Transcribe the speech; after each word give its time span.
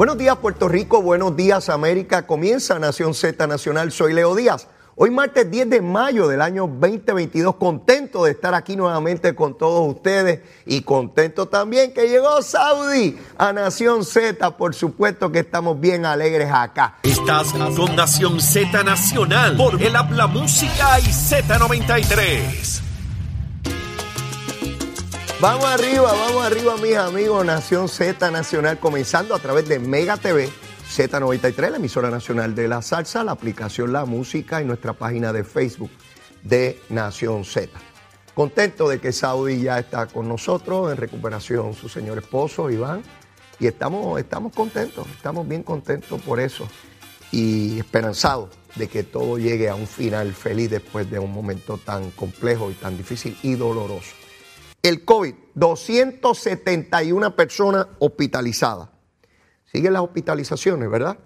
Buenos 0.00 0.16
días 0.16 0.38
Puerto 0.38 0.66
Rico, 0.66 1.02
buenos 1.02 1.36
días 1.36 1.68
América. 1.68 2.26
Comienza 2.26 2.78
Nación 2.78 3.12
Z 3.12 3.46
Nacional. 3.46 3.92
Soy 3.92 4.14
Leo 4.14 4.34
Díaz. 4.34 4.66
Hoy 4.96 5.10
martes 5.10 5.50
10 5.50 5.68
de 5.68 5.82
mayo 5.82 6.26
del 6.26 6.40
año 6.40 6.62
2022, 6.66 7.56
contento 7.56 8.24
de 8.24 8.30
estar 8.30 8.54
aquí 8.54 8.76
nuevamente 8.76 9.34
con 9.34 9.58
todos 9.58 9.94
ustedes 9.94 10.40
y 10.64 10.80
contento 10.80 11.48
también 11.48 11.92
que 11.92 12.08
llegó 12.08 12.40
Saudi 12.40 13.18
a 13.36 13.52
Nación 13.52 14.06
Z. 14.06 14.56
Por 14.56 14.74
supuesto 14.74 15.30
que 15.30 15.40
estamos 15.40 15.78
bien 15.78 16.06
alegres 16.06 16.50
acá. 16.50 16.96
Estás 17.02 17.52
con 17.52 17.94
Nación 17.94 18.40
Z 18.40 18.82
Nacional 18.82 19.54
por 19.58 19.82
el 19.82 19.94
Habla 19.94 20.26
Música 20.28 20.98
y 21.00 21.10
Z93. 21.10 22.89
Vamos 25.40 25.64
arriba, 25.64 26.12
vamos 26.12 26.44
arriba, 26.44 26.76
mis 26.76 26.96
amigos. 26.96 27.46
Nación 27.46 27.88
Z 27.88 28.30
Nacional, 28.30 28.78
comenzando 28.78 29.34
a 29.34 29.38
través 29.38 29.66
de 29.66 29.78
Mega 29.78 30.18
TV, 30.18 30.50
Z93, 30.86 31.70
la 31.70 31.76
emisora 31.78 32.10
nacional 32.10 32.54
de 32.54 32.68
la 32.68 32.82
salsa, 32.82 33.24
la 33.24 33.32
aplicación 33.32 33.90
La 33.90 34.04
Música 34.04 34.60
y 34.60 34.66
nuestra 34.66 34.92
página 34.92 35.32
de 35.32 35.42
Facebook 35.42 35.90
de 36.42 36.78
Nación 36.90 37.46
Z. 37.46 37.70
Contento 38.34 38.86
de 38.86 39.00
que 39.00 39.12
Saudi 39.12 39.62
ya 39.62 39.78
está 39.78 40.04
con 40.08 40.28
nosotros 40.28 40.92
en 40.92 40.98
recuperación, 40.98 41.72
su 41.72 41.88
señor 41.88 42.18
esposo 42.18 42.70
Iván, 42.70 43.02
y 43.58 43.66
estamos, 43.66 44.20
estamos 44.20 44.52
contentos, 44.52 45.06
estamos 45.16 45.48
bien 45.48 45.62
contentos 45.62 46.20
por 46.20 46.38
eso 46.38 46.68
y 47.32 47.78
esperanzados 47.78 48.50
de 48.74 48.88
que 48.88 49.04
todo 49.04 49.38
llegue 49.38 49.70
a 49.70 49.74
un 49.74 49.86
final 49.86 50.34
feliz 50.34 50.68
después 50.68 51.10
de 51.10 51.18
un 51.18 51.32
momento 51.32 51.78
tan 51.78 52.10
complejo 52.10 52.70
y 52.70 52.74
tan 52.74 52.98
difícil 52.98 53.38
y 53.42 53.54
doloroso. 53.54 54.19
El 54.82 55.04
COVID, 55.04 55.34
271 55.54 57.36
personas 57.36 57.86
hospitalizadas. 57.98 58.88
Siguen 59.70 59.92
las 59.92 60.02
hospitalizaciones, 60.02 60.90
¿verdad? 60.90 61.18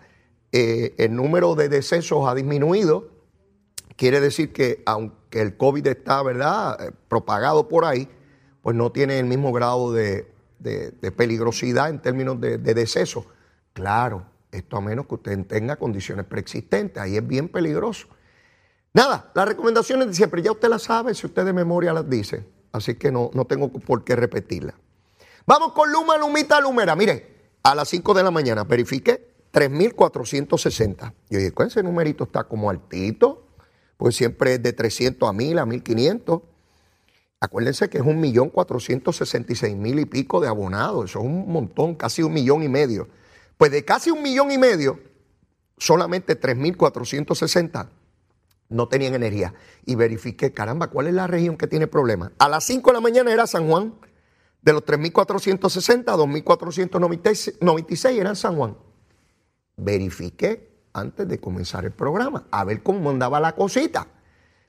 Eh, 0.50 0.94
el 0.98 1.14
número 1.14 1.55
de 1.55 1.69
decesos 1.69 2.27
ha 2.28 2.34
disminuido. 2.34 3.11
Quiere 3.96 4.20
decir 4.20 4.52
que 4.52 4.83
aunque 4.86 5.41
el 5.41 5.56
COVID 5.56 5.86
está, 5.86 6.22
¿verdad?, 6.24 6.84
eh, 6.84 6.91
propagado 7.08 7.69
por 7.69 7.84
ahí, 7.84 8.08
pues 8.61 8.74
no 8.74 8.91
tiene 8.91 9.20
el 9.20 9.27
mismo 9.27 9.52
grado 9.52 9.92
de, 9.92 10.33
peligrosidad 11.16 11.91
en 11.91 12.02
términos 12.02 12.41
de, 12.41 12.58
de 12.58 12.74
deceso. 12.74 13.27
Claro, 13.72 14.27
esto 14.50 14.77
a 14.77 14.80
menos 14.80 15.06
que 15.06 15.14
usted 15.14 15.46
tenga 15.46 15.77
condiciones 15.77 16.27
preexistentes, 16.27 17.00
ahí 17.00 17.16
es 17.16 17.27
bien 17.27 17.48
peligroso. 17.48 18.08
Nada, 18.92 19.30
las 19.34 19.46
recomendaciones 19.46 20.08
de 20.08 20.14
siempre, 20.14 20.42
ya 20.42 20.50
usted 20.50 20.68
las 20.68 20.83
sabe, 20.83 21.14
si 21.14 21.27
usted 21.27 21.44
de 21.44 21.52
memoria 21.52 21.92
las 21.92 22.08
dice 22.08 22.53
así 22.75 22.97
que 22.97 23.12
no, 23.12 23.30
no 23.34 23.44
tengo 23.44 23.69
por 23.69 24.05
qué 24.05 24.17
repetirla. 24.17 24.75
Vamos 25.47 25.72
con 25.72 25.92
Luma, 25.92 26.19
Lumita, 26.19 26.61
Lumera. 26.61 26.97
Mire, 26.97 27.53
a 27.62 27.75
las 27.75 27.89
5 27.89 28.14
de 28.14 28.22
la 28.25 28.33
mañana 28.33 28.64
verifique 28.64 29.33
3.460. 29.53 31.14
Y 31.30 31.36
oye, 31.36 31.52
ese 31.67 31.83
numerito 31.84 32.25
está 32.25 32.45
como 32.45 32.69
altito, 32.69 33.47
pues 33.97 34.17
siempre 34.17 34.55
es 34.55 34.62
de 34.62 34.72
300 34.72 35.28
a 35.28 35.33
1.000, 35.33 35.61
a 35.61 35.64
1.500. 35.64 36.42
Acuérdense 37.39 37.89
que 37.89 37.98
es 37.98 38.05
un 38.05 38.20
millón 38.20 38.50
mil 39.77 39.98
y 40.00 40.05
pico 40.06 40.41
de 40.41 40.48
abonados. 40.48 41.11
Eso 41.11 41.20
es 41.20 41.25
un 41.25 41.52
montón, 41.52 41.95
casi 41.95 42.22
un 42.22 42.33
millón 42.33 42.64
y 42.64 42.69
medio. 42.69 43.08
Pues 43.56 43.70
de 43.70 43.84
casi 43.84 44.11
un 44.11 44.20
millón 44.20 44.50
y 44.50 44.58
medio, 44.58 44.98
solamente 45.78 46.41
3.460 46.41 47.89
no 48.69 48.89
tenían 48.89 49.15
energía. 49.15 49.55
Y 49.84 49.95
verifiqué, 49.95 50.53
caramba, 50.53 50.89
¿cuál 50.89 51.09
es 51.09 51.15
la 51.15 51.27
región 51.27 51.57
que 51.57 51.67
tiene 51.67 51.87
problemas? 51.87 52.33
A 52.39 52.48
las 52.48 52.65
5 52.65 52.91
de 52.91 52.95
la 52.95 53.01
mañana 53.01 53.33
era 53.33 53.47
San 53.47 53.69
Juan. 53.69 53.95
De 54.63 54.73
los 54.73 54.85
3.460 54.85 56.08
a 56.08 56.17
2.496 56.17 58.19
eran 58.19 58.35
San 58.35 58.57
Juan. 58.57 58.77
Verifiqué 59.77 60.73
antes 60.95 61.29
de 61.29 61.39
comenzar 61.39 61.85
el 61.85 61.91
programa, 61.91 62.47
a 62.51 62.64
ver 62.64 62.83
cómo 62.83 63.11
andaba 63.11 63.41
la 63.41 63.55
cosita. 63.55 64.07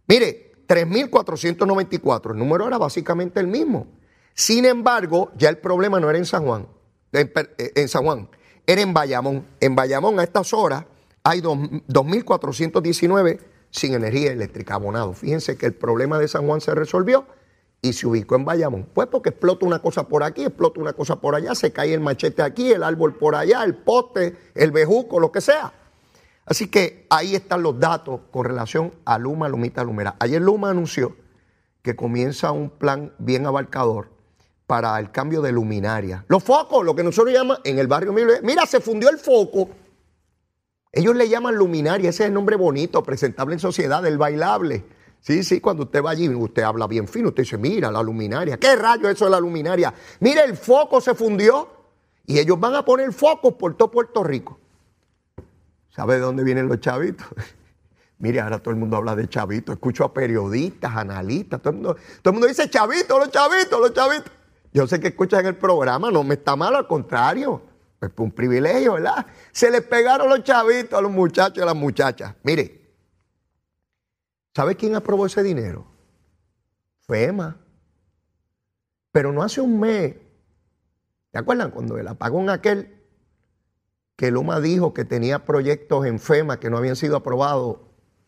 Mire, 0.08 0.52
3.494, 0.68 2.32
el 2.32 2.38
número 2.38 2.68
era 2.68 2.78
básicamente 2.78 3.40
el 3.40 3.48
mismo. 3.48 3.88
Sin 4.34 4.66
embargo, 4.66 5.32
ya 5.38 5.50
el 5.50 5.60
problema 5.60 6.00
no 6.00 6.10
era 6.10 6.18
en 6.18 6.26
San 6.26 6.46
Juan, 6.46 6.68
en, 7.14 7.32
en 7.58 7.88
San 7.88 8.04
Juan, 8.04 8.28
era 8.68 8.82
en 8.82 8.94
Bayamón. 8.94 9.46
En 9.62 9.76
Bayamón 9.76 10.20
a 10.20 10.24
estas 10.24 10.52
horas 10.54 10.84
hay 11.24 11.42
2.419 11.42 13.40
sin 13.76 13.94
energía 13.94 14.32
eléctrica 14.32 14.76
abonado. 14.76 15.14
Fíjense 15.14 15.58
que 15.58 15.66
el 15.66 15.74
problema 15.74 16.18
de 16.18 16.28
San 16.28 16.48
Juan 16.48 16.62
se 16.62 16.74
resolvió 16.74 17.26
y 17.82 17.94
se 17.94 18.08
ubicó 18.08 18.36
en 18.36 18.46
Bayamón. 18.46 18.88
Pues 18.94 19.08
porque 19.08 19.30
explota 19.30 19.66
una 19.66 19.80
cosa 19.80 20.08
por 20.08 20.24
aquí, 20.24 20.46
explota 20.46 20.80
una 20.80 20.94
cosa 20.94 21.18
por 21.18 21.36
allá, 21.36 21.54
se 21.56 21.74
cae 21.74 21.94
el 21.94 22.00
machete 22.00 22.42
aquí, 22.42 22.72
el 22.72 22.84
árbol 22.84 23.16
por 23.16 23.36
allá, 23.36 23.64
el 23.64 23.76
poste, 23.76 24.38
el 24.56 24.72
bejuco, 24.72 25.20
lo 25.20 25.32
que 25.32 25.42
sea. 25.42 25.74
Así 26.46 26.68
que 26.68 27.06
ahí 27.10 27.36
están 27.36 27.64
los 27.64 27.78
datos 27.78 28.22
con 28.32 28.46
relación 28.46 28.94
a 29.04 29.18
Luma, 29.18 29.50
Lumita, 29.50 29.84
Lumera. 29.84 30.16
Ayer 30.20 30.42
Luma 30.42 30.70
anunció 30.70 31.16
que 31.82 31.96
comienza 31.96 32.52
un 32.52 32.70
plan 32.70 33.14
bien 33.18 33.46
abarcador 33.46 34.10
para 34.68 34.98
el 35.00 35.12
cambio 35.12 35.42
de 35.42 35.52
luminaria. 35.52 36.24
Los 36.28 36.44
focos, 36.44 36.84
lo 36.86 36.96
que 36.96 37.04
nosotros 37.04 37.34
llamamos 37.34 37.60
en 37.66 37.78
el 37.78 37.88
barrio 37.88 38.14
mira, 38.14 38.66
se 38.66 38.80
fundió 38.80 39.10
el 39.10 39.18
foco 39.18 39.70
ellos 40.96 41.14
le 41.14 41.28
llaman 41.28 41.56
luminaria, 41.56 42.10
ese 42.10 42.24
es 42.24 42.28
el 42.30 42.34
nombre 42.34 42.56
bonito, 42.56 43.04
presentable 43.04 43.54
en 43.54 43.60
sociedad, 43.60 44.06
el 44.06 44.18
bailable. 44.18 44.86
Sí, 45.20 45.44
sí, 45.44 45.60
cuando 45.60 45.84
usted 45.84 46.02
va 46.02 46.12
allí, 46.12 46.30
usted 46.30 46.64
habla 46.64 46.88
bien 46.88 47.06
fino, 47.10 47.28
usted 47.30 47.44
dice, 47.44 47.58
mira, 47.58 47.92
la 47.92 48.02
luminaria, 48.02 48.58
¿qué 48.58 48.78
rayo 48.78 49.10
eso 49.10 49.26
de 49.26 49.32
la 49.32 49.42
luminaria? 49.42 49.94
Mira, 50.22 50.46
el 50.46 50.56
foco 50.56 51.02
se 51.02 51.14
fundió 51.14 51.68
y 52.26 52.40
ellos 52.40 52.58
van 52.58 52.76
a 52.76 52.86
poner 52.86 53.12
focos 53.12 53.56
por 53.56 53.76
todo 53.76 53.92
Puerto 53.92 54.24
Rico. 54.24 54.58
¿Sabe 55.90 56.16
de 56.16 56.22
dónde 56.22 56.46
vienen 56.46 56.70
los 56.70 56.80
chavitos? 56.80 57.28
Mire, 58.20 58.40
ahora 58.40 58.60
todo 58.60 58.74
el 58.74 58.80
mundo 58.80 58.96
habla 58.96 59.18
de 59.18 59.28
chavitos, 59.28 59.76
escucho 59.76 60.06
a 60.06 60.14
periodistas, 60.14 60.96
analistas, 60.96 61.62
todo 61.62 61.72
el 61.72 61.76
mundo, 61.76 61.96
todo 62.22 62.32
el 62.32 62.34
mundo 62.34 62.48
dice 62.48 62.70
chavitos, 62.70 63.20
los 63.20 63.32
chavitos, 63.32 63.82
los 63.82 63.92
chavitos. 63.92 64.32
Yo 64.72 64.88
sé 64.88 65.02
que 65.02 65.10
escuchan 65.10 65.46
el 65.46 65.58
programa, 65.58 66.10
no 66.10 66.24
me 66.24 66.36
está 66.36 66.56
mal, 66.56 66.74
al 66.74 66.88
contrario. 66.88 67.75
Pues 68.00 68.12
un 68.18 68.32
privilegio, 68.32 68.94
¿verdad? 68.94 69.26
Se 69.52 69.72
les 69.72 69.82
pegaron 69.82 70.30
los 70.30 70.44
chavitos 70.44 70.98
a 70.98 71.02
los 71.02 71.12
muchachos 71.12 71.58
y 71.58 71.62
a 71.62 71.66
las 71.66 71.76
muchachas. 71.76 72.36
Mire, 72.44 72.94
¿sabe 74.54 74.76
quién 74.76 74.96
aprobó 74.96 75.26
ese 75.26 75.44
dinero? 75.44 75.86
FEMA. 77.08 77.58
Pero 79.12 79.32
no 79.32 79.44
hace 79.44 79.62
un 79.62 79.80
mes. 79.80 80.16
¿Se 81.32 81.40
acuerdan 81.40 81.72
cuando 81.72 81.98
el 81.98 82.08
apagón 82.08 82.50
aquel 82.50 83.02
que 84.16 84.32
Luma 84.32 84.60
dijo 84.60 84.94
que 84.94 85.06
tenía 85.06 85.46
proyectos 85.46 86.06
en 86.06 86.20
FEMA 86.20 86.60
que 86.60 86.70
no 86.70 86.78
habían 86.78 86.96
sido 86.96 87.18
aprobados 87.18 87.78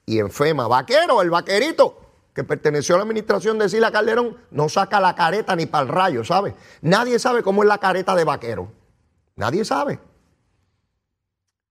y 0.06 0.20
en 0.20 0.32
FEMA, 0.32 0.68
vaquero, 0.68 1.22
el 1.22 1.30
vaquerito 1.30 2.02
que 2.34 2.44
perteneció 2.44 2.96
a 2.96 3.00
la 3.00 3.04
administración 3.04 3.58
de 3.58 3.68
Sila 3.68 3.92
Calderón, 3.92 4.38
no 4.52 4.70
saca 4.70 5.00
la 5.00 5.16
careta 5.16 5.56
ni 5.56 5.66
para 5.66 5.84
el 5.84 5.90
rayo, 5.90 6.24
¿sabe? 6.24 6.56
Nadie 6.82 7.18
sabe 7.18 7.42
cómo 7.42 7.64
es 7.64 7.68
la 7.68 7.80
careta 7.80 8.16
de 8.16 8.24
vaquero. 8.24 8.72
Nadie 9.38 9.64
sabe. 9.64 10.00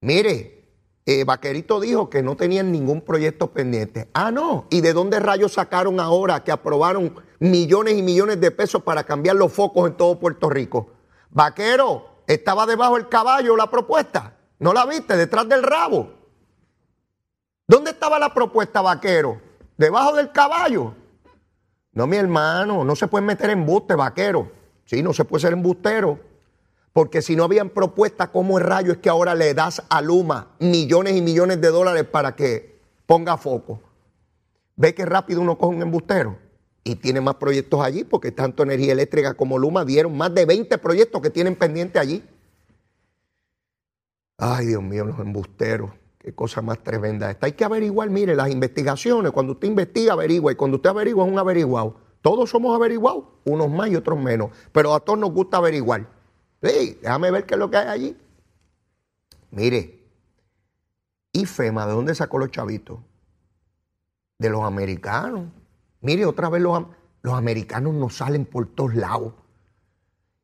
Mire, 0.00 0.64
eh, 1.04 1.24
Vaquerito 1.24 1.80
dijo 1.80 2.08
que 2.08 2.22
no 2.22 2.36
tenían 2.36 2.72
ningún 2.72 3.02
proyecto 3.02 3.52
pendiente. 3.52 4.08
Ah, 4.14 4.30
no. 4.30 4.66
¿Y 4.70 4.80
de 4.80 4.92
dónde 4.92 5.20
rayos 5.20 5.52
sacaron 5.52 6.00
ahora 6.00 6.42
que 6.42 6.52
aprobaron 6.52 7.14
millones 7.38 7.94
y 7.94 8.02
millones 8.02 8.40
de 8.40 8.50
pesos 8.50 8.82
para 8.82 9.04
cambiar 9.04 9.36
los 9.36 9.52
focos 9.52 9.88
en 9.88 9.96
todo 9.96 10.18
Puerto 10.18 10.48
Rico? 10.48 10.92
Vaquero, 11.30 12.22
estaba 12.26 12.66
debajo 12.66 12.94
del 12.94 13.08
caballo 13.08 13.56
la 13.56 13.70
propuesta. 13.70 14.36
¿No 14.58 14.72
la 14.72 14.86
viste? 14.86 15.16
Detrás 15.16 15.48
del 15.48 15.62
rabo. 15.62 16.12
¿Dónde 17.68 17.90
estaba 17.90 18.18
la 18.18 18.32
propuesta, 18.32 18.80
vaquero? 18.80 19.40
Debajo 19.76 20.14
del 20.14 20.30
caballo. 20.30 20.94
No, 21.92 22.06
mi 22.06 22.16
hermano, 22.16 22.84
no 22.84 22.94
se 22.94 23.08
puede 23.08 23.24
meter 23.24 23.50
en 23.50 23.66
buste, 23.66 23.94
vaquero. 23.94 24.52
Sí, 24.84 25.02
no 25.02 25.12
se 25.12 25.24
puede 25.24 25.42
ser 25.42 25.52
embustero. 25.52 26.20
Porque 26.96 27.20
si 27.20 27.36
no 27.36 27.44
habían 27.44 27.68
propuestas, 27.68 28.30
¿cómo 28.30 28.56
el 28.56 28.64
rayo 28.64 28.90
es 28.90 28.96
que 28.96 29.10
ahora 29.10 29.34
le 29.34 29.52
das 29.52 29.82
a 29.90 30.00
Luma 30.00 30.52
millones 30.60 31.14
y 31.14 31.20
millones 31.20 31.60
de 31.60 31.68
dólares 31.68 32.04
para 32.04 32.34
que 32.34 32.80
ponga 33.04 33.36
foco? 33.36 33.82
Ve 34.76 34.94
que 34.94 35.04
rápido 35.04 35.42
uno 35.42 35.58
coge 35.58 35.76
un 35.76 35.82
embustero 35.82 36.38
y 36.84 36.94
tiene 36.94 37.20
más 37.20 37.34
proyectos 37.34 37.82
allí, 37.82 38.02
porque 38.02 38.32
tanto 38.32 38.62
Energía 38.62 38.94
Eléctrica 38.94 39.34
como 39.34 39.58
Luma 39.58 39.84
dieron 39.84 40.16
más 40.16 40.34
de 40.34 40.46
20 40.46 40.78
proyectos 40.78 41.20
que 41.20 41.28
tienen 41.28 41.54
pendiente 41.54 41.98
allí. 41.98 42.24
Ay, 44.38 44.64
Dios 44.64 44.82
mío, 44.82 45.04
los 45.04 45.18
embusteros. 45.18 45.90
Qué 46.16 46.34
cosa 46.34 46.62
más 46.62 46.82
tremenda 46.82 47.30
esta. 47.30 47.44
Hay 47.44 47.52
que 47.52 47.64
averiguar, 47.66 48.08
mire, 48.08 48.34
las 48.34 48.48
investigaciones. 48.48 49.32
Cuando 49.32 49.52
usted 49.52 49.68
investiga, 49.68 50.14
averigua. 50.14 50.50
Y 50.50 50.54
cuando 50.54 50.76
usted 50.78 50.88
averigua, 50.88 51.26
es 51.26 51.30
un 51.30 51.38
averiguado. 51.38 52.00
Todos 52.22 52.48
somos 52.48 52.74
averiguados, 52.74 53.24
unos 53.44 53.68
más 53.68 53.90
y 53.90 53.96
otros 53.96 54.18
menos. 54.18 54.48
Pero 54.72 54.94
a 54.94 55.00
todos 55.00 55.18
nos 55.18 55.30
gusta 55.32 55.58
averiguar. 55.58 56.15
Sí, 56.66 56.98
déjame 57.00 57.30
ver 57.30 57.46
qué 57.46 57.54
es 57.54 57.60
lo 57.60 57.70
que 57.70 57.76
hay 57.76 57.86
allí. 57.86 58.16
Mire, 59.50 60.00
¿y 61.32 61.46
FEMA 61.46 61.86
de 61.86 61.92
dónde 61.92 62.14
sacó 62.14 62.38
los 62.38 62.50
chavitos? 62.50 62.98
De 64.38 64.50
los 64.50 64.64
americanos. 64.64 65.44
Mire, 66.00 66.26
otra 66.26 66.48
vez 66.48 66.60
los, 66.60 66.84
los 67.22 67.34
americanos 67.34 67.94
nos 67.94 68.16
salen 68.16 68.44
por 68.44 68.66
todos 68.66 68.94
lados. 68.96 69.32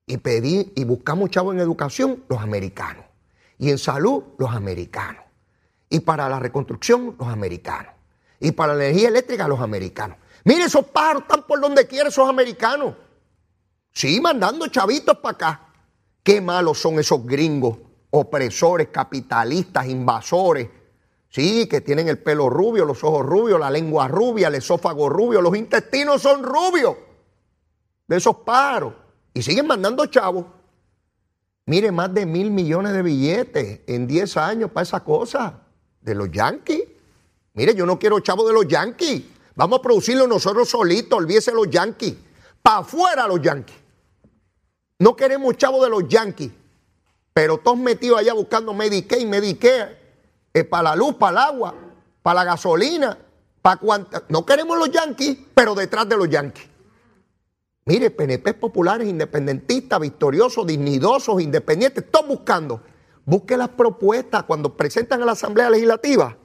Y 0.07 0.19
pedí 0.19 0.73
y 0.77 0.85
buscamos 0.85 1.31
chavos 1.31 1.55
en 1.55 1.61
educación, 1.61 2.25
los 2.29 2.41
americanos. 2.41 3.05
Y 3.59 3.71
en 3.71 3.79
salud, 3.79 4.23
los 4.39 4.51
americanos. 4.51 5.23
Y 5.89 6.01
para 6.01 6.29
la 6.29 6.39
reconstrucción, 6.39 7.17
los 7.19 7.29
americanos. 7.29 7.93
Y 8.41 8.53
para 8.53 8.75
la 8.75 8.85
energía 8.87 9.09
eléctrica, 9.09 9.49
los 9.49 9.61
americanos. 9.61 10.19
Mire, 10.45 10.65
esos 10.65 10.87
pájaros 10.87 11.23
están 11.23 11.43
por 11.47 11.61
donde 11.61 11.87
quieren 11.87 12.09
esos 12.09 12.29
americanos. 12.29 12.95
Sí, 13.93 14.21
mandando 14.21 14.67
chavitos 14.69 15.19
para 15.19 15.35
acá. 15.35 15.72
Qué 16.23 16.41
malos 16.41 16.79
son 16.79 16.99
esos 16.99 17.27
gringos, 17.27 17.79
opresores, 18.11 18.89
capitalistas, 18.89 19.87
invasores. 19.89 20.69
Sí, 21.29 21.67
que 21.67 21.81
tienen 21.81 22.09
el 22.09 22.19
pelo 22.19 22.51
rubio, 22.51 22.85
los 22.85 23.03
ojos 23.03 23.25
rubios, 23.25 23.59
la 23.59 23.71
lengua 23.71 24.07
rubia, 24.07 24.49
el 24.49 24.57
esófago 24.57 25.09
rubio, 25.09 25.41
los 25.41 25.57
intestinos 25.57 26.21
son 26.21 26.43
rubios 26.43 26.97
de 28.07 28.17
esos 28.17 28.37
pájaros. 28.37 28.95
Y 29.35 29.43
siguen 29.43 29.67
mandando 29.67 30.05
chavos. 30.07 30.45
Mire, 31.65 31.91
más 31.91 32.13
de 32.13 32.27
mil 32.27 32.51
millones 32.51 32.93
de 32.93 33.03
billetes 33.03 33.81
en 33.87 34.07
10 34.07 34.37
años 34.37 34.71
para 34.71 34.83
esa 34.83 35.01
cosa. 35.01 35.61
De 36.01 36.15
los 36.15 36.31
yankees. 36.31 36.83
Mire, 37.55 37.75
yo 37.75 37.87
no 37.87 37.99
quiero 37.99 38.21
chavos 38.21 38.47
de 38.47 38.53
los 38.53 38.69
yankees. 38.69 39.23
Vamos 39.55 39.79
a 39.79 39.83
producirlo 39.83 40.27
nosotros 40.27 40.69
solitos, 40.69 41.19
olvídese 41.19 41.53
los 41.53 41.71
yankees. 41.71 42.15
Para 42.61 42.79
afuera 42.79 43.27
los 43.27 43.41
yankees. 43.41 43.77
No 45.03 45.17
queremos 45.17 45.57
chavos 45.57 45.83
de 45.83 45.91
los 45.91 46.07
yankees. 46.07 46.53
Pero 47.35 47.59
todos 47.59 47.77
metidos 47.77 48.21
allá 48.21 48.35
buscando 48.35 48.73
Medicaid, 48.73 49.27
Medicare, 49.27 49.99
eh, 50.55 50.63
para 50.63 50.91
la 50.91 50.97
luz, 50.97 51.17
para 51.17 51.33
el 51.33 51.39
agua, 51.39 51.75
para 52.23 52.35
la 52.37 52.45
gasolina, 52.45 53.19
para 53.61 53.81
cuanta. 53.81 54.23
No 54.29 54.47
queremos 54.47 54.79
los 54.79 54.93
yankees, 54.93 55.39
pero 55.57 55.75
detrás 55.75 56.09
de 56.09 56.17
los 56.17 56.31
yankees. 56.31 56.69
Mire, 57.85 58.13
PNP 58.13 58.55
populares, 58.55 59.09
independentistas, 59.09 59.99
victoriosos, 59.99 60.65
dignidosos, 60.69 61.43
independientes, 61.43 62.09
todos 62.09 62.29
buscando. 62.29 62.81
Busque 63.25 63.57
las 63.57 63.71
propuestas 63.71 64.45
cuando 64.45 64.77
presentan 64.77 65.21
a 65.21 65.25
la 65.25 65.33
Asamblea 65.33 65.69
Legislativa 65.69 66.37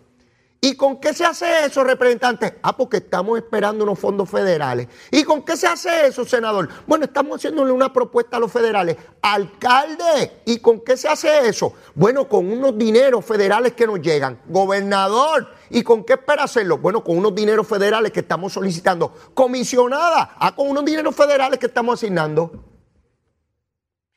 ¿Y 0.60 0.76
con 0.76 1.00
qué 1.00 1.14
se 1.14 1.24
hace 1.24 1.66
eso, 1.66 1.84
representante? 1.84 2.58
Ah, 2.64 2.76
porque 2.76 2.98
estamos 2.98 3.38
esperando 3.38 3.84
unos 3.84 4.00
fondos 4.00 4.28
federales. 4.28 4.88
¿Y 5.12 5.24
con 5.24 5.44
qué 5.44 5.56
se 5.56 5.68
hace 5.68 6.08
eso, 6.08 6.26
senador? 6.26 6.68
Bueno, 6.88 7.06
estamos 7.06 7.38
haciéndole 7.38 7.72
una 7.72 7.94
propuesta 7.94 8.38
a 8.38 8.40
los 8.40 8.52
federales. 8.52 8.98
Alcalde, 9.22 10.42
¿y 10.46 10.58
con 10.60 10.82
qué 10.82 10.98
se 10.98 11.08
hace 11.08 11.48
eso? 11.48 11.74
Bueno, 11.94 12.28
con 12.28 12.52
unos 12.52 12.76
dineros 12.76 13.24
federales 13.24 13.74
que 13.74 13.86
nos 13.86 14.02
llegan. 14.02 14.42
Gobernador, 14.48 15.48
¿y 15.70 15.84
con 15.84 16.04
qué 16.04 16.14
espera 16.14 16.46
hacerlo? 16.46 16.80
Bueno, 16.80 17.04
con 17.04 17.18
unos 17.18 17.36
dineros 17.36 17.68
federales 17.68 18.12
que 18.12 18.22
estamos 18.22 18.54
solicitando. 18.54 19.14
Comisionada, 19.36 20.38
ah, 20.40 20.56
con 20.56 20.70
unos 20.70 20.84
dineros 20.86 21.16
federales 21.16 21.60
que 21.60 21.68
estamos 21.68 22.00
asignando. 22.00 22.64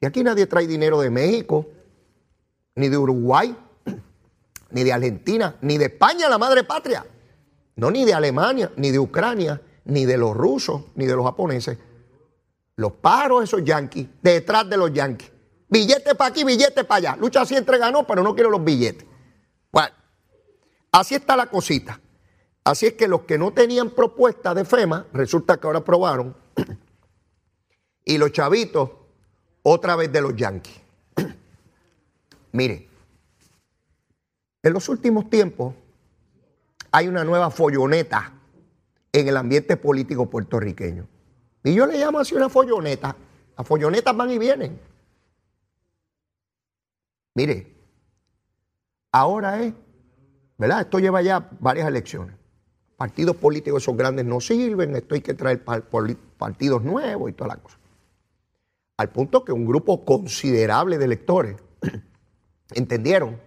Y 0.01 0.07
aquí 0.07 0.25
nadie 0.25 0.47
trae 0.47 0.67
dinero 0.67 0.99
de 1.03 1.11
México, 1.11 1.67
ni 2.75 2.89
de 2.89 2.97
Uruguay 2.97 3.55
ni 4.73 4.85
de 4.85 4.93
Argentina, 4.93 5.57
ni 5.63 5.79
de 5.79 5.87
España, 5.87 6.29
la 6.29 6.39
madre 6.39 6.65
patria. 6.65 7.05
No, 7.77 7.91
ni 7.91 8.05
de 8.05 8.15
Alemania, 8.15 8.71
ni 8.77 8.91
de 8.91 8.99
Ucrania, 8.99 9.61
ni 9.85 10.05
de 10.05 10.17
los 10.17 10.37
rusos, 10.37 10.83
ni 10.95 11.07
de 11.07 11.17
los 11.17 11.25
japoneses. 11.25 11.79
Los 12.77 12.93
paros 12.93 13.45
esos 13.45 13.65
yanquis, 13.65 14.07
detrás 14.23 14.69
de 14.69 14.77
los 14.77 14.93
yanquis. 14.93 15.31
Billetes 15.69 16.15
para 16.15 16.31
aquí, 16.31 16.45
billetes 16.45 16.85
para 16.85 16.97
allá. 16.97 17.17
Lucha 17.17 17.45
siempre 17.47 17.79
ganó, 17.79 18.07
pero 18.07 18.23
no 18.23 18.35
quiero 18.35 18.51
los 18.51 18.63
billetes. 18.63 19.07
Bueno, 19.71 19.95
así 20.93 21.15
está 21.15 21.37
la 21.37 21.47
cosita. 21.47 22.01
Así 22.65 22.87
es 22.87 22.93
que 22.95 23.09
los 23.09 23.23
que 23.23 23.39
no 23.39 23.53
tenían 23.53 23.91
propuesta 23.91 24.53
de 24.55 24.65
FEMA, 24.65 25.07
resulta 25.13 25.59
que 25.59 25.67
ahora 25.67 25.79
aprobaron. 25.79 26.37
y 28.05 28.19
los 28.19 28.33
chavitos, 28.33 28.91
otra 29.63 29.97
vez 29.97 30.13
de 30.13 30.21
los 30.21 30.37
yanquis. 30.37 30.81
Mire, 32.53 32.90
en 34.63 34.73
los 34.73 34.89
últimos 34.89 35.31
tiempos 35.31 35.75
hay 36.91 37.09
una 37.09 37.25
nueva 37.25 37.51
folloneta 37.51 38.33
en 39.13 39.29
el 39.29 39.37
ambiente 39.37 39.77
político 39.77 40.29
puertorriqueño. 40.29 41.07
Y 41.65 41.75
yo 41.75 41.87
le 41.87 41.99
llamo 41.99 42.19
así 42.19 42.35
una 42.35 42.49
folloneta. 42.49 43.17
Las 43.57 43.67
follonetas 43.67 44.17
van 44.17 44.31
y 44.31 44.39
vienen. 44.39 44.81
Mire, 47.35 47.75
ahora 49.13 49.63
es, 49.63 49.75
¿verdad? 50.59 50.83
Esto 50.83 50.99
lleva 50.99 51.23
ya 51.23 51.49
varias 51.61 51.87
elecciones. 51.87 52.37
Partidos 52.97 53.37
políticos 53.37 53.83
esos 53.83 53.97
grandes 53.97 54.27
no 54.27 54.41
sirven, 54.41 54.95
esto 54.95 55.15
hay 55.15 55.23
que 55.23 55.35
traer 55.35 55.65
partidos 55.65 56.83
nuevos 56.83 57.31
y 57.31 57.33
toda 57.33 57.49
la 57.49 57.57
cosa. 57.57 57.79
Al 58.99 59.09
punto 59.09 59.45
que 59.45 59.53
un 59.53 59.65
grupo 59.65 60.05
considerable 60.05 60.99
de 60.99 61.05
electores 61.07 61.57
entendieron 62.75 63.41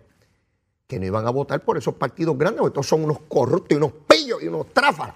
que 0.93 0.99
no 0.99 1.05
iban 1.05 1.27
a 1.27 1.31
votar 1.31 1.63
por 1.63 1.77
esos 1.77 1.95
partidos 1.95 2.37
grandes, 2.37 2.61
porque 2.61 2.79
estos 2.79 2.87
son 2.87 3.03
unos 3.03 3.19
corruptos 3.27 3.71
y 3.71 3.75
unos 3.75 3.91
pillos 4.07 4.41
y 4.41 4.47
unos 4.47 4.73
tráfalas. 4.73 5.15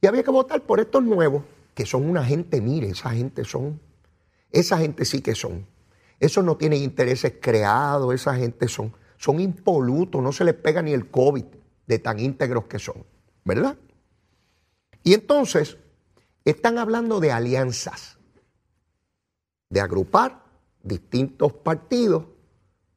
Y 0.00 0.06
había 0.06 0.22
que 0.22 0.30
votar 0.30 0.62
por 0.62 0.80
estos 0.80 1.02
nuevos, 1.02 1.42
que 1.74 1.84
son 1.84 2.08
una 2.08 2.24
gente, 2.24 2.60
mire, 2.60 2.88
esa 2.88 3.10
gente 3.10 3.44
son, 3.44 3.80
esa 4.50 4.78
gente 4.78 5.04
sí 5.04 5.20
que 5.22 5.34
son. 5.34 5.66
Esos 6.20 6.44
no 6.44 6.56
tienen 6.56 6.82
intereses 6.82 7.34
creados, 7.40 8.14
esa 8.14 8.34
gente 8.34 8.68
son, 8.68 8.92
son 9.16 9.40
impolutos, 9.40 10.22
no 10.22 10.32
se 10.32 10.44
les 10.44 10.54
pega 10.54 10.82
ni 10.82 10.92
el 10.92 11.10
COVID 11.10 11.44
de 11.86 11.98
tan 11.98 12.20
íntegros 12.20 12.64
que 12.66 12.78
son, 12.78 13.04
¿verdad? 13.44 13.76
Y 15.02 15.14
entonces 15.14 15.78
están 16.44 16.78
hablando 16.78 17.18
de 17.20 17.32
alianzas, 17.32 18.18
de 19.70 19.80
agrupar 19.80 20.44
distintos 20.82 21.52
partidos 21.52 22.24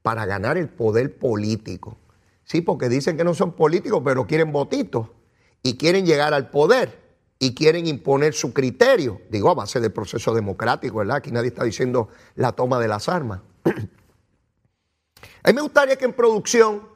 para 0.01 0.25
ganar 0.25 0.57
el 0.57 0.69
poder 0.69 1.18
político. 1.18 1.98
Sí, 2.44 2.62
porque 2.62 2.89
dicen 2.89 3.18
que 3.18 3.24
no 3.24 3.33
son 3.33 3.53
políticos, 3.53 4.01
pero 4.03 4.27
quieren 4.27 4.51
votitos 4.51 5.07
y 5.63 5.77
quieren 5.77 6.06
llegar 6.06 6.33
al 6.33 6.50
poder 6.50 7.00
y 7.39 7.56
quieren 7.56 7.88
imponer 7.88 8.33
su 8.33 8.53
criterio. 8.53 9.21
Digo, 9.30 9.50
a 9.50 9.56
base 9.56 9.80
del 9.80 9.92
proceso 9.92 10.33
democrático, 10.33 10.98
¿verdad? 10.98 11.18
Aquí 11.18 11.31
nadie 11.31 11.50
está 11.50 11.63
diciendo 11.63 12.09
la 12.36 12.51
toma 12.51 12.80
de 12.80 12.88
las 12.88 13.09
armas. 13.09 13.42
a 13.63 15.48
mí 15.48 15.53
me 15.53 15.62
gustaría 15.62 15.95
que 15.95 16.06
en 16.06 16.13
producción 16.13 16.88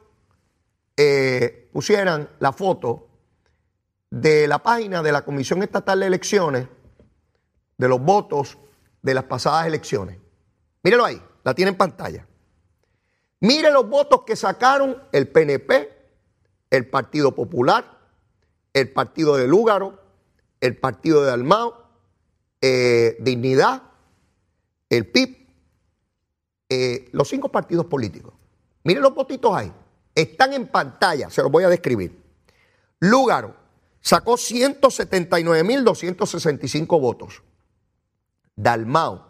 eh, 0.96 1.68
pusieran 1.72 2.28
la 2.38 2.52
foto 2.52 3.08
de 4.10 4.46
la 4.46 4.62
página 4.62 5.02
de 5.02 5.12
la 5.12 5.22
Comisión 5.22 5.62
Estatal 5.62 6.00
de 6.00 6.06
Elecciones, 6.06 6.68
de 7.76 7.88
los 7.88 8.00
votos 8.00 8.58
de 9.02 9.14
las 9.14 9.24
pasadas 9.24 9.66
elecciones. 9.66 10.18
Mírelo 10.82 11.04
ahí, 11.04 11.20
la 11.44 11.54
tiene 11.54 11.70
en 11.70 11.76
pantalla. 11.76 12.26
Mire 13.40 13.70
los 13.70 13.88
votos 13.88 14.22
que 14.22 14.36
sacaron 14.36 15.02
el 15.12 15.28
PNP, 15.28 15.90
el 16.70 16.88
Partido 16.88 17.34
Popular, 17.34 17.98
el 18.72 18.90
Partido 18.92 19.36
de 19.36 19.46
Lúgaro, 19.46 20.00
el 20.60 20.76
Partido 20.76 21.24
de 21.24 21.32
Almao, 21.32 21.86
eh, 22.60 23.16
Dignidad, 23.20 23.82
el 24.88 25.10
PIB, 25.10 25.48
eh, 26.68 27.08
los 27.12 27.28
cinco 27.28 27.50
partidos 27.50 27.86
políticos. 27.86 28.34
Mire 28.84 29.00
los 29.00 29.14
votitos 29.14 29.54
ahí. 29.54 29.72
Están 30.14 30.52
en 30.54 30.68
pantalla, 30.68 31.30
se 31.30 31.42
los 31.42 31.50
voy 31.50 31.64
a 31.64 31.68
describir. 31.68 32.22
Lúgaro 33.00 33.56
sacó 34.00 34.34
179.265 34.34 37.00
votos. 37.00 37.42
Dalmao, 38.54 39.26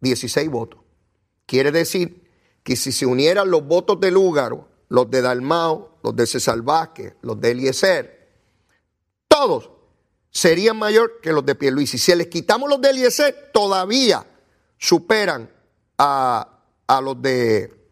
16 0.01 0.49
votos. 0.49 0.79
Quiere 1.45 1.71
decir 1.71 2.27
que 2.63 2.75
si 2.75 2.91
se 2.91 3.05
unieran 3.05 3.51
los 3.51 3.67
votos 3.67 3.99
de 3.99 4.09
Lúgaro, 4.09 4.67
los 4.89 5.11
de 5.11 5.21
Dalmao, 5.21 5.99
los 6.03 6.15
de 6.15 6.25
César 6.25 6.59
Vázquez, 6.61 7.13
los 7.21 7.39
de 7.39 7.51
Eliezer, 7.51 8.31
todos 9.27 9.69
serían 10.31 10.77
mayor 10.77 11.19
que 11.21 11.31
los 11.31 11.45
de 11.45 11.53
Pierluisi. 11.53 11.99
Si 11.99 12.15
les 12.15 12.25
quitamos 12.27 12.67
los 12.67 12.81
de 12.81 12.89
Eliezer, 12.89 13.51
todavía 13.53 14.25
superan 14.83 15.49
a, 15.97 16.59
a 16.87 16.99
los 16.99 17.21
de 17.21 17.83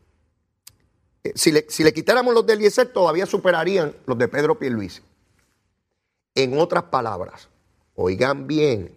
eh, 1.23 1.31
si 1.35 1.53
le, 1.53 1.65
si 1.69 1.85
le 1.85 1.93
quitáramos 1.93 2.33
los 2.33 2.45
del 2.45 2.59
Eliezer, 2.59 2.91
todavía 2.91 3.25
superarían 3.25 3.95
los 4.05 4.17
de 4.17 4.27
Pedro 4.27 4.59
Pierluisi. 4.59 5.01
En 6.35 6.57
otras 6.59 6.83
palabras, 6.83 7.47
oigan 7.95 8.45
bien, 8.45 8.93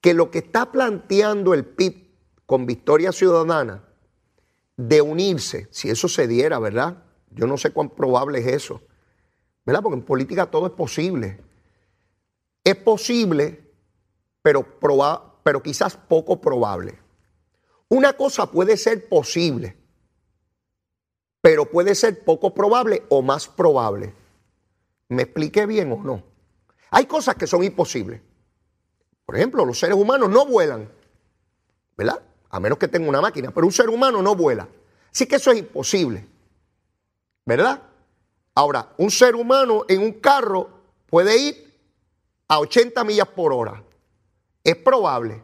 que 0.00 0.14
lo 0.14 0.30
que 0.30 0.38
está 0.38 0.70
planteando 0.70 1.52
el 1.52 1.64
PIB 1.64 2.10
con 2.46 2.64
Victoria 2.64 3.10
Ciudadana 3.10 3.82
de 4.76 5.02
unirse, 5.02 5.66
si 5.72 5.90
eso 5.90 6.06
se 6.06 6.28
diera, 6.28 6.60
¿verdad? 6.60 7.02
Yo 7.30 7.48
no 7.48 7.58
sé 7.58 7.72
cuán 7.72 7.90
probable 7.90 8.38
es 8.38 8.46
eso, 8.46 8.82
¿verdad? 9.64 9.82
Porque 9.82 9.98
en 9.98 10.04
política 10.04 10.46
todo 10.46 10.66
es 10.66 10.72
posible. 10.72 11.40
Es 12.62 12.76
posible, 12.76 13.72
pero, 14.42 14.62
pero 15.42 15.62
quizás 15.62 15.96
poco 15.96 16.40
probable. 16.40 16.98
Una 17.88 18.14
cosa 18.14 18.50
puede 18.50 18.76
ser 18.76 19.08
posible, 19.08 19.76
pero 21.40 21.70
puede 21.70 21.94
ser 21.94 22.24
poco 22.24 22.54
probable 22.54 23.02
o 23.08 23.22
más 23.22 23.48
probable. 23.48 24.14
¿Me 25.08 25.22
expliqué 25.22 25.66
bien 25.66 25.92
o 25.92 26.02
no? 26.02 26.22
Hay 26.90 27.06
cosas 27.06 27.34
que 27.34 27.46
son 27.46 27.64
imposibles. 27.64 28.20
Por 29.26 29.36
ejemplo, 29.36 29.64
los 29.64 29.78
seres 29.78 29.96
humanos 29.96 30.30
no 30.30 30.46
vuelan, 30.46 30.90
¿verdad? 31.96 32.22
A 32.50 32.60
menos 32.60 32.78
que 32.78 32.88
tenga 32.88 33.08
una 33.08 33.20
máquina, 33.20 33.50
pero 33.50 33.66
un 33.66 33.72
ser 33.72 33.88
humano 33.88 34.22
no 34.22 34.34
vuela. 34.34 34.68
Así 35.10 35.26
que 35.26 35.36
eso 35.36 35.50
es 35.50 35.58
imposible, 35.58 36.26
¿verdad? 37.44 37.82
Ahora, 38.54 38.92
un 38.98 39.10
ser 39.10 39.34
humano 39.34 39.84
en 39.88 40.02
un 40.02 40.12
carro 40.12 40.68
puede 41.06 41.36
ir 41.36 41.72
a 42.48 42.58
80 42.58 43.04
millas 43.04 43.28
por 43.28 43.52
hora. 43.52 43.82
Es 44.64 44.76
probable. 44.76 45.42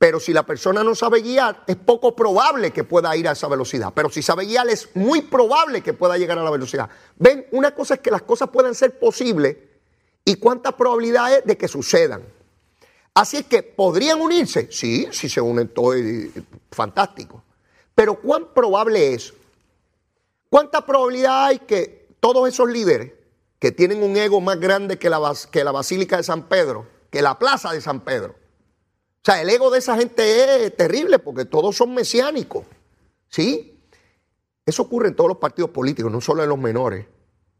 Pero 0.00 0.18
si 0.18 0.32
la 0.32 0.44
persona 0.44 0.82
no 0.82 0.94
sabe 0.94 1.20
guiar, 1.20 1.62
es 1.66 1.76
poco 1.76 2.16
probable 2.16 2.70
que 2.70 2.84
pueda 2.84 3.14
ir 3.16 3.28
a 3.28 3.32
esa 3.32 3.48
velocidad. 3.48 3.92
Pero 3.94 4.08
si 4.08 4.22
sabe 4.22 4.46
guiar, 4.46 4.66
es 4.70 4.88
muy 4.94 5.20
probable 5.20 5.82
que 5.82 5.92
pueda 5.92 6.16
llegar 6.16 6.38
a 6.38 6.42
la 6.42 6.50
velocidad. 6.50 6.88
Ven, 7.16 7.46
una 7.52 7.74
cosa 7.74 7.94
es 7.94 8.00
que 8.00 8.10
las 8.10 8.22
cosas 8.22 8.48
puedan 8.48 8.74
ser 8.74 8.98
posibles 8.98 9.58
y 10.24 10.36
cuánta 10.36 10.74
probabilidad 10.74 11.34
es 11.34 11.44
de 11.44 11.58
que 11.58 11.68
sucedan. 11.68 12.22
Así 13.12 13.36
es 13.36 13.44
que 13.44 13.62
podrían 13.62 14.22
unirse. 14.22 14.68
Sí, 14.72 15.06
si 15.12 15.28
se 15.28 15.40
unen 15.42 15.68
todo, 15.68 15.92
fantástico. 16.70 17.42
Pero 17.94 18.14
¿cuán 18.14 18.54
probable 18.54 19.12
es? 19.12 19.34
¿Cuánta 20.48 20.86
probabilidad 20.86 21.44
hay 21.44 21.58
que 21.58 22.08
todos 22.20 22.48
esos 22.48 22.70
líderes 22.70 23.12
que 23.58 23.70
tienen 23.70 24.02
un 24.02 24.16
ego 24.16 24.40
más 24.40 24.58
grande 24.58 24.98
que 24.98 25.10
la, 25.10 25.20
que 25.50 25.62
la 25.62 25.72
Basílica 25.72 26.16
de 26.16 26.22
San 26.22 26.48
Pedro, 26.48 26.86
que 27.10 27.20
la 27.20 27.38
Plaza 27.38 27.72
de 27.72 27.82
San 27.82 28.00
Pedro, 28.00 28.39
o 29.22 29.24
sea, 29.24 29.42
el 29.42 29.50
ego 29.50 29.70
de 29.70 29.78
esa 29.80 29.96
gente 29.96 30.64
es 30.64 30.76
terrible 30.76 31.18
porque 31.18 31.44
todos 31.44 31.76
son 31.76 31.92
mesiánicos. 31.94 32.64
¿Sí? 33.28 33.78
Eso 34.64 34.82
ocurre 34.82 35.08
en 35.08 35.16
todos 35.16 35.28
los 35.28 35.38
partidos 35.38 35.70
políticos, 35.70 36.10
no 36.10 36.20
solo 36.20 36.42
en 36.42 36.48
los 36.48 36.58
menores. 36.58 37.06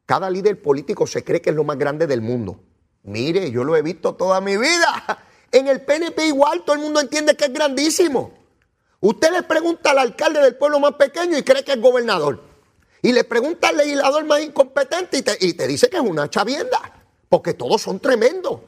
Cada 0.07 0.31
líder 0.31 0.61
político 0.62 1.07
se 1.07 1.23
cree 1.23 1.40
que 1.40 1.50
es 1.50 1.57
lo 1.57 1.64
más 1.64 1.79
grande 1.79 2.07
del 2.07 2.21
mundo. 2.21 2.61
Mire, 3.02 3.50
yo 3.50 3.64
lo 3.64 3.76
he 3.76 3.83
visto 3.83 4.14
toda 4.14 4.40
mi 4.40 4.57
vida. 4.57 5.25
En 5.52 5.67
el 5.67 5.81
PNP 5.81 6.29
igual 6.29 6.62
todo 6.64 6.76
el 6.76 6.83
mundo 6.83 7.00
entiende 7.00 7.37
que 7.37 7.47
es 7.47 7.52
grandísimo. 7.52 8.33
Usted 9.00 9.33
le 9.33 9.43
pregunta 9.43 9.90
al 9.90 9.99
alcalde 9.99 10.40
del 10.40 10.55
pueblo 10.55 10.79
más 10.79 10.93
pequeño 10.93 11.37
y 11.37 11.43
cree 11.43 11.64
que 11.64 11.73
es 11.73 11.81
gobernador. 11.81 12.40
Y 13.02 13.11
le 13.12 13.25
pregunta 13.25 13.71
al 13.71 13.79
legislador 13.79 14.25
más 14.26 14.43
incompetente 14.43 15.19
y 15.40 15.55
te, 15.55 15.67
dice 15.67 15.90
que 15.90 15.97
es 15.97 16.02
una 16.05 16.31
chavienda. 16.31 16.79
Porque 17.29 17.55
todos 17.55 17.83
son 17.83 17.99
tremendos. 17.99 18.61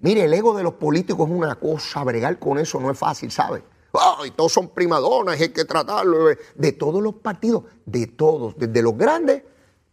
Mire, 0.00 0.24
el 0.24 0.34
ego 0.34 0.56
de 0.56 0.62
los 0.62 0.74
políticos 0.74 1.28
es 1.28 1.34
una 1.34 1.56
cosa, 1.56 2.04
bregar 2.04 2.38
con 2.38 2.58
eso 2.58 2.80
no 2.80 2.90
es 2.90 2.98
fácil, 2.98 3.30
¿sabe? 3.30 3.62
Ay, 3.92 4.30
todos 4.30 4.52
son 4.52 4.68
primadonas, 4.68 5.40
hay 5.40 5.48
que 5.48 5.64
tratarlo. 5.64 6.28
De 6.54 6.72
todos 6.72 7.02
los 7.02 7.14
partidos, 7.14 7.64
de 7.84 8.06
todos, 8.06 8.56
desde 8.56 8.80
los 8.82 8.96
grandes 8.96 9.42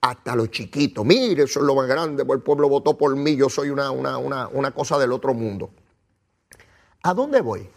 hasta 0.02 0.36
los 0.36 0.52
chiquitos. 0.52 1.04
Mire, 1.04 1.44
eso 1.44 1.60
es 1.60 1.66
lo 1.66 1.74
más 1.74 1.88
grande, 1.88 2.24
el 2.30 2.42
pueblo 2.42 2.70
votó 2.70 2.96
por 2.96 3.16
mí, 3.16 3.36
yo 3.36 3.50
soy 3.50 3.70
una, 3.70 3.90
una, 3.90 4.48
una 4.48 4.72
cosa 4.72 5.00
del 5.00 5.12
otro 5.12 5.34
mundo. 5.34 5.72
¿A 7.02 7.14
dónde 7.14 7.42
voy? 7.42 7.68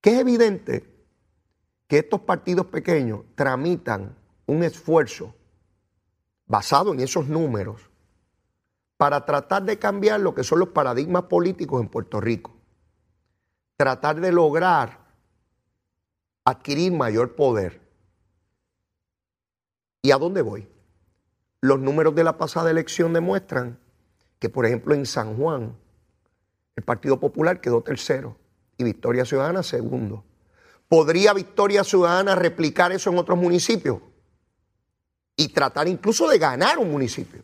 Que 0.00 0.10
es 0.10 0.20
evidente 0.20 0.84
que 1.88 1.98
estos 1.98 2.20
partidos 2.20 2.66
pequeños 2.66 3.22
tramitan 3.34 4.16
un 4.46 4.62
esfuerzo 4.62 5.34
basado 6.46 6.92
en 6.92 7.00
esos 7.00 7.26
números 7.26 7.91
para 8.96 9.24
tratar 9.24 9.64
de 9.64 9.78
cambiar 9.78 10.20
lo 10.20 10.34
que 10.34 10.44
son 10.44 10.60
los 10.60 10.68
paradigmas 10.68 11.24
políticos 11.24 11.80
en 11.80 11.88
Puerto 11.88 12.20
Rico. 12.20 12.52
Tratar 13.76 14.20
de 14.20 14.32
lograr 14.32 15.02
adquirir 16.44 16.92
mayor 16.92 17.34
poder. 17.34 17.80
¿Y 20.02 20.10
a 20.10 20.18
dónde 20.18 20.42
voy? 20.42 20.68
Los 21.60 21.78
números 21.78 22.14
de 22.14 22.24
la 22.24 22.36
pasada 22.36 22.70
elección 22.70 23.12
demuestran 23.12 23.78
que, 24.38 24.48
por 24.48 24.66
ejemplo, 24.66 24.94
en 24.94 25.06
San 25.06 25.36
Juan, 25.36 25.76
el 26.74 26.82
Partido 26.82 27.20
Popular 27.20 27.60
quedó 27.60 27.82
tercero 27.82 28.36
y 28.76 28.84
Victoria 28.84 29.24
Ciudadana 29.24 29.62
segundo. 29.62 30.24
¿Podría 30.88 31.32
Victoria 31.32 31.84
Ciudadana 31.84 32.34
replicar 32.34 32.90
eso 32.92 33.10
en 33.10 33.18
otros 33.18 33.38
municipios? 33.38 34.00
Y 35.36 35.48
tratar 35.48 35.86
incluso 35.86 36.28
de 36.28 36.38
ganar 36.38 36.78
un 36.78 36.90
municipio. 36.90 37.42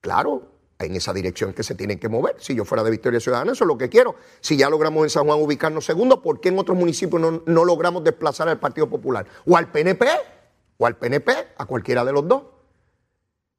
Claro, 0.00 0.57
en 0.78 0.94
esa 0.94 1.12
dirección 1.12 1.52
que 1.52 1.62
se 1.62 1.74
tienen 1.74 1.98
que 1.98 2.08
mover. 2.08 2.36
Si 2.38 2.54
yo 2.54 2.64
fuera 2.64 2.84
de 2.84 2.90
Victoria 2.90 3.20
Ciudadana, 3.20 3.52
eso 3.52 3.64
es 3.64 3.68
lo 3.68 3.76
que 3.76 3.88
quiero. 3.88 4.14
Si 4.40 4.56
ya 4.56 4.70
logramos 4.70 5.02
en 5.04 5.10
San 5.10 5.24
Juan 5.24 5.40
ubicarnos 5.40 5.84
segundo, 5.84 6.22
¿por 6.22 6.40
qué 6.40 6.50
en 6.50 6.58
otros 6.58 6.76
municipios 6.76 7.20
no, 7.20 7.64
logramos 7.64 8.04
desplazar 8.04 8.48
al 8.48 8.60
Partido 8.60 8.88
Popular? 8.88 9.26
O 9.46 9.56
al 9.56 9.70
PNP, 9.72 10.06
o 10.78 10.86
al 10.86 10.96
PNP, 10.96 11.32
a 11.56 11.66
cualquiera 11.66 12.04
de 12.04 12.12
los 12.12 12.26
dos. 12.28 12.42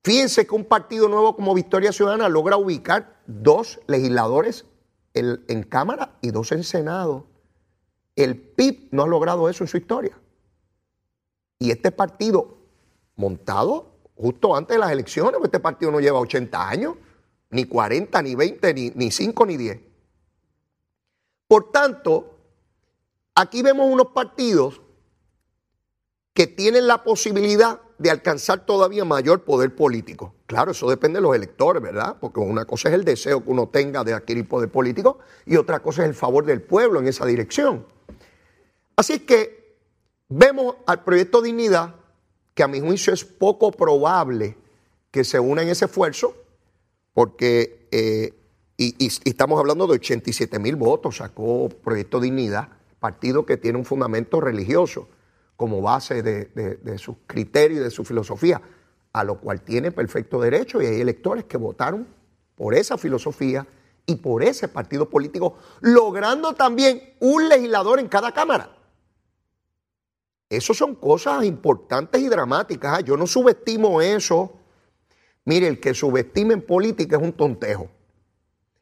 Fíjense 0.03 0.47
que 0.47 0.55
un 0.55 0.63
partido 0.63 1.09
nuevo 1.09 1.35
como 1.35 1.53
Victoria 1.53 1.91
Ciudadana 1.91 2.29
logra 2.29 2.55
ubicar 2.55 3.19
dos 3.27 3.81
legisladores 3.87 4.65
en, 5.13 5.43
en 5.49 5.63
Cámara 5.63 6.17
y 6.21 6.31
dos 6.31 6.53
en 6.53 6.63
Senado. 6.63 7.27
El 8.15 8.37
PIB 8.37 8.89
no 8.91 9.03
ha 9.03 9.07
logrado 9.07 9.49
eso 9.49 9.65
en 9.65 9.67
su 9.67 9.77
historia. 9.77 10.17
Y 11.59 11.71
este 11.71 11.91
partido 11.91 12.57
montado 13.17 13.99
justo 14.15 14.55
antes 14.55 14.75
de 14.75 14.79
las 14.79 14.91
elecciones, 14.91 15.39
este 15.43 15.59
partido 15.59 15.91
no 15.91 15.99
lleva 15.99 16.19
80 16.19 16.69
años 16.69 16.95
ni 17.51 17.65
40, 17.65 18.21
ni 18.21 18.35
20, 18.35 18.73
ni, 18.73 18.91
ni 18.95 19.11
5, 19.11 19.45
ni 19.45 19.57
10. 19.57 19.79
Por 21.47 21.71
tanto, 21.71 22.37
aquí 23.35 23.61
vemos 23.61 23.89
unos 23.89 24.07
partidos 24.07 24.81
que 26.33 26.47
tienen 26.47 26.87
la 26.87 27.03
posibilidad 27.03 27.81
de 27.97 28.09
alcanzar 28.09 28.65
todavía 28.65 29.03
mayor 29.03 29.43
poder 29.43 29.75
político. 29.75 30.33
Claro, 30.47 30.71
eso 30.71 30.89
depende 30.89 31.17
de 31.17 31.21
los 31.21 31.35
electores, 31.35 31.83
¿verdad? 31.83 32.17
Porque 32.19 32.39
una 32.39 32.65
cosa 32.65 32.89
es 32.89 32.95
el 32.95 33.03
deseo 33.03 33.43
que 33.43 33.51
uno 33.51 33.67
tenga 33.67 34.03
de 34.03 34.13
adquirir 34.13 34.47
poder 34.47 34.69
político 34.69 35.19
y 35.45 35.57
otra 35.57 35.81
cosa 35.81 36.03
es 36.03 36.09
el 36.09 36.15
favor 36.15 36.45
del 36.45 36.61
pueblo 36.61 36.99
en 36.99 37.07
esa 37.07 37.25
dirección. 37.25 37.85
Así 38.95 39.19
que 39.19 39.77
vemos 40.29 40.77
al 40.85 41.03
proyecto 41.03 41.41
Dignidad, 41.41 41.95
que 42.53 42.63
a 42.63 42.67
mi 42.67 42.79
juicio 42.79 43.13
es 43.13 43.25
poco 43.25 43.71
probable 43.71 44.57
que 45.11 45.23
se 45.23 45.39
una 45.39 45.61
en 45.61 45.69
ese 45.69 45.85
esfuerzo, 45.85 46.35
porque, 47.19 47.89
eh, 47.91 48.33
y, 48.77 48.95
estamos 49.25 49.59
hablando 49.59 49.87
de 49.87 49.95
87 49.95 50.57
mil 50.57 50.77
votos, 50.77 51.17
sacó 51.17 51.67
Proyecto 51.67 52.21
Dignidad, 52.21 52.69
partido 52.97 53.45
que 53.45 53.57
tiene 53.57 53.77
un 53.77 53.83
fundamento 53.83 54.39
religioso 54.39 55.09
como 55.57 55.81
base 55.81 56.23
de, 56.23 56.97
sus 56.97 57.17
criterios 57.27 57.81
y 57.81 57.83
de 57.83 57.91
su 57.91 58.05
filosofía, 58.05 58.61
a 59.11 59.25
lo 59.25 59.37
cual 59.41 59.59
tiene 59.59 59.91
perfecto 59.91 60.39
derecho 60.39 60.81
y 60.81 60.85
hay 60.85 61.01
electores 61.01 61.43
que 61.43 61.57
votaron 61.57 62.07
por 62.55 62.73
esa 62.73 62.97
filosofía 62.97 63.67
y 64.05 64.15
por 64.15 64.41
ese 64.41 64.69
partido 64.69 65.09
político, 65.09 65.57
logrando 65.81 66.53
también 66.53 67.15
un 67.19 67.49
legislador 67.49 67.99
en 67.99 68.07
cada 68.07 68.33
Cámara. 68.33 68.77
Eso 70.47 70.73
son 70.73 70.95
cosas 70.95 71.43
importantes 71.43 72.21
y 72.21 72.29
dramáticas. 72.29 72.99
Ah, 72.99 73.01
yo 73.01 73.17
no 73.17 73.27
subestimo 73.27 74.01
eso 74.01 74.58
Mire, 75.49 75.67
el 75.67 75.79
que 75.79 75.95
subestime 75.95 76.53
en 76.53 76.61
política 76.61 77.17
es 77.17 77.23
un 77.23 77.33
tontejo. 77.33 77.89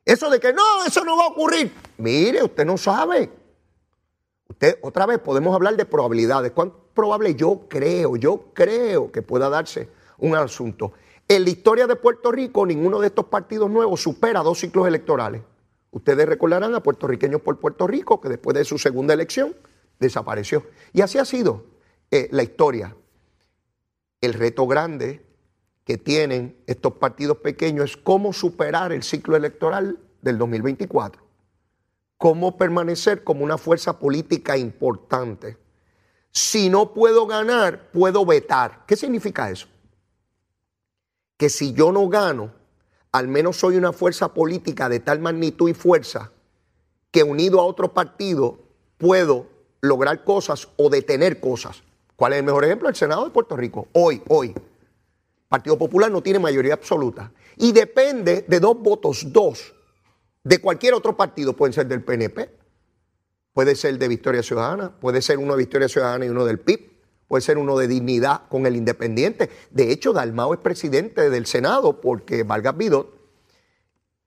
Eso 0.03 0.29
de 0.29 0.37
que 0.37 0.51
no, 0.51 0.83
eso 0.85 1.05
no 1.05 1.15
va 1.15 1.23
a 1.23 1.27
ocurrir. 1.27 1.71
Mire, 1.97 2.43
usted 2.43 2.65
no 2.65 2.77
sabe. 2.77 3.29
Usted, 4.49 4.77
otra 4.81 5.05
vez, 5.05 5.19
podemos 5.19 5.55
hablar 5.55 5.77
de 5.77 5.85
probabilidades. 5.85 6.51
¿Cuán 6.51 6.73
probable 6.93 7.35
yo 7.35 7.69
creo, 7.69 8.17
yo 8.17 8.47
creo 8.53 9.13
que 9.13 9.21
pueda 9.21 9.47
darse 9.47 9.87
un 10.17 10.35
asunto? 10.35 10.91
En 11.29 11.45
la 11.45 11.51
historia 11.51 11.87
de 11.87 11.95
Puerto 11.95 12.33
Rico, 12.33 12.65
ninguno 12.65 12.99
de 12.99 13.07
estos 13.07 13.27
partidos 13.27 13.69
nuevos 13.69 14.01
supera 14.01 14.41
dos 14.41 14.59
ciclos 14.59 14.85
electorales. 14.89 15.43
Ustedes 15.91 16.27
recordarán 16.27 16.75
a 16.75 16.83
puertorriqueños 16.83 17.39
por 17.39 17.61
Puerto 17.61 17.87
Rico, 17.87 18.19
que 18.19 18.27
después 18.27 18.57
de 18.57 18.65
su 18.65 18.77
segunda 18.77 19.13
elección 19.13 19.55
desapareció. 20.01 20.65
Y 20.91 20.99
así 20.99 21.17
ha 21.17 21.23
sido 21.23 21.63
eh, 22.11 22.27
la 22.31 22.43
historia. 22.43 22.93
El 24.19 24.33
reto 24.33 24.67
grande 24.67 25.26
que 25.87 25.97
tienen 25.97 26.55
estos 26.67 26.93
partidos 26.93 27.37
pequeños 27.37 27.91
es 27.91 27.97
cómo 27.97 28.31
superar 28.31 28.91
el 28.91 29.01
ciclo 29.01 29.35
electoral 29.35 29.97
del 30.21 30.37
2024 30.37 31.27
cómo 32.17 32.57
permanecer 32.57 33.23
como 33.23 33.43
una 33.43 33.57
fuerza 33.57 33.99
política 33.99 34.57
importante. 34.57 35.57
Si 36.31 36.69
no 36.69 36.93
puedo 36.93 37.27
ganar, 37.27 37.91
puedo 37.91 38.25
vetar. 38.25 38.85
¿Qué 38.85 38.95
significa 38.95 39.49
eso? 39.49 39.67
Que 41.37 41.49
si 41.49 41.73
yo 41.73 41.91
no 41.91 42.07
gano, 42.09 42.53
al 43.11 43.27
menos 43.27 43.57
soy 43.57 43.77
una 43.77 43.93
fuerza 43.93 44.33
política 44.33 44.89
de 44.89 44.99
tal 44.99 45.19
magnitud 45.19 45.69
y 45.69 45.73
fuerza 45.73 46.31
que 47.11 47.23
unido 47.23 47.59
a 47.59 47.65
otro 47.65 47.93
partido 47.93 48.59
puedo 48.97 49.47
lograr 49.81 50.23
cosas 50.23 50.67
o 50.77 50.89
detener 50.89 51.39
cosas. 51.39 51.83
¿Cuál 52.15 52.33
es 52.33 52.39
el 52.39 52.45
mejor 52.45 52.65
ejemplo? 52.65 52.89
El 52.89 52.95
Senado 52.95 53.23
de 53.25 53.31
Puerto 53.31 53.55
Rico. 53.55 53.87
Hoy, 53.93 54.21
hoy. 54.27 54.53
Partido 55.49 55.77
Popular 55.77 56.11
no 56.11 56.21
tiene 56.21 56.39
mayoría 56.39 56.73
absoluta. 56.73 57.31
Y 57.55 57.71
depende 57.71 58.45
de 58.47 58.59
dos 58.59 58.77
votos, 58.79 59.31
dos, 59.31 59.73
de 60.43 60.59
cualquier 60.59 60.93
otro 60.93 61.15
partido, 61.17 61.55
pueden 61.55 61.73
ser 61.73 61.87
del 61.87 62.03
PNP, 62.03 62.49
puede 63.53 63.75
ser 63.75 63.97
de 63.97 64.07
Victoria 64.07 64.43
Ciudadana, 64.43 64.97
puede 64.99 65.21
ser 65.21 65.39
uno 65.39 65.53
de 65.53 65.59
Victoria 65.59 65.89
Ciudadana 65.89 66.25
y 66.25 66.29
uno 66.29 66.45
del 66.45 66.59
PIB, 66.59 66.91
puede 67.27 67.41
ser 67.41 67.57
uno 67.57 67.77
de 67.77 67.87
Dignidad 67.87 68.47
con 68.49 68.65
el 68.65 68.75
Independiente. 68.75 69.49
De 69.71 69.91
hecho, 69.91 70.13
Dalmao 70.13 70.53
es 70.53 70.59
presidente 70.59 71.29
del 71.29 71.45
Senado 71.45 71.99
porque 71.99 72.43
Vargas 72.43 72.77
Vidot 72.77 73.13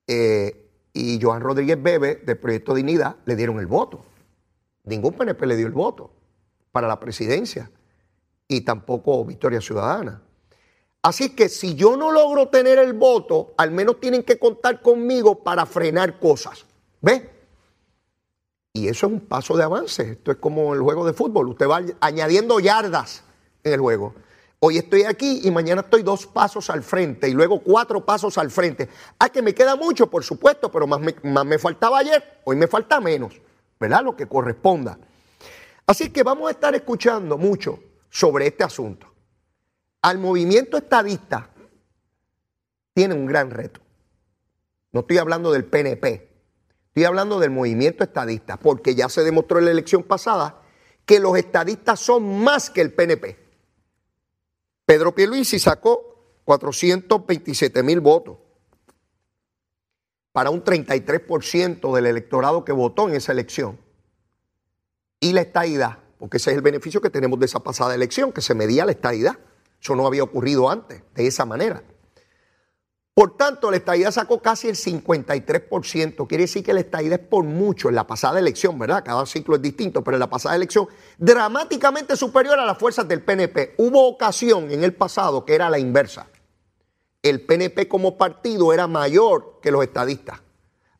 eh, 0.06 0.68
y 0.92 1.18
Joan 1.22 1.40
Rodríguez 1.40 1.82
Bebe 1.82 2.16
del 2.16 2.38
Proyecto 2.38 2.74
Dignidad 2.74 3.16
le 3.24 3.36
dieron 3.36 3.60
el 3.60 3.66
voto. 3.66 4.04
Ningún 4.84 5.14
PNP 5.14 5.46
le 5.46 5.56
dio 5.56 5.66
el 5.66 5.72
voto 5.72 6.10
para 6.72 6.88
la 6.88 6.98
presidencia 6.98 7.70
y 8.48 8.62
tampoco 8.62 9.24
Victoria 9.24 9.60
Ciudadana. 9.60 10.22
Así 11.02 11.30
que 11.30 11.48
si 11.48 11.74
yo 11.74 11.96
no 11.96 12.12
logro 12.12 12.48
tener 12.48 12.78
el 12.78 12.92
voto, 12.92 13.54
al 13.56 13.70
menos 13.70 14.00
tienen 14.00 14.22
que 14.22 14.38
contar 14.38 14.82
conmigo 14.82 15.42
para 15.42 15.64
frenar 15.64 16.18
cosas. 16.18 16.66
¿Ves? 17.00 17.22
Y 18.74 18.88
eso 18.88 19.06
es 19.06 19.12
un 19.14 19.20
paso 19.20 19.56
de 19.56 19.64
avance. 19.64 20.12
Esto 20.12 20.30
es 20.30 20.36
como 20.36 20.74
el 20.74 20.80
juego 20.80 21.06
de 21.06 21.14
fútbol. 21.14 21.48
Usted 21.48 21.66
va 21.66 21.80
añadiendo 22.00 22.60
yardas 22.60 23.24
en 23.64 23.72
el 23.72 23.80
juego. 23.80 24.14
Hoy 24.60 24.76
estoy 24.76 25.04
aquí 25.04 25.40
y 25.42 25.50
mañana 25.50 25.80
estoy 25.80 26.02
dos 26.02 26.26
pasos 26.26 26.68
al 26.68 26.82
frente 26.82 27.26
y 27.26 27.32
luego 27.32 27.60
cuatro 27.60 28.04
pasos 28.04 28.36
al 28.36 28.50
frente. 28.50 28.90
Ah, 29.18 29.30
que 29.30 29.40
me 29.40 29.54
queda 29.54 29.74
mucho, 29.76 30.10
por 30.10 30.22
supuesto, 30.22 30.70
pero 30.70 30.86
más 30.86 31.00
me, 31.00 31.14
más 31.22 31.46
me 31.46 31.58
faltaba 31.58 31.98
ayer. 31.98 32.42
Hoy 32.44 32.56
me 32.56 32.66
falta 32.66 33.00
menos, 33.00 33.40
¿verdad? 33.80 34.04
Lo 34.04 34.14
que 34.14 34.26
corresponda. 34.26 34.98
Así 35.86 36.10
que 36.10 36.22
vamos 36.22 36.48
a 36.48 36.50
estar 36.50 36.74
escuchando 36.74 37.38
mucho 37.38 37.80
sobre 38.10 38.48
este 38.48 38.64
asunto 38.64 39.09
al 40.02 40.18
movimiento 40.18 40.76
estadista 40.76 41.50
tiene 42.94 43.14
un 43.14 43.26
gran 43.26 43.50
reto. 43.50 43.80
No 44.92 45.00
estoy 45.00 45.18
hablando 45.18 45.52
del 45.52 45.64
PNP, 45.64 46.28
estoy 46.88 47.04
hablando 47.04 47.38
del 47.38 47.50
movimiento 47.50 48.02
estadista, 48.02 48.56
porque 48.56 48.94
ya 48.94 49.08
se 49.08 49.22
demostró 49.22 49.58
en 49.58 49.66
la 49.66 49.70
elección 49.70 50.02
pasada 50.02 50.62
que 51.06 51.20
los 51.20 51.36
estadistas 51.36 52.00
son 52.00 52.42
más 52.42 52.70
que 52.70 52.80
el 52.80 52.92
PNP. 52.92 53.38
Pedro 54.84 55.14
Pierluisi 55.14 55.58
sacó 55.58 56.42
427 56.44 57.82
mil 57.82 58.00
votos 58.00 58.38
para 60.32 60.50
un 60.50 60.64
33% 60.64 61.94
del 61.94 62.06
electorado 62.06 62.64
que 62.64 62.72
votó 62.72 63.08
en 63.08 63.14
esa 63.14 63.32
elección. 63.32 63.78
Y 65.20 65.32
la 65.32 65.42
estadidad, 65.42 65.98
porque 66.18 66.38
ese 66.38 66.50
es 66.50 66.56
el 66.56 66.62
beneficio 66.62 67.00
que 67.00 67.10
tenemos 67.10 67.38
de 67.38 67.46
esa 67.46 67.60
pasada 67.60 67.94
elección, 67.94 68.32
que 68.32 68.40
se 68.40 68.54
medía 68.54 68.84
la 68.84 68.92
estadidad. 68.92 69.38
Eso 69.80 69.96
no 69.96 70.06
había 70.06 70.22
ocurrido 70.22 70.68
antes, 70.68 71.02
de 71.14 71.26
esa 71.26 71.44
manera. 71.44 71.82
Por 73.14 73.36
tanto, 73.36 73.70
la 73.70 73.76
estadía 73.76 74.12
sacó 74.12 74.40
casi 74.40 74.68
el 74.68 74.76
53%. 74.76 76.26
Quiere 76.26 76.44
decir 76.44 76.64
que 76.64 76.72
la 76.72 76.80
estadía 76.80 77.16
es 77.16 77.20
por 77.20 77.44
mucho 77.44 77.88
en 77.88 77.94
la 77.94 78.06
pasada 78.06 78.38
elección, 78.38 78.78
¿verdad? 78.78 79.02
Cada 79.04 79.26
ciclo 79.26 79.56
es 79.56 79.62
distinto, 79.62 80.02
pero 80.02 80.16
en 80.16 80.20
la 80.20 80.30
pasada 80.30 80.56
elección 80.56 80.88
dramáticamente 81.18 82.16
superior 82.16 82.58
a 82.58 82.64
las 82.64 82.78
fuerzas 82.78 83.06
del 83.08 83.22
PNP. 83.22 83.74
Hubo 83.78 84.06
ocasión 84.08 84.70
en 84.70 84.84
el 84.84 84.94
pasado 84.94 85.44
que 85.44 85.54
era 85.54 85.68
la 85.68 85.78
inversa. 85.78 86.28
El 87.22 87.42
PNP 87.42 87.88
como 87.88 88.16
partido 88.16 88.72
era 88.72 88.86
mayor 88.86 89.58
que 89.60 89.70
los 89.70 89.82
estadistas. 89.82 90.40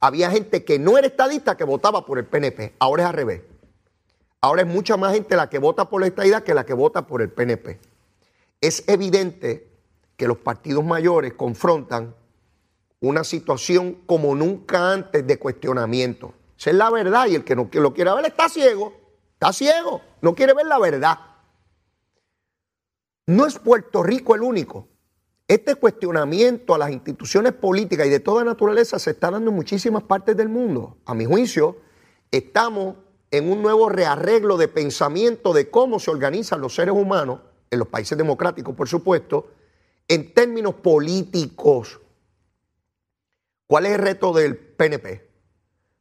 Había 0.01 0.31
gente 0.31 0.65
que 0.65 0.79
no 0.79 0.99
era 0.99 1.07
estadista 1.07 1.57
que 1.57 1.65
votaba 1.65 2.05
por 2.05 2.19
el 2.19 2.27
PNP. 2.27 2.75
Ahora 2.81 3.05
es 3.05 3.09
al 3.09 3.15
revés. 3.15 3.43
Ahora 4.43 4.63
es 4.63 4.69
mucha 4.69 4.97
más 4.97 5.15
gente 5.15 5.37
la 5.37 5.49
que 5.49 5.59
vota 5.59 5.89
por 5.89 6.01
la 6.01 6.09
estadía 6.09 6.43
que 6.43 6.55
la 6.55 6.67
que 6.67 6.75
vota 6.75 7.07
por 7.07 7.23
el 7.23 7.31
PNP 7.31 7.90
es 8.61 8.85
evidente 8.89 9.71
que 10.17 10.29
los 10.29 10.39
partidos 10.39 10.85
mayores 10.85 11.33
confrontan 11.35 12.15
una 13.01 13.25
situación 13.25 14.03
como 14.07 14.35
nunca 14.35 14.93
antes 14.93 15.27
de 15.27 15.39
cuestionamiento. 15.39 16.35
Esa 16.59 16.71
es 16.71 16.77
la 16.77 16.91
verdad 16.91 17.27
y 17.27 17.37
el 17.37 17.45
que 17.45 17.57
no 17.57 17.71
lo 17.73 17.95
quiera 17.95 18.15
ver 18.15 18.27
está 18.27 18.49
ciego, 18.51 18.93
está 19.33 19.53
ciego, 19.53 20.03
no 20.21 20.35
quiere 20.35 20.53
ver 20.53 20.67
la 20.67 20.79
verdad. 20.79 21.19
No 23.27 23.47
es 23.47 23.59
Puerto 23.59 24.03
Rico 24.03 24.35
el 24.35 24.43
único. 24.43 24.89
Este 25.49 25.75
cuestionamiento 25.75 26.75
a 26.75 26.79
las 26.79 26.91
instituciones 26.91 27.53
políticas 27.55 28.07
y 28.07 28.11
de 28.11 28.21
toda 28.21 28.45
naturaleza 28.45 28.99
se 28.99 29.13
está 29.13 29.31
dando 29.31 29.51
en 29.51 29.57
muchísimas 29.57 30.03
partes 30.03 30.37
del 30.37 30.49
mundo. 30.49 30.99
A 31.07 31.15
mi 31.15 31.25
juicio, 31.25 31.79
estamos 32.31 32.97
en 33.31 33.51
un 33.51 33.63
nuevo 33.63 33.89
rearreglo 33.89 34.59
de 34.59 34.69
pensamiento 34.69 35.53
de 35.53 35.71
cómo 35.71 35.99
se 35.99 36.11
organizan 36.11 36.61
los 36.61 36.75
seres 36.75 36.95
humanos 36.95 37.41
en 37.71 37.79
los 37.79 37.89
países 37.89 38.19
democráticos, 38.19 38.75
por 38.75 38.89
supuesto, 38.89 39.51
en 40.09 40.35
términos 40.35 40.75
políticos. 40.75 42.01
¿Cuál 43.67 43.87
es 43.87 43.93
el 43.93 43.99
reto 43.99 44.33
del 44.33 44.57
PNP? 44.57 45.29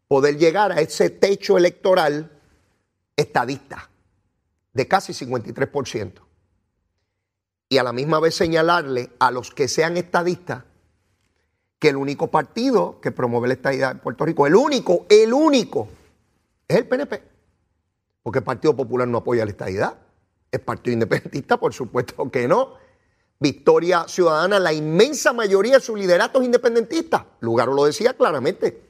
Poder 0.07 0.37
llegar 0.37 0.71
a 0.71 0.81
ese 0.81 1.11
techo 1.11 1.57
electoral 1.57 2.31
estadista 3.15 3.89
de 4.73 4.87
casi 4.87 5.13
53%. 5.13 6.13
Y 7.69 7.77
a 7.77 7.83
la 7.83 7.93
misma 7.93 8.19
vez 8.19 8.33
señalarle 8.33 9.11
a 9.19 9.29
los 9.29 9.51
que 9.51 9.67
sean 9.67 9.97
estadistas 9.97 10.63
que 11.77 11.89
el 11.89 11.97
único 11.97 12.27
partido 12.27 12.99
que 12.99 13.11
promueve 13.11 13.47
la 13.47 13.53
estadidad 13.53 13.91
en 13.91 13.99
Puerto 13.99 14.25
Rico, 14.25 14.47
el 14.47 14.55
único, 14.55 15.05
el 15.07 15.31
único, 15.31 15.87
es 16.67 16.77
el 16.77 16.87
PNP. 16.87 17.23
Porque 18.23 18.39
el 18.39 18.45
Partido 18.45 18.75
Popular 18.75 19.07
no 19.07 19.19
apoya 19.19 19.45
la 19.45 19.51
estadidad. 19.51 19.97
¿Es 20.51 20.59
partido 20.59 20.93
independentista? 20.93 21.57
Por 21.57 21.73
supuesto 21.73 22.29
que 22.31 22.47
no. 22.47 22.75
Victoria 23.39 24.05
Ciudadana, 24.07 24.59
la 24.59 24.73
inmensa 24.73 25.31
mayoría 25.31 25.75
de 25.75 25.81
sus 25.81 25.97
lideratos 25.97 26.43
independentistas. 26.43 27.23
Lugaro 27.39 27.73
lo 27.73 27.85
decía 27.85 28.13
claramente. 28.13 28.89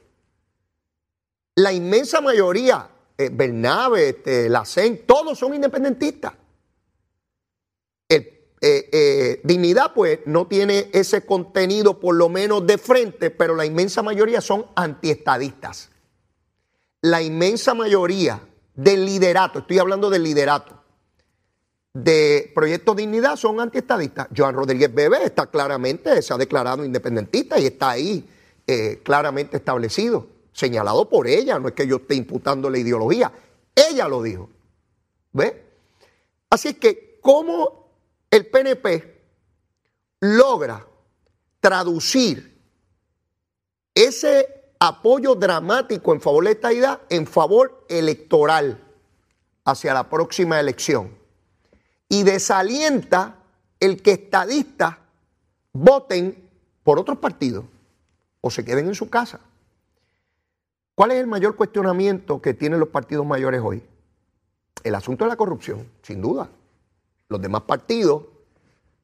La 1.56 1.72
inmensa 1.72 2.20
mayoría, 2.20 2.90
eh, 3.16 3.30
Bernabe, 3.32 4.08
este, 4.08 4.48
la 4.48 4.64
CEN, 4.64 5.06
todos 5.06 5.38
son 5.38 5.54
independentistas. 5.54 6.32
Eh, 8.62 8.90
eh, 8.92 9.40
dignidad, 9.42 9.94
pues, 9.94 10.20
no 10.26 10.46
tiene 10.46 10.90
ese 10.92 11.24
contenido, 11.24 11.98
por 11.98 12.14
lo 12.14 12.28
menos 12.28 12.66
de 12.66 12.76
frente, 12.76 13.30
pero 13.30 13.54
la 13.54 13.64
inmensa 13.64 14.02
mayoría 14.02 14.42
son 14.42 14.66
antiestadistas. 14.74 15.88
La 17.00 17.22
inmensa 17.22 17.72
mayoría 17.72 18.46
del 18.74 19.06
liderato, 19.06 19.60
estoy 19.60 19.78
hablando 19.78 20.10
del 20.10 20.24
liderato, 20.24 20.79
de 21.92 22.52
Proyecto 22.54 22.94
Dignidad 22.94 23.36
son 23.36 23.60
antiestadistas. 23.60 24.28
Joan 24.36 24.54
Rodríguez 24.54 24.92
Bebe 24.94 25.24
está 25.24 25.46
claramente, 25.46 26.22
se 26.22 26.32
ha 26.32 26.38
declarado 26.38 26.84
independentista 26.84 27.58
y 27.58 27.66
está 27.66 27.90
ahí 27.90 28.28
eh, 28.66 29.00
claramente 29.02 29.56
establecido, 29.56 30.28
señalado 30.52 31.08
por 31.08 31.26
ella, 31.26 31.58
no 31.58 31.68
es 31.68 31.74
que 31.74 31.86
yo 31.86 31.96
esté 31.96 32.14
imputando 32.14 32.70
la 32.70 32.78
ideología, 32.78 33.32
ella 33.74 34.06
lo 34.08 34.22
dijo. 34.22 34.48
¿Ve? 35.32 35.64
Así 36.48 36.74
que, 36.74 37.18
¿cómo 37.20 37.88
el 38.30 38.46
PNP 38.46 39.20
logra 40.20 40.86
traducir 41.60 42.58
ese 43.94 44.72
apoyo 44.78 45.34
dramático 45.34 46.12
en 46.12 46.20
favor 46.20 46.44
de 46.44 46.50
la 46.50 46.54
estadidad 46.54 47.00
en 47.08 47.26
favor 47.26 47.84
electoral 47.88 48.80
hacia 49.64 49.94
la 49.94 50.08
próxima 50.08 50.60
elección? 50.60 51.19
Y 52.10 52.24
desalienta 52.24 53.36
el 53.80 54.02
que 54.02 54.12
estadistas 54.12 54.98
voten 55.72 56.50
por 56.82 56.98
otros 56.98 57.16
partidos 57.16 57.64
o 58.42 58.50
se 58.50 58.66
queden 58.66 58.88
en 58.88 58.94
su 58.94 59.08
casa. 59.08 59.40
¿Cuál 60.94 61.12
es 61.12 61.18
el 61.18 61.26
mayor 61.26 61.56
cuestionamiento 61.56 62.42
que 62.42 62.52
tienen 62.52 62.78
los 62.78 62.90
partidos 62.90 63.24
mayores 63.24 63.62
hoy? 63.64 63.82
el 64.84 64.94
asunto 64.94 65.24
de 65.24 65.30
la 65.30 65.36
corrupción, 65.36 65.86
sin 66.02 66.20
duda. 66.20 66.48
Los 67.28 67.40
demás 67.40 67.62
partidos, 67.62 68.24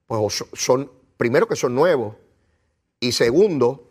pues 0.07 0.45
son, 0.55 0.91
primero 1.17 1.47
que 1.47 1.57
son 1.57 1.75
nuevos, 1.75 2.15
y 2.99 3.13
segundo, 3.13 3.89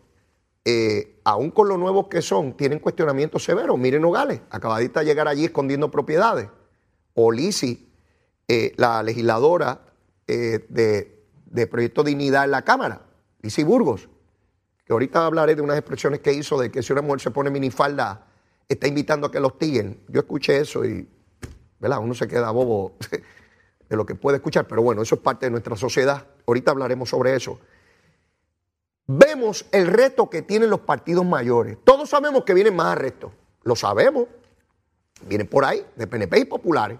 eh, 0.64 1.20
aún 1.24 1.50
con 1.50 1.68
lo 1.68 1.78
nuevos 1.78 2.08
que 2.08 2.22
son, 2.22 2.54
tienen 2.54 2.80
cuestionamientos 2.80 3.44
severos. 3.44 3.78
Miren 3.78 4.02
Nogales, 4.02 4.40
acabadita 4.50 5.00
de 5.00 5.06
llegar 5.06 5.28
allí 5.28 5.44
escondiendo 5.44 5.90
propiedades. 5.90 6.48
O 7.14 7.30
Lisi, 7.30 7.85
eh, 8.48 8.72
la 8.76 9.02
legisladora 9.02 9.80
eh, 10.26 10.64
de, 10.68 11.24
de, 11.46 11.66
Proyecto 11.66 12.02
Dignidad 12.02 12.44
en 12.44 12.50
la 12.50 12.62
Cámara, 12.62 13.02
Lisi 13.42 13.64
Burgos, 13.64 14.08
que 14.84 14.92
ahorita 14.92 15.26
hablaré 15.26 15.54
de 15.54 15.62
unas 15.62 15.78
expresiones 15.78 16.20
que 16.20 16.32
hizo 16.32 16.58
de 16.58 16.70
que 16.70 16.82
si 16.82 16.92
una 16.92 17.02
mujer 17.02 17.20
se 17.20 17.30
pone 17.30 17.50
minifalda, 17.50 18.26
está 18.68 18.86
invitando 18.86 19.26
a 19.26 19.30
que 19.32 19.40
los 19.40 19.58
tiguen. 19.58 20.00
Yo 20.08 20.20
escuché 20.20 20.58
eso 20.60 20.84
y, 20.84 21.08
¿verdad? 21.78 21.98
Uno 22.00 22.14
se 22.14 22.28
queda 22.28 22.50
bobo 22.50 22.96
de 23.88 23.96
lo 23.96 24.06
que 24.06 24.14
puede 24.14 24.36
escuchar, 24.36 24.66
pero 24.66 24.82
bueno, 24.82 25.02
eso 25.02 25.16
es 25.16 25.20
parte 25.20 25.46
de 25.46 25.50
nuestra 25.50 25.76
sociedad. 25.76 26.26
Ahorita 26.46 26.70
hablaremos 26.70 27.10
sobre 27.10 27.34
eso 27.34 27.58
vemos 29.06 29.66
el 29.72 29.86
reto 29.86 30.28
que 30.28 30.42
tienen 30.42 30.70
los 30.70 30.80
partidos 30.80 31.24
mayores. 31.24 31.78
Todos 31.84 32.10
sabemos 32.10 32.44
que 32.44 32.54
vienen 32.54 32.74
más 32.74 32.88
arrestos, 32.88 33.32
lo 33.62 33.76
sabemos. 33.76 34.26
Vienen 35.22 35.46
por 35.46 35.64
ahí, 35.64 35.84
de 35.96 36.06
PNP 36.06 36.40
y 36.40 36.44
populares, 36.44 36.98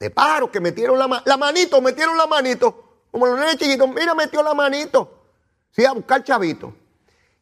de 0.00 0.10
pájaros 0.10 0.48
que 0.50 0.60
metieron 0.60 0.98
la, 0.98 1.22
la 1.24 1.36
manito, 1.36 1.80
metieron 1.82 2.16
la 2.16 2.26
manito, 2.26 3.04
como 3.10 3.26
los 3.26 3.38
nenes 3.38 3.58
chiquitos, 3.58 3.88
mira, 3.90 4.14
metió 4.14 4.42
la 4.42 4.54
manito, 4.54 5.26
sí, 5.70 5.84
a 5.84 5.92
buscar 5.92 6.24
chavitos. 6.24 6.72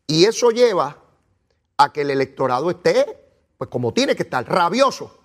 Y 0.09 0.25
eso 0.25 0.51
lleva 0.51 0.97
a 1.77 1.93
que 1.93 2.01
el 2.01 2.11
electorado 2.11 2.69
esté, 2.71 3.07
pues 3.57 3.71
como 3.71 3.95
tiene 3.95 4.17
que 4.17 4.25
estar, 4.25 4.45
rabioso, 4.47 5.17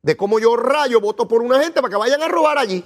de 0.00 0.16
cómo 0.16 0.38
yo 0.38 0.56
rayo 0.56 1.00
voto 1.00 1.26
por 1.26 1.42
una 1.42 1.60
gente 1.60 1.82
para 1.82 1.90
que 1.90 1.96
vayan 1.96 2.22
a 2.22 2.28
robar 2.28 2.56
allí. 2.56 2.84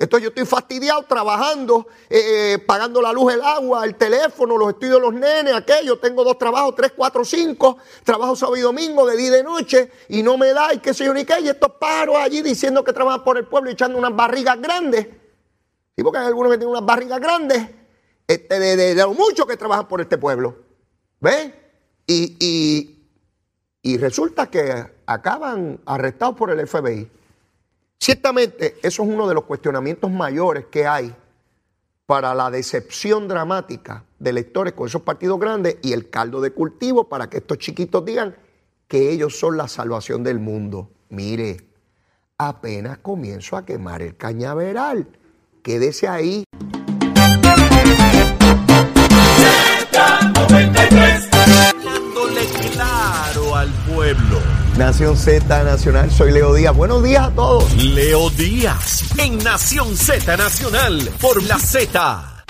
Entonces 0.00 0.22
yo 0.24 0.28
estoy 0.30 0.46
fastidiado 0.46 1.02
trabajando, 1.02 1.86
eh, 2.08 2.54
eh, 2.54 2.58
pagando 2.58 3.02
la 3.02 3.12
luz, 3.12 3.34
el 3.34 3.42
agua, 3.42 3.84
el 3.84 3.96
teléfono, 3.96 4.56
los 4.56 4.70
estudios 4.70 4.94
de 4.94 5.00
los 5.02 5.12
nenes, 5.12 5.52
aquello. 5.52 5.98
Tengo 5.98 6.24
dos 6.24 6.38
trabajos, 6.38 6.74
tres, 6.74 6.94
cuatro, 6.96 7.22
cinco. 7.22 7.76
Trabajo 8.02 8.34
sábado 8.34 8.56
y 8.56 8.62
domingo, 8.62 9.06
de 9.06 9.14
día 9.18 9.26
y 9.26 9.30
de 9.30 9.42
noche, 9.44 9.92
y 10.08 10.22
no 10.22 10.38
me 10.38 10.54
da, 10.54 10.72
y 10.72 10.78
qué 10.78 10.94
sé 10.94 11.04
yo 11.04 11.12
ni 11.12 11.26
qué. 11.26 11.42
Y 11.42 11.48
estos 11.50 11.72
paros 11.72 12.16
allí 12.16 12.40
diciendo 12.40 12.82
que 12.82 12.94
trabajan 12.94 13.22
por 13.22 13.36
el 13.36 13.44
pueblo 13.44 13.68
y 13.68 13.74
echando 13.74 13.98
unas 13.98 14.16
barrigas 14.16 14.58
grandes. 14.58 15.06
Sí, 15.94 16.02
porque 16.02 16.18
hay 16.18 16.28
algunos 16.28 16.50
que 16.52 16.56
tienen 16.56 16.74
unas 16.74 16.86
barrigas 16.86 17.20
grandes, 17.20 17.68
este, 18.26 18.58
de, 18.58 18.76
de, 18.76 18.94
lo 18.94 19.12
mucho 19.12 19.46
que 19.46 19.58
trabajan 19.58 19.86
por 19.86 20.00
este 20.00 20.16
pueblo. 20.16 20.56
¿Ves? 21.20 21.52
Y, 22.06 22.96
y 23.82 23.98
resulta 23.98 24.46
que 24.46 24.82
acaban 25.04 25.78
arrestados 25.84 26.36
por 26.36 26.50
el 26.50 26.66
FBI. 26.66 27.19
Ciertamente, 28.00 28.78
eso 28.82 29.02
es 29.02 29.08
uno 29.10 29.28
de 29.28 29.34
los 29.34 29.44
cuestionamientos 29.44 30.10
mayores 30.10 30.64
que 30.70 30.86
hay 30.86 31.14
para 32.06 32.34
la 32.34 32.50
decepción 32.50 33.28
dramática 33.28 34.04
de 34.18 34.30
electores 34.30 34.72
con 34.72 34.88
esos 34.88 35.02
partidos 35.02 35.38
grandes 35.38 35.76
y 35.82 35.92
el 35.92 36.08
caldo 36.08 36.40
de 36.40 36.52
cultivo 36.52 37.10
para 37.10 37.28
que 37.28 37.36
estos 37.36 37.58
chiquitos 37.58 38.02
digan 38.06 38.34
que 38.88 39.12
ellos 39.12 39.38
son 39.38 39.58
la 39.58 39.68
salvación 39.68 40.24
del 40.24 40.38
mundo. 40.38 40.90
Mire, 41.10 41.58
apenas 42.38 42.98
comienzo 42.98 43.58
a 43.58 43.66
quemar 43.66 44.00
el 44.00 44.16
cañaveral. 44.16 45.06
Quédese 45.62 46.08
ahí. 46.08 46.44
claro 52.72 53.56
al 53.56 53.68
pueblo. 53.86 54.49
Nación 54.80 55.14
Z 55.14 55.62
Nacional, 55.62 56.10
soy 56.10 56.32
Leo 56.32 56.54
Díaz. 56.54 56.74
Buenos 56.74 57.02
días 57.02 57.28
a 57.28 57.34
todos. 57.34 57.76
Leo 57.76 58.30
Díaz, 58.30 59.14
en 59.18 59.36
Nación 59.36 59.94
Z 59.94 60.38
Nacional, 60.38 61.10
por 61.20 61.42
la 61.42 61.58
Z. 61.58 62.44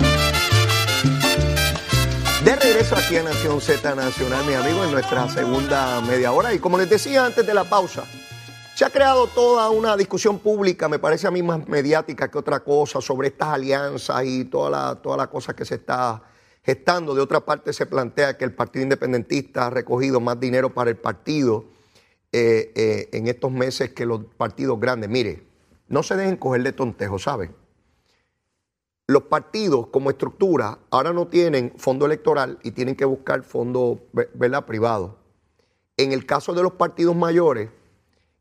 De 2.45 2.55
regreso 2.55 2.95
aquí 2.95 3.17
a 3.17 3.25
Nación 3.25 3.61
Z 3.61 3.97
Nacional, 3.97 4.45
mi 4.47 4.55
amigo, 4.55 4.85
en 4.85 4.93
nuestra 4.93 5.29
segunda 5.29 6.01
media 6.03 6.31
hora. 6.31 6.55
Y 6.55 6.61
como 6.61 6.79
les 6.79 6.89
decía 6.89 7.27
antes 7.27 7.45
de 7.45 7.53
la 7.53 7.65
pausa, 7.65 8.05
se 8.77 8.85
ha 8.85 8.91
creado 8.91 9.27
toda 9.27 9.69
una 9.71 9.97
discusión 9.97 10.39
pública, 10.39 10.89
me 10.89 11.01
parece 11.01 11.27
a 11.27 11.33
mí 11.33 11.43
más 11.43 11.67
mediática 11.67 12.31
que 12.31 12.39
otra 12.39 12.61
cosa, 12.61 13.01
sobre 13.01 13.27
estas 13.27 13.49
alianzas 13.49 14.23
y 14.25 14.45
toda 14.45 14.71
la, 14.71 14.95
toda 14.95 15.17
la 15.17 15.27
cosa 15.27 15.57
que 15.57 15.65
se 15.65 15.75
está 15.75 16.23
gestando. 16.63 17.13
De 17.13 17.23
otra 17.23 17.41
parte, 17.41 17.73
se 17.73 17.87
plantea 17.87 18.39
que 18.39 18.45
el 18.45 18.55
Partido 18.55 18.85
Independentista 18.85 19.67
ha 19.67 19.71
recogido 19.71 20.21
más 20.21 20.39
dinero 20.39 20.73
para 20.73 20.91
el 20.91 20.97
partido 20.97 21.80
eh, 22.33 22.73
eh, 22.75 23.09
en 23.13 23.27
estos 23.27 23.51
meses 23.51 23.91
que 23.91 24.07
los 24.07 24.25
partidos 24.37 24.79
grandes. 24.79 25.11
Mire, 25.11 25.43
no 25.89 26.03
se 26.03 26.17
dejen 26.17 26.37
coger 26.37 26.63
de 26.63 26.73
tontejo, 26.73 27.19
¿saben? 27.19 27.55
Los 29.09 29.25
partidos 29.25 29.89
como 29.89 30.11
estructura 30.11 30.79
ahora 30.91 31.13
no 31.13 31.27
tienen 31.27 31.73
fondo 31.77 32.07
electoral 32.07 32.61
y 32.63 32.71
tienen 32.71 32.95
que 32.95 33.05
buscar 33.05 33.43
fondo 33.43 34.01
¿verdad? 34.13 34.67
privado. 34.67 35.19
En 35.97 36.13
el 36.13 36.25
caso 36.27 36.55
de 36.55 36.63
los 36.63 36.75
partidos 36.75 37.17
mayores, 37.17 37.71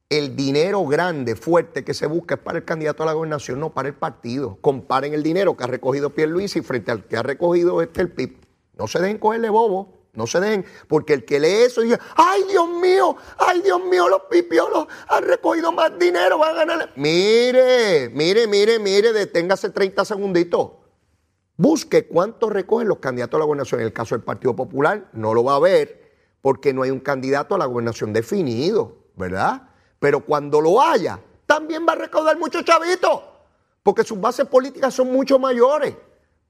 el 0.10 0.36
dinero 0.36 0.86
grande, 0.86 1.36
fuerte 1.36 1.84
que 1.84 1.96
se 1.96 2.06
busca 2.06 2.36
es 2.36 2.42
para 2.42 2.60
el 2.60 2.66
candidato 2.66 3.02
a 3.02 3.08
la 3.08 3.14
gobernación, 3.14 3.60
no 3.60 3.74
para 3.74 3.90
el 3.90 3.96
partido. 3.96 4.58
Comparen 4.62 5.14
el 5.14 5.24
dinero 5.24 5.58
que 5.58 5.64
ha 5.64 5.68
recogido 5.68 6.14
y 6.16 6.48
frente 6.62 6.92
al 6.92 7.06
que 7.06 7.18
ha 7.18 7.24
recogido 7.24 7.82
este 7.82 8.02
el 8.02 8.12
PIB. 8.12 8.38
No 8.78 8.88
se 8.88 9.00
dejen 9.00 9.18
cogerle 9.18 9.50
bobo. 9.50 9.99
No 10.20 10.28
se 10.28 10.42
dejen, 10.42 10.66
porque 10.90 11.14
el 11.14 11.24
que 11.24 11.40
lee 11.40 11.64
eso 11.64 11.80
dice, 11.80 11.98
ay 12.18 12.44
Dios 12.50 12.68
mío, 12.68 13.16
ay 13.38 13.62
Dios 13.62 13.82
mío, 13.86 14.10
los 14.10 14.24
pipiolos 14.24 14.86
han 15.08 15.24
recogido 15.24 15.72
más 15.72 15.98
dinero, 15.98 16.38
van 16.38 16.58
a 16.58 16.66
ganar. 16.66 16.92
Mire, 16.98 18.10
mire, 18.10 18.46
mire, 18.46 18.80
mire, 18.80 19.14
deténgase 19.14 19.70
30 19.70 20.04
segunditos. 20.04 20.72
Busque 21.56 22.06
cuánto 22.06 22.50
recogen 22.50 22.90
los 22.90 22.98
candidatos 22.98 23.38
a 23.38 23.40
la 23.40 23.46
gobernación. 23.46 23.80
En 23.80 23.88
el 23.88 23.94
caso 23.94 24.14
del 24.14 24.26
Partido 24.26 24.54
Popular, 24.58 25.10
no 25.14 25.34
lo 25.34 25.46
va 25.46 25.56
a 25.56 25.60
ver, 25.60 26.12
porque 26.42 26.74
no 26.74 26.84
hay 26.84 26.92
un 26.92 27.00
candidato 27.00 27.56
a 27.56 27.58
la 27.58 27.66
gobernación 27.66 28.12
definido, 28.12 28.98
¿verdad? 29.16 29.70
Pero 30.00 30.26
cuando 30.26 30.60
lo 30.60 30.82
haya, 30.82 31.18
también 31.46 31.86
va 31.88 31.94
a 31.94 31.96
recaudar 31.96 32.38
muchos 32.38 32.66
chavitos, 32.66 33.22
porque 33.84 34.04
sus 34.04 34.20
bases 34.20 34.48
políticas 34.48 34.94
son 34.94 35.14
mucho 35.14 35.40
mayores, 35.40 35.96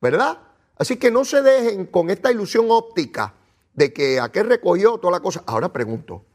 ¿verdad? 0.02 0.40
Así 0.76 0.98
que 0.98 1.12
no 1.12 1.24
se 1.24 1.44
dejen 1.44 1.86
con 1.86 2.10
esta 2.10 2.32
ilusión 2.32 2.66
óptica 2.70 3.36
de 3.80 3.94
que 3.94 4.20
aquel 4.20 4.50
recogió 4.50 4.98
toda 4.98 5.12
la 5.12 5.20
cosa. 5.22 5.42
Ahora 5.48 5.72
pregunto, 5.72 6.26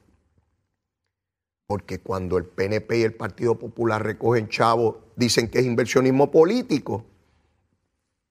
porque 1.67 2.01
cuando 2.01 2.39
el 2.39 2.47
PNP 2.47 3.01
y 3.01 3.03
el 3.03 3.13
Partido 3.13 3.59
Popular 3.59 4.03
recogen 4.03 4.49
chavos, 4.49 4.97
dicen 5.15 5.51
que 5.51 5.59
es 5.59 5.67
inversionismo 5.67 6.31
político. 6.31 7.05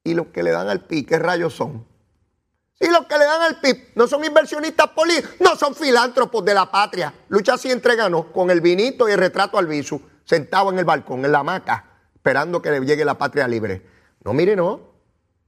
Y 0.03 0.15
los 0.15 0.27
que 0.27 0.41
le 0.41 0.49
dan 0.49 0.67
al 0.67 0.85
PIB, 0.85 1.05
¿qué 1.05 1.19
rayos 1.19 1.53
son? 1.53 1.85
Si 2.73 2.89
los 2.89 3.05
que 3.05 3.19
le 3.19 3.25
dan 3.25 3.43
al 3.43 3.59
PIB 3.59 3.91
no 3.93 4.07
son 4.07 4.25
inversionistas 4.25 4.87
políticos, 4.87 5.35
no 5.39 5.55
son 5.57 5.75
filántropos 5.75 6.43
de 6.43 6.55
la 6.55 6.71
patria. 6.71 7.13
Lucha 7.29 7.53
así 7.53 7.69
entregano 7.69 8.31
con 8.31 8.49
el 8.49 8.61
vinito 8.61 9.07
y 9.07 9.11
el 9.11 9.19
retrato 9.19 9.59
al 9.59 9.67
visu, 9.67 10.01
sentado 10.25 10.71
en 10.71 10.79
el 10.79 10.85
balcón, 10.85 11.23
en 11.23 11.31
la 11.31 11.39
hamaca, 11.39 11.85
esperando 12.15 12.63
que 12.63 12.71
le 12.71 12.79
llegue 12.83 13.05
la 13.05 13.19
patria 13.19 13.47
libre. 13.47 13.85
No, 14.23 14.33
mire, 14.33 14.55
no. 14.55 14.81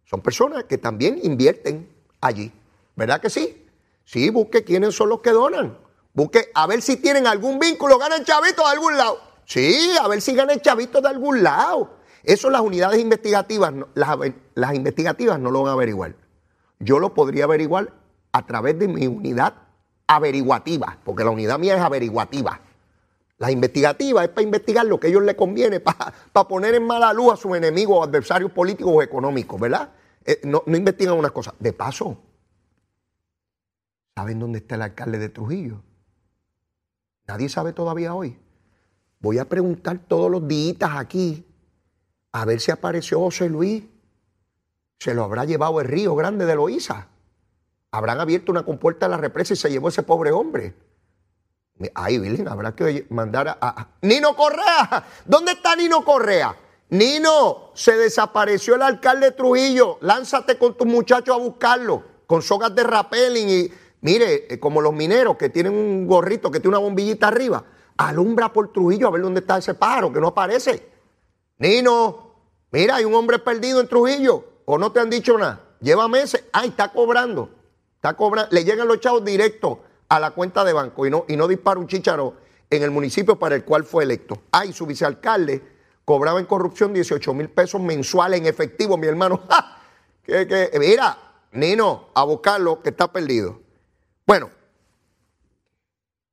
Son 0.03 0.21
personas 0.21 0.65
que 0.65 0.77
también 0.77 1.19
invierten 1.23 1.89
allí. 2.21 2.53
¿Verdad 2.95 3.21
que 3.21 3.29
sí? 3.29 3.65
Sí, 4.03 4.29
busque 4.29 4.63
quiénes 4.63 4.95
son 4.95 5.09
los 5.09 5.21
que 5.21 5.31
donan. 5.31 5.77
Busque 6.13 6.49
a 6.53 6.67
ver 6.67 6.81
si 6.81 6.97
tienen 6.97 7.27
algún 7.27 7.59
vínculo, 7.59 7.97
ganan 7.97 8.23
chavitos 8.23 8.63
de 8.63 8.71
algún 8.71 8.97
lado. 8.97 9.19
Sí, 9.45 9.91
a 10.01 10.07
ver 10.07 10.21
si 10.21 10.33
ganan 10.33 10.61
chavitos 10.61 11.01
de 11.01 11.09
algún 11.09 11.43
lado. 11.43 11.97
Eso 12.23 12.49
las 12.49 12.61
unidades 12.61 12.99
investigativas, 12.99 13.73
las, 13.93 14.17
las 14.55 14.73
investigativas 14.73 15.39
no 15.39 15.51
lo 15.51 15.63
van 15.63 15.71
a 15.71 15.73
averiguar. 15.73 16.15
Yo 16.79 16.99
lo 16.99 17.13
podría 17.13 17.43
averiguar 17.43 17.91
a 18.31 18.45
través 18.45 18.79
de 18.79 18.87
mi 18.87 19.07
unidad 19.07 19.53
averiguativa, 20.07 20.97
porque 21.03 21.23
la 21.23 21.31
unidad 21.31 21.59
mía 21.59 21.75
es 21.75 21.81
averiguativa. 21.81 22.61
La 23.37 23.51
investigativa 23.51 24.23
es 24.23 24.29
para 24.29 24.43
investigar 24.43 24.85
lo 24.85 24.99
que 24.99 25.07
a 25.07 25.09
ellos 25.09 25.23
les 25.23 25.35
conviene, 25.35 25.79
para, 25.81 26.13
poner 26.47 26.75
en 26.75 26.87
mala 26.87 27.11
luz 27.13 27.33
a 27.33 27.35
sus 27.35 27.55
enemigos 27.55 27.97
o 27.97 28.03
adversarios 28.03 28.51
políticos 28.51 28.93
o 28.95 29.01
económicos, 29.01 29.59
¿verdad? 29.59 29.89
Eh, 30.25 30.39
no, 30.43 30.63
no 30.65 30.77
investigan 30.77 31.17
unas 31.17 31.31
cosas. 31.31 31.53
De 31.59 31.73
paso, 31.73 32.17
¿Saben 34.15 34.39
dónde 34.39 34.59
está 34.59 34.75
el 34.75 34.81
alcalde 34.81 35.19
de 35.19 35.27
Trujillo? 35.27 35.83
Nadie 37.27 37.49
sabe 37.49 37.73
todavía 37.73 38.13
hoy. 38.13 38.39
Voy 39.19 39.39
a 39.39 39.45
preguntar 39.45 39.99
todos 40.07 40.31
los 40.31 40.47
días 40.47 40.91
aquí 40.95 41.45
a 42.31 42.45
ver 42.45 42.61
si 42.61 42.71
apareció 42.71 43.19
José 43.19 43.49
Luis. 43.49 43.83
Se 44.99 45.13
lo 45.13 45.23
habrá 45.23 45.43
llevado 45.43 45.81
el 45.81 45.87
río 45.87 46.15
grande 46.15 46.45
de 46.45 46.55
Loíza. 46.55 47.07
Habrán 47.91 48.19
abierto 48.19 48.51
una 48.51 48.63
compuerta 48.63 49.05
a 49.05 49.09
la 49.09 49.17
represa 49.17 49.53
y 49.53 49.57
se 49.57 49.69
llevó 49.69 49.89
ese 49.89 50.03
pobre 50.03 50.31
hombre. 50.31 50.73
Ay, 51.93 52.17
Virgen, 52.17 52.47
habrá 52.47 52.73
que 52.73 53.05
mandar 53.09 53.49
a, 53.49 53.57
a, 53.61 53.89
Nino 54.01 54.35
Correa. 54.35 55.05
¿Dónde 55.25 55.53
está 55.53 55.75
Nino 55.75 56.05
Correa? 56.05 56.55
Nino, 56.89 57.71
se 57.73 57.97
desapareció 57.97 58.75
el 58.75 58.81
alcalde 58.81 59.27
de 59.27 59.31
Trujillo. 59.33 59.97
Lánzate 60.01 60.57
con 60.57 60.77
tus 60.77 60.87
muchachos 60.87 61.35
a 61.35 61.39
buscarlo, 61.39 62.03
con 62.27 62.41
sogas 62.41 62.73
de 62.75 62.83
rappelling 62.83 63.49
y 63.49 63.71
Mire, 64.05 64.45
eh, 64.53 64.59
como 64.59 64.81
los 64.81 64.93
mineros 64.93 65.35
que 65.35 65.49
tienen 65.49 65.73
un 65.73 66.05
gorrito 66.05 66.51
que 66.51 66.59
tiene 66.59 66.77
una 66.77 66.85
bombillita 66.85 67.27
arriba, 67.27 67.65
alumbra 67.97 68.53
por 68.53 68.71
Trujillo 68.71 69.07
a 69.07 69.09
ver 69.09 69.23
dónde 69.23 69.39
está 69.39 69.57
ese 69.57 69.73
pájaro 69.73 70.13
que 70.13 70.21
no 70.21 70.27
aparece. 70.27 70.87
Nino, 71.57 72.35
mira, 72.69 72.97
hay 72.97 73.05
un 73.05 73.15
hombre 73.15 73.39
perdido 73.39 73.81
en 73.81 73.87
Trujillo, 73.87 74.45
o 74.65 74.77
no 74.77 74.91
te 74.91 74.99
han 74.99 75.09
dicho 75.09 75.35
nada. 75.39 75.59
Lleva 75.81 76.07
meses, 76.07 76.43
ay, 76.53 76.69
está 76.69 76.91
cobrando, 76.91 77.49
está 77.95 78.13
cobrando, 78.13 78.51
le 78.53 78.63
llegan 78.63 78.87
los 78.87 78.99
chavos 78.99 79.25
directos 79.25 79.79
a 80.07 80.19
la 80.19 80.29
cuenta 80.29 80.63
de 80.63 80.73
banco 80.73 81.07
y 81.07 81.09
no, 81.09 81.25
y 81.27 81.35
no 81.35 81.47
dispara 81.47 81.79
un 81.79 81.87
chicharo 81.87 82.35
en 82.69 82.83
el 82.83 82.91
municipio 82.91 83.39
para 83.39 83.55
el 83.55 83.63
cual 83.63 83.85
fue 83.85 84.03
electo. 84.03 84.37
Ay, 84.51 84.71
su 84.71 84.85
vicealcalde 84.85 85.63
cobraba 86.05 86.39
en 86.39 86.45
corrupción 86.45 86.93
18 86.93 87.33
mil 87.33 87.49
pesos 87.49 87.81
mensuales 87.81 88.39
en 88.39 88.45
efectivo, 88.45 88.97
mi 88.97 89.07
hermano. 89.07 89.41
Que, 90.23 90.71
mira, 90.79 91.17
Nino, 91.51 92.09
a 92.15 92.23
buscarlo 92.23 92.81
que 92.81 92.89
está 92.89 93.11
perdido. 93.11 93.64
Bueno, 94.25 94.49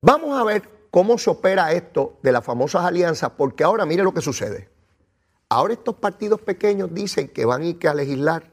vamos 0.00 0.40
a 0.40 0.44
ver 0.44 0.68
cómo 0.90 1.18
se 1.18 1.28
opera 1.28 1.72
esto 1.72 2.18
de 2.22 2.32
las 2.32 2.44
famosas 2.44 2.84
alianzas, 2.84 3.32
porque 3.36 3.64
ahora 3.64 3.84
mire 3.84 4.02
lo 4.02 4.14
que 4.14 4.22
sucede. 4.22 4.70
Ahora 5.48 5.74
estos 5.74 5.96
partidos 5.96 6.40
pequeños 6.40 6.94
dicen 6.94 7.28
que 7.28 7.44
van 7.44 7.62
a 7.62 7.66
ir 7.66 7.88
a 7.88 7.94
legislar 7.94 8.50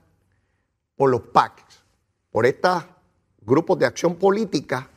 por 0.98 1.10
los 1.10 1.22
PACs, 1.22 1.84
por 2.32 2.46
estos 2.46 2.84
grupos 3.42 3.80
de 3.80 3.86
acción 3.86 4.16
política 4.16 4.90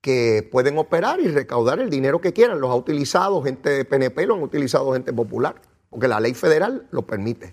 que 0.00 0.48
pueden 0.50 0.78
operar 0.78 1.20
y 1.20 1.28
recaudar 1.28 1.78
el 1.80 1.90
dinero 1.90 2.22
que 2.22 2.32
quieran. 2.32 2.58
Los 2.58 2.70
ha 2.70 2.74
utilizado 2.74 3.42
gente 3.42 3.68
de 3.68 3.84
PNP, 3.84 4.26
lo 4.26 4.36
han 4.36 4.42
utilizado 4.42 4.94
gente 4.94 5.12
popular, 5.12 5.60
porque 5.90 6.08
la 6.08 6.20
ley 6.20 6.32
federal 6.32 6.86
lo 6.90 7.02
permite. 7.02 7.52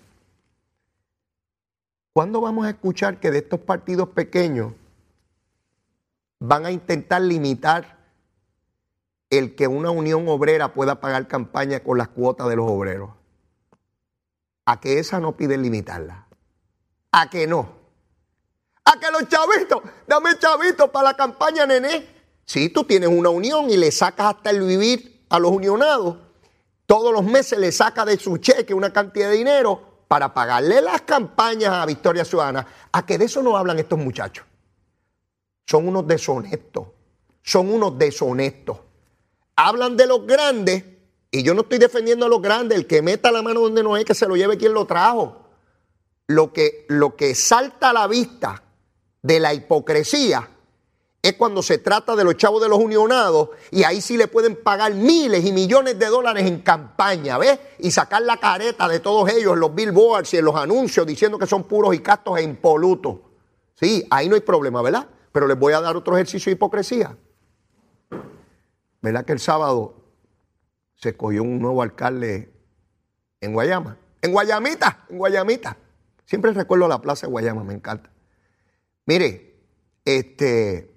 ¿Cuándo 2.14 2.40
vamos 2.40 2.66
a 2.66 2.70
escuchar 2.70 3.20
que 3.20 3.32
de 3.32 3.40
estos 3.40 3.60
partidos 3.60 4.10
pequeños 4.10 4.72
van 6.40 6.66
a 6.66 6.72
intentar 6.72 7.22
limitar 7.22 7.98
el 9.30 9.56
que 9.56 9.68
una 9.68 9.92
unión 9.92 10.28
obrera 10.28 10.74
pueda 10.74 11.00
pagar 11.00 11.28
campaña 11.28 11.82
con 11.82 11.98
las 11.98 12.10
cuotas 12.10 12.48
de 12.48 12.56
los 12.56 12.70
obreros? 12.70 13.12
A 14.66 14.80
que 14.80 15.00
esa 15.00 15.20
no 15.20 15.36
piden 15.38 15.62
limitarla. 15.62 16.28
A 17.12 17.30
que 17.30 17.48
no. 17.48 17.78
A 18.86 19.00
que 19.00 19.12
los 19.12 19.28
chavitos, 19.28 19.82
dame 20.08 20.38
chavitos 20.38 20.90
para 20.90 21.10
la 21.10 21.14
campaña, 21.16 21.66
nené. 21.66 22.08
Si 22.46 22.70
tú 22.70 22.86
tienes 22.86 23.10
una 23.10 23.30
unión 23.30 23.70
y 23.70 23.78
le 23.78 23.92
sacas 23.92 24.36
hasta 24.36 24.50
el 24.50 24.62
vivir 24.62 25.26
a 25.30 25.40
los 25.40 25.52
unionados, 25.52 26.18
todos 26.86 27.12
los 27.12 27.24
meses 27.26 27.60
le 27.60 27.72
sacas 27.74 28.06
de 28.06 28.18
su 28.18 28.38
cheque 28.38 28.74
una 28.74 28.94
cantidad 28.94 29.30
de 29.30 29.36
dinero 29.36 30.06
para 30.08 30.34
pagarle 30.34 30.82
las 30.82 31.02
campañas 31.02 31.74
a 31.74 31.86
Victoria 31.86 32.24
Ciudadana. 32.24 32.66
A 32.94 33.06
que 33.06 33.18
de 33.18 33.26
eso 33.26 33.44
no 33.44 33.58
hablan 33.58 33.78
estos 33.80 34.00
muchachos. 34.00 34.46
Son 35.68 35.88
unos 35.88 36.08
deshonestos. 36.08 36.88
Son 37.44 37.70
unos 37.70 37.98
deshonestos. 37.98 38.80
Hablan 39.56 39.98
de 39.98 40.08
los 40.08 40.26
grandes 40.26 40.84
y 41.30 41.44
yo 41.44 41.54
no 41.54 41.62
estoy 41.62 41.78
defendiendo 41.78 42.26
a 42.26 42.30
los 42.30 42.42
grandes. 42.42 42.78
El 42.78 42.88
que 42.88 43.02
meta 43.02 43.32
la 43.32 43.42
mano 43.42 43.60
donde 43.60 43.84
no 43.84 43.98
es, 43.98 44.06
que 44.06 44.16
se 44.16 44.28
lo 44.28 44.36
lleve 44.36 44.58
quien 44.58 44.74
lo 44.74 44.86
trajo. 44.86 45.44
Lo 46.28 46.54
que, 46.54 46.86
lo 46.88 47.16
que 47.16 47.36
salta 47.36 47.90
a 47.90 47.94
la 47.94 48.08
vista 48.08 48.64
de 49.22 49.40
la 49.40 49.54
hipocresía 49.54 50.50
es 51.22 51.34
cuando 51.34 51.62
se 51.62 51.80
trata 51.80 52.16
de 52.16 52.24
los 52.24 52.38
chavos 52.38 52.62
de 52.62 52.70
los 52.70 52.80
unionados 52.80 53.50
y 53.72 53.84
ahí 53.84 54.00
sí 54.00 54.16
le 54.16 54.28
pueden 54.28 54.56
pagar 54.56 54.94
miles 54.94 55.46
y 55.46 55.52
millones 55.52 56.00
de 56.00 56.06
dólares 56.06 56.46
en 56.46 56.62
campaña, 56.62 57.38
¿ves? 57.38 57.60
Y 57.80 57.92
sacar 57.92 58.22
la 58.22 58.38
careta 58.38 58.88
de 58.88 59.00
todos 59.02 59.30
ellos 59.30 59.54
en 59.54 59.60
los 59.60 59.76
billboards 59.76 60.34
y 60.34 60.38
en 60.38 60.46
los 60.46 60.56
anuncios 60.56 61.06
diciendo 61.06 61.38
que 61.38 61.48
son 61.48 61.64
puros 61.64 61.94
y 61.94 62.00
castos 62.00 62.38
e 62.38 62.44
impolutos. 62.44 63.18
Sí, 63.76 64.06
ahí 64.10 64.30
no 64.30 64.36
hay 64.36 64.42
problema, 64.42 64.82
¿verdad? 64.82 65.08
Pero 65.38 65.46
les 65.46 65.60
voy 65.60 65.74
a 65.74 65.82
dar 65.82 65.96
otro 65.96 66.16
ejercicio 66.16 66.50
de 66.50 66.56
hipocresía. 66.56 67.16
¿Verdad 69.04 69.24
que 69.24 69.34
el 69.34 69.40
sábado 69.40 69.94
se 70.96 71.10
escogió 71.10 71.44
un 71.44 71.60
nuevo 71.60 71.84
alcalde 71.84 72.52
en 73.40 73.54
Guayama? 73.54 74.00
En 74.24 74.32
Guayamita, 74.32 75.06
en 75.08 75.20
Guayamita. 75.20 75.78
Siempre 76.26 76.54
recuerdo 76.54 76.88
la 76.88 77.00
plaza 77.02 77.28
de 77.28 77.32
Guayama, 77.34 77.64
me 77.64 77.76
encanta. 77.76 78.10
Mire, 79.06 79.62
este, 80.06 80.92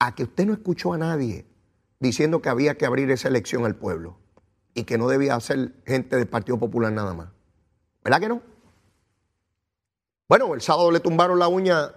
a 0.00 0.12
que 0.16 0.24
usted 0.24 0.44
no 0.44 0.52
escuchó 0.52 0.92
a 0.92 0.98
nadie 0.98 1.46
diciendo 2.00 2.42
que 2.42 2.48
había 2.48 2.76
que 2.76 2.86
abrir 2.86 3.08
esa 3.12 3.28
elección 3.28 3.64
al 3.66 3.76
pueblo 3.76 4.18
y 4.74 4.82
que 4.82 4.98
no 4.98 5.06
debía 5.06 5.38
ser 5.38 5.74
gente 5.86 6.16
del 6.16 6.26
Partido 6.26 6.58
Popular 6.58 6.92
nada 6.92 7.14
más. 7.14 7.28
¿Verdad 8.02 8.18
que 8.18 8.28
no? 8.30 8.42
Bueno, 10.28 10.54
el 10.54 10.60
sábado 10.60 10.90
le 10.90 10.98
tumbaron 10.98 11.38
la 11.38 11.46
uña 11.46 11.92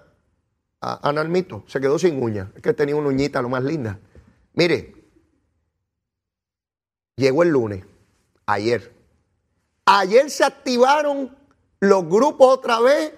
a, 0.81 1.11
Nalmito, 1.11 1.63
se 1.67 1.81
quedó 1.81 1.99
sin 1.99 2.21
uña, 2.21 2.51
es 2.55 2.61
que 2.61 2.73
tenía 2.73 2.95
una 2.95 3.09
uñita 3.09 3.41
lo 3.41 3.49
más 3.49 3.63
linda. 3.63 3.99
Mire, 4.53 4.93
llegó 7.15 7.43
el 7.43 7.49
lunes, 7.49 7.83
ayer. 8.45 8.93
Ayer 9.85 10.29
se 10.29 10.43
activaron 10.43 11.35
los 11.79 12.07
grupos 12.07 12.57
otra 12.57 12.79
vez 12.79 13.13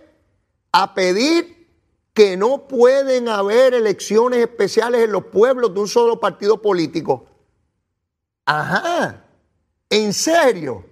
a 0.71 0.93
pedir 0.93 1.67
que 2.13 2.35
no 2.35 2.67
pueden 2.67 3.29
haber 3.29 3.73
elecciones 3.73 4.39
especiales 4.39 5.03
en 5.03 5.11
los 5.11 5.25
pueblos 5.25 5.73
de 5.73 5.79
un 5.79 5.87
solo 5.87 6.19
partido 6.19 6.61
político. 6.61 7.25
Ajá, 8.45 9.25
¿en 9.89 10.13
serio? 10.13 10.85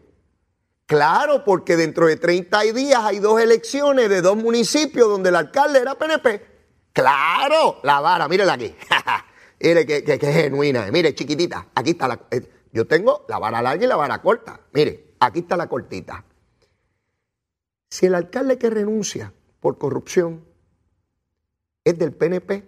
Claro, 0.85 1.43
porque 1.43 1.75
dentro 1.75 2.07
de 2.07 2.17
30 2.17 2.61
días 2.73 2.99
hay 3.03 3.19
dos 3.19 3.39
elecciones 3.39 4.09
de 4.09 4.21
dos 4.21 4.35
municipios 4.37 5.07
donde 5.07 5.29
el 5.29 5.35
alcalde 5.35 5.79
era 5.79 5.95
PNP. 5.95 6.48
Claro, 6.99 7.79
la 7.83 8.01
vara, 8.01 8.27
mírela 8.27 8.53
aquí. 8.53 8.75
Mire 9.61 9.85
que, 9.85 10.03
que, 10.03 10.13
es 10.13 10.35
genuina, 10.35 10.89
mire 10.91 11.15
chiquitita, 11.15 11.67
aquí 11.75 11.91
está 11.91 12.07
la... 12.07 12.19
Eh, 12.31 12.41
yo 12.71 12.87
tengo 12.87 13.25
la 13.27 13.39
vara 13.39 13.61
larga 13.61 13.83
y 13.83 13.87
la 13.87 13.95
vara 13.95 14.21
corta. 14.21 14.59
Mire, 14.73 15.15
aquí 15.19 15.39
está 15.39 15.57
la 15.57 15.67
cortita. 15.67 16.23
Si 17.89 18.05
el 18.05 18.15
alcalde 18.15 18.57
que 18.57 18.69
renuncia 18.69 19.33
por 19.59 19.77
corrupción 19.77 20.45
es 21.83 21.97
del 21.97 22.13
PNP, 22.13 22.67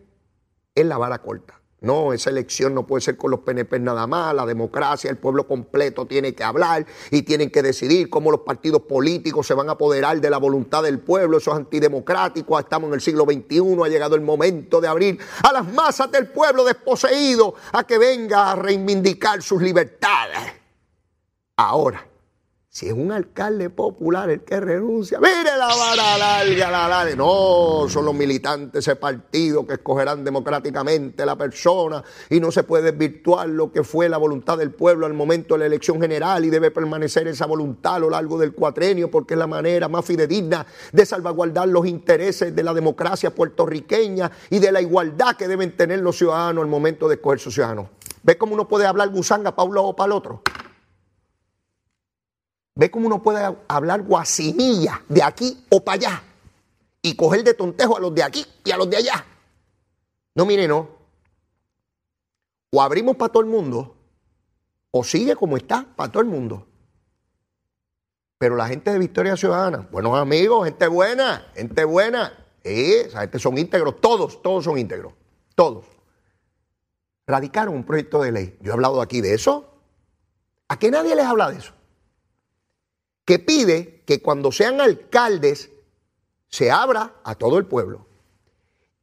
es 0.75 0.85
la 0.85 0.97
vara 0.97 1.21
corta. 1.21 1.60
No, 1.83 2.13
esa 2.13 2.29
elección 2.29 2.75
no 2.75 2.85
puede 2.85 3.01
ser 3.01 3.17
con 3.17 3.31
los 3.31 3.39
PNP 3.39 3.79
nada 3.79 4.05
más, 4.05 4.35
la 4.35 4.45
democracia, 4.45 5.09
el 5.09 5.17
pueblo 5.17 5.47
completo 5.47 6.05
tiene 6.05 6.35
que 6.35 6.43
hablar 6.43 6.85
y 7.09 7.23
tienen 7.23 7.49
que 7.49 7.63
decidir 7.63 8.07
cómo 8.07 8.29
los 8.29 8.41
partidos 8.41 8.83
políticos 8.83 9.47
se 9.47 9.55
van 9.55 9.67
a 9.67 9.71
apoderar 9.71 10.21
de 10.21 10.29
la 10.29 10.37
voluntad 10.37 10.83
del 10.83 10.99
pueblo, 10.99 11.39
eso 11.39 11.49
es 11.49 11.57
antidemocrático, 11.57 12.59
estamos 12.59 12.89
en 12.89 12.93
el 12.93 13.01
siglo 13.01 13.23
XXI, 13.23 13.83
ha 13.83 13.87
llegado 13.87 14.13
el 14.13 14.21
momento 14.21 14.79
de 14.79 14.87
abrir 14.87 15.17
a 15.41 15.51
las 15.51 15.73
masas 15.73 16.11
del 16.11 16.27
pueblo 16.27 16.63
desposeído 16.63 17.55
a 17.71 17.83
que 17.83 17.97
venga 17.97 18.51
a 18.51 18.55
reivindicar 18.55 19.41
sus 19.41 19.59
libertades. 19.59 20.53
Ahora, 21.55 22.10
si 22.73 22.87
es 22.87 22.93
un 22.93 23.11
alcalde 23.11 23.69
popular 23.69 24.29
el 24.29 24.43
que 24.43 24.57
renuncia, 24.61 25.19
mire 25.19 25.57
la 25.57 25.67
vara 25.67 26.17
larga, 26.17 26.71
la. 26.71 27.15
No, 27.17 27.85
son 27.89 28.05
los 28.05 28.15
militantes 28.15 28.71
de 28.71 28.79
ese 28.79 28.95
partido 28.95 29.67
que 29.67 29.73
escogerán 29.73 30.23
democráticamente 30.23 31.25
la 31.25 31.35
persona 31.35 32.01
y 32.29 32.39
no 32.39 32.49
se 32.49 32.63
puede 32.63 32.93
desvirtuar 32.93 33.49
lo 33.49 33.73
que 33.73 33.83
fue 33.83 34.07
la 34.07 34.15
voluntad 34.15 34.57
del 34.57 34.71
pueblo 34.71 35.05
al 35.05 35.13
momento 35.13 35.55
de 35.55 35.59
la 35.59 35.65
elección 35.65 35.99
general 35.99 36.45
y 36.45 36.49
debe 36.49 36.71
permanecer 36.71 37.27
esa 37.27 37.45
voluntad 37.45 37.95
a 37.95 37.99
lo 37.99 38.09
largo 38.09 38.37
del 38.39 38.53
cuatrenio 38.53 39.11
porque 39.11 39.33
es 39.33 39.37
la 39.37 39.47
manera 39.47 39.89
más 39.89 40.05
fidedigna 40.05 40.65
de 40.93 41.05
salvaguardar 41.05 41.67
los 41.67 41.85
intereses 41.85 42.55
de 42.55 42.63
la 42.63 42.73
democracia 42.73 43.35
puertorriqueña 43.35 44.31
y 44.49 44.59
de 44.59 44.71
la 44.71 44.79
igualdad 44.79 45.35
que 45.35 45.49
deben 45.49 45.75
tener 45.75 45.99
los 45.99 46.17
ciudadanos 46.17 46.63
al 46.63 46.69
momento 46.69 47.09
de 47.09 47.15
escoger 47.15 47.39
sus 47.39 47.53
ciudadanos. 47.53 47.87
¿Ve 48.23 48.37
cómo 48.37 48.53
uno 48.53 48.65
puede 48.69 48.85
hablar 48.85 49.09
gusanga 49.09 49.53
para 49.53 49.67
un 49.67 49.75
lado 49.75 49.87
o 49.87 49.95
para 49.95 50.05
el 50.05 50.11
otro? 50.13 50.41
Ve 52.75 52.89
cómo 52.89 53.07
uno 53.07 53.21
puede 53.21 53.55
hablar 53.67 54.01
guasimilla 54.03 55.01
de 55.09 55.23
aquí 55.23 55.65
o 55.69 55.83
para 55.83 55.95
allá 55.95 56.23
y 57.01 57.15
coger 57.15 57.43
de 57.43 57.53
tontejo 57.53 57.97
a 57.97 57.99
los 57.99 58.13
de 58.13 58.23
aquí 58.23 58.45
y 58.63 58.71
a 58.71 58.77
los 58.77 58.89
de 58.89 58.97
allá. 58.97 59.25
No, 60.35 60.45
mire, 60.45 60.67
no. 60.67 60.87
O 62.71 62.81
abrimos 62.81 63.17
para 63.17 63.31
todo 63.31 63.43
el 63.43 63.49
mundo 63.49 63.95
o 64.91 65.03
sigue 65.03 65.35
como 65.35 65.57
está 65.57 65.85
para 65.95 66.11
todo 66.11 66.23
el 66.23 66.29
mundo. 66.29 66.67
Pero 68.37 68.55
la 68.55 68.67
gente 68.67 68.91
de 68.91 68.99
Victoria 68.99 69.35
Ciudadana, 69.35 69.87
buenos 69.91 70.17
amigos, 70.17 70.65
gente 70.65 70.87
buena, 70.87 71.51
gente 71.53 71.83
buena. 71.83 72.37
Esa 72.63 73.21
gente 73.21 73.39
son 73.39 73.57
íntegros, 73.57 73.99
todos, 73.99 74.41
todos 74.41 74.63
son 74.63 74.77
íntegros, 74.77 75.13
todos. 75.55 75.85
Radicaron 77.27 77.75
un 77.75 77.83
proyecto 77.83 78.21
de 78.21 78.31
ley. 78.31 78.57
Yo 78.61 78.71
he 78.71 78.73
hablado 78.73 79.01
aquí 79.01 79.21
de 79.21 79.33
eso. 79.33 79.73
¿A 80.67 80.79
qué 80.79 80.89
nadie 80.89 81.15
les 81.15 81.25
habla 81.25 81.51
de 81.51 81.57
eso? 81.57 81.73
Que 83.31 83.39
pide 83.39 84.03
que 84.05 84.21
cuando 84.21 84.51
sean 84.51 84.81
alcaldes 84.81 85.69
se 86.49 86.69
abra 86.69 87.13
a 87.23 87.35
todo 87.35 87.57
el 87.57 87.65
pueblo. 87.65 88.05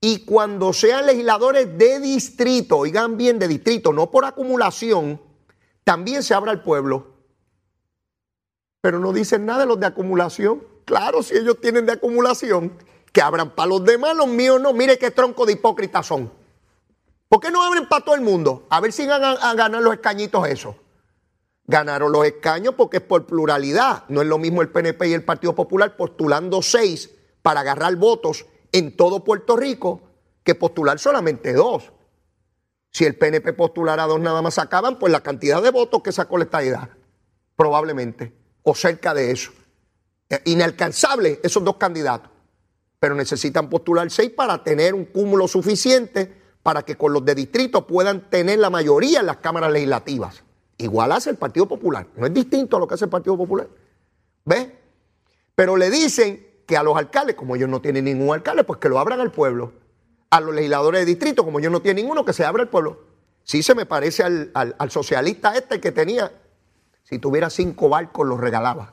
Y 0.02 0.26
cuando 0.26 0.74
sean 0.74 1.06
legisladores 1.06 1.78
de 1.78 1.98
distrito, 1.98 2.76
oigan 2.76 3.16
bien 3.16 3.38
de 3.38 3.48
distrito, 3.48 3.90
no 3.90 4.10
por 4.10 4.26
acumulación, 4.26 5.18
también 5.82 6.22
se 6.22 6.34
abra 6.34 6.50
al 6.50 6.62
pueblo. 6.62 7.06
Pero 8.82 8.98
no 8.98 9.14
dicen 9.14 9.46
nada 9.46 9.60
de 9.60 9.66
los 9.66 9.80
de 9.80 9.86
acumulación. 9.86 10.62
Claro, 10.84 11.22
si 11.22 11.34
ellos 11.34 11.58
tienen 11.62 11.86
de 11.86 11.92
acumulación, 11.92 12.74
que 13.14 13.22
abran 13.22 13.54
para 13.54 13.70
los 13.70 13.82
demás, 13.82 14.14
los 14.14 14.28
míos 14.28 14.60
no. 14.60 14.74
Mire 14.74 14.98
qué 14.98 15.10
tronco 15.10 15.46
de 15.46 15.54
hipócritas 15.54 16.04
son. 16.04 16.30
¿Por 17.30 17.40
qué 17.40 17.50
no 17.50 17.62
abren 17.62 17.88
para 17.88 18.04
todo 18.04 18.14
el 18.14 18.20
mundo? 18.20 18.66
A 18.68 18.78
ver 18.80 18.92
si 18.92 19.06
van 19.06 19.24
a, 19.24 19.54
ganar 19.54 19.80
los 19.80 19.94
escañitos 19.94 20.46
eso. 20.46 20.76
Ganaron 21.68 22.10
los 22.10 22.24
escaños 22.24 22.74
porque 22.74 22.96
es 22.96 23.02
por 23.02 23.26
pluralidad. 23.26 24.04
No 24.08 24.22
es 24.22 24.26
lo 24.26 24.38
mismo 24.38 24.62
el 24.62 24.70
PNP 24.70 25.08
y 25.08 25.12
el 25.12 25.22
Partido 25.22 25.54
Popular 25.54 25.96
postulando 25.96 26.62
seis 26.62 27.10
para 27.42 27.60
agarrar 27.60 27.94
votos 27.96 28.46
en 28.72 28.96
todo 28.96 29.22
Puerto 29.22 29.54
Rico 29.54 30.00
que 30.42 30.54
postular 30.54 30.98
solamente 30.98 31.52
dos. 31.52 31.92
Si 32.90 33.04
el 33.04 33.16
PNP 33.16 33.52
postulara 33.52 34.06
dos 34.06 34.18
nada 34.18 34.40
más 34.40 34.54
sacaban, 34.54 34.98
pues 34.98 35.12
la 35.12 35.20
cantidad 35.20 35.62
de 35.62 35.70
votos 35.70 36.02
que 36.02 36.10
sacó 36.10 36.38
la 36.38 36.44
estadidad, 36.44 36.88
probablemente, 37.54 38.34
o 38.62 38.74
cerca 38.74 39.12
de 39.12 39.30
eso. 39.30 39.52
Eh, 40.30 40.40
inalcanzable 40.46 41.38
esos 41.42 41.62
dos 41.62 41.76
candidatos, 41.76 42.30
pero 42.98 43.14
necesitan 43.14 43.68
postular 43.68 44.10
seis 44.10 44.30
para 44.30 44.64
tener 44.64 44.94
un 44.94 45.04
cúmulo 45.04 45.46
suficiente 45.46 46.34
para 46.62 46.82
que 46.82 46.96
con 46.96 47.12
los 47.12 47.22
de 47.26 47.34
distrito 47.34 47.86
puedan 47.86 48.30
tener 48.30 48.58
la 48.58 48.70
mayoría 48.70 49.20
en 49.20 49.26
las 49.26 49.36
cámaras 49.36 49.70
legislativas. 49.70 50.44
Igual 50.78 51.12
hace 51.12 51.30
el 51.30 51.36
Partido 51.36 51.66
Popular, 51.66 52.06
no 52.16 52.26
es 52.26 52.32
distinto 52.32 52.76
a 52.76 52.80
lo 52.80 52.86
que 52.86 52.94
hace 52.94 53.04
el 53.04 53.10
Partido 53.10 53.36
Popular. 53.36 53.68
¿Ves? 54.44 54.68
Pero 55.54 55.76
le 55.76 55.90
dicen 55.90 56.46
que 56.66 56.76
a 56.76 56.82
los 56.82 56.96
alcaldes, 56.96 57.34
como 57.34 57.56
ellos 57.56 57.68
no 57.68 57.80
tienen 57.80 58.04
ningún 58.04 58.32
alcalde, 58.32 58.62
pues 58.62 58.78
que 58.78 58.88
lo 58.88 58.98
abran 58.98 59.20
al 59.20 59.32
pueblo. 59.32 59.72
A 60.30 60.40
los 60.40 60.54
legisladores 60.54 61.00
de 61.00 61.06
distrito, 61.06 61.44
como 61.44 61.58
ellos 61.58 61.72
no 61.72 61.82
tienen 61.82 62.04
ninguno, 62.04 62.24
que 62.24 62.32
se 62.32 62.44
abra 62.44 62.62
al 62.62 62.68
pueblo. 62.68 63.00
Sí 63.42 63.62
se 63.62 63.74
me 63.74 63.86
parece 63.86 64.22
al, 64.22 64.52
al 64.54 64.90
socialista 64.90 65.56
este 65.56 65.80
que 65.80 65.90
tenía, 65.90 66.30
si 67.02 67.18
tuviera 67.18 67.50
cinco 67.50 67.88
barcos 67.88 68.26
los 68.26 68.38
regalaba. 68.38 68.92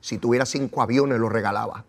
Si 0.00 0.18
tuviera 0.18 0.46
cinco 0.46 0.80
aviones 0.80 1.18
los 1.18 1.32
regalaba. 1.32 1.84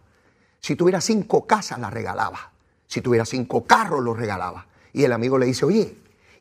Si 0.60 0.76
tuviera 0.76 1.00
cinco 1.00 1.46
casas 1.46 1.80
las 1.80 1.94
regalaba. 1.94 2.52
Si 2.88 3.02
tuviera 3.02 3.26
cinco 3.26 3.64
carros 3.66 4.04
los 4.04 4.18
regalaba. 4.18 4.66
Y 4.92 5.04
el 5.04 5.14
amigo 5.14 5.38
le 5.38 5.46
dice, 5.46 5.66
oye, 5.66 5.96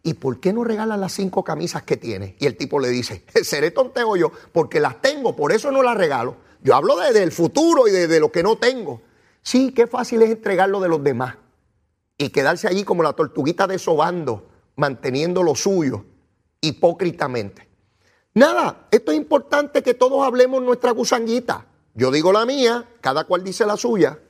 ¿y 0.06 0.14
por 0.14 0.38
qué 0.38 0.52
no 0.52 0.62
regalas 0.62 1.00
las 1.00 1.14
cinco 1.14 1.42
camisas 1.42 1.82
que 1.82 1.96
tiene? 1.96 2.36
Y 2.38 2.46
el 2.46 2.56
tipo 2.56 2.78
le 2.78 2.90
dice, 2.90 3.24
seré 3.42 3.72
tonteo 3.72 4.14
yo, 4.14 4.30
porque 4.52 4.78
las 4.78 5.02
tengo, 5.02 5.34
por 5.34 5.50
eso 5.50 5.72
no 5.72 5.82
las 5.82 5.96
regalo. 5.96 6.36
Yo 6.62 6.76
hablo 6.76 6.96
de, 6.96 7.12
del 7.12 7.32
futuro 7.32 7.88
y 7.88 7.90
de, 7.90 8.20
lo 8.20 8.30
que 8.30 8.44
no 8.44 8.56
tengo. 8.56 9.02
Sí, 9.42 9.72
qué 9.72 9.88
fácil 9.88 10.22
es 10.22 10.30
entregarlo 10.30 10.78
de 10.78 10.88
los 10.88 11.02
demás 11.02 11.34
y 12.16 12.28
quedarse 12.28 12.68
allí 12.68 12.84
como 12.84 13.02
la 13.02 13.14
tortuguita 13.14 13.66
desobando, 13.66 14.48
manteniendo 14.76 15.42
lo 15.42 15.56
suyo 15.56 16.04
hipócritamente. 16.60 17.68
Nada, 18.32 18.86
esto 18.92 19.10
es 19.10 19.18
importante 19.18 19.82
que 19.82 19.94
todos 19.94 20.24
hablemos 20.24 20.62
nuestra 20.62 20.92
gusanguita. 20.92 21.66
Yo 21.94 22.12
digo 22.12 22.32
la 22.32 22.46
mía, 22.46 22.88
cada 23.00 23.24
cual 23.24 23.42
dice 23.42 23.66
la 23.66 23.76
suya. 23.76 24.20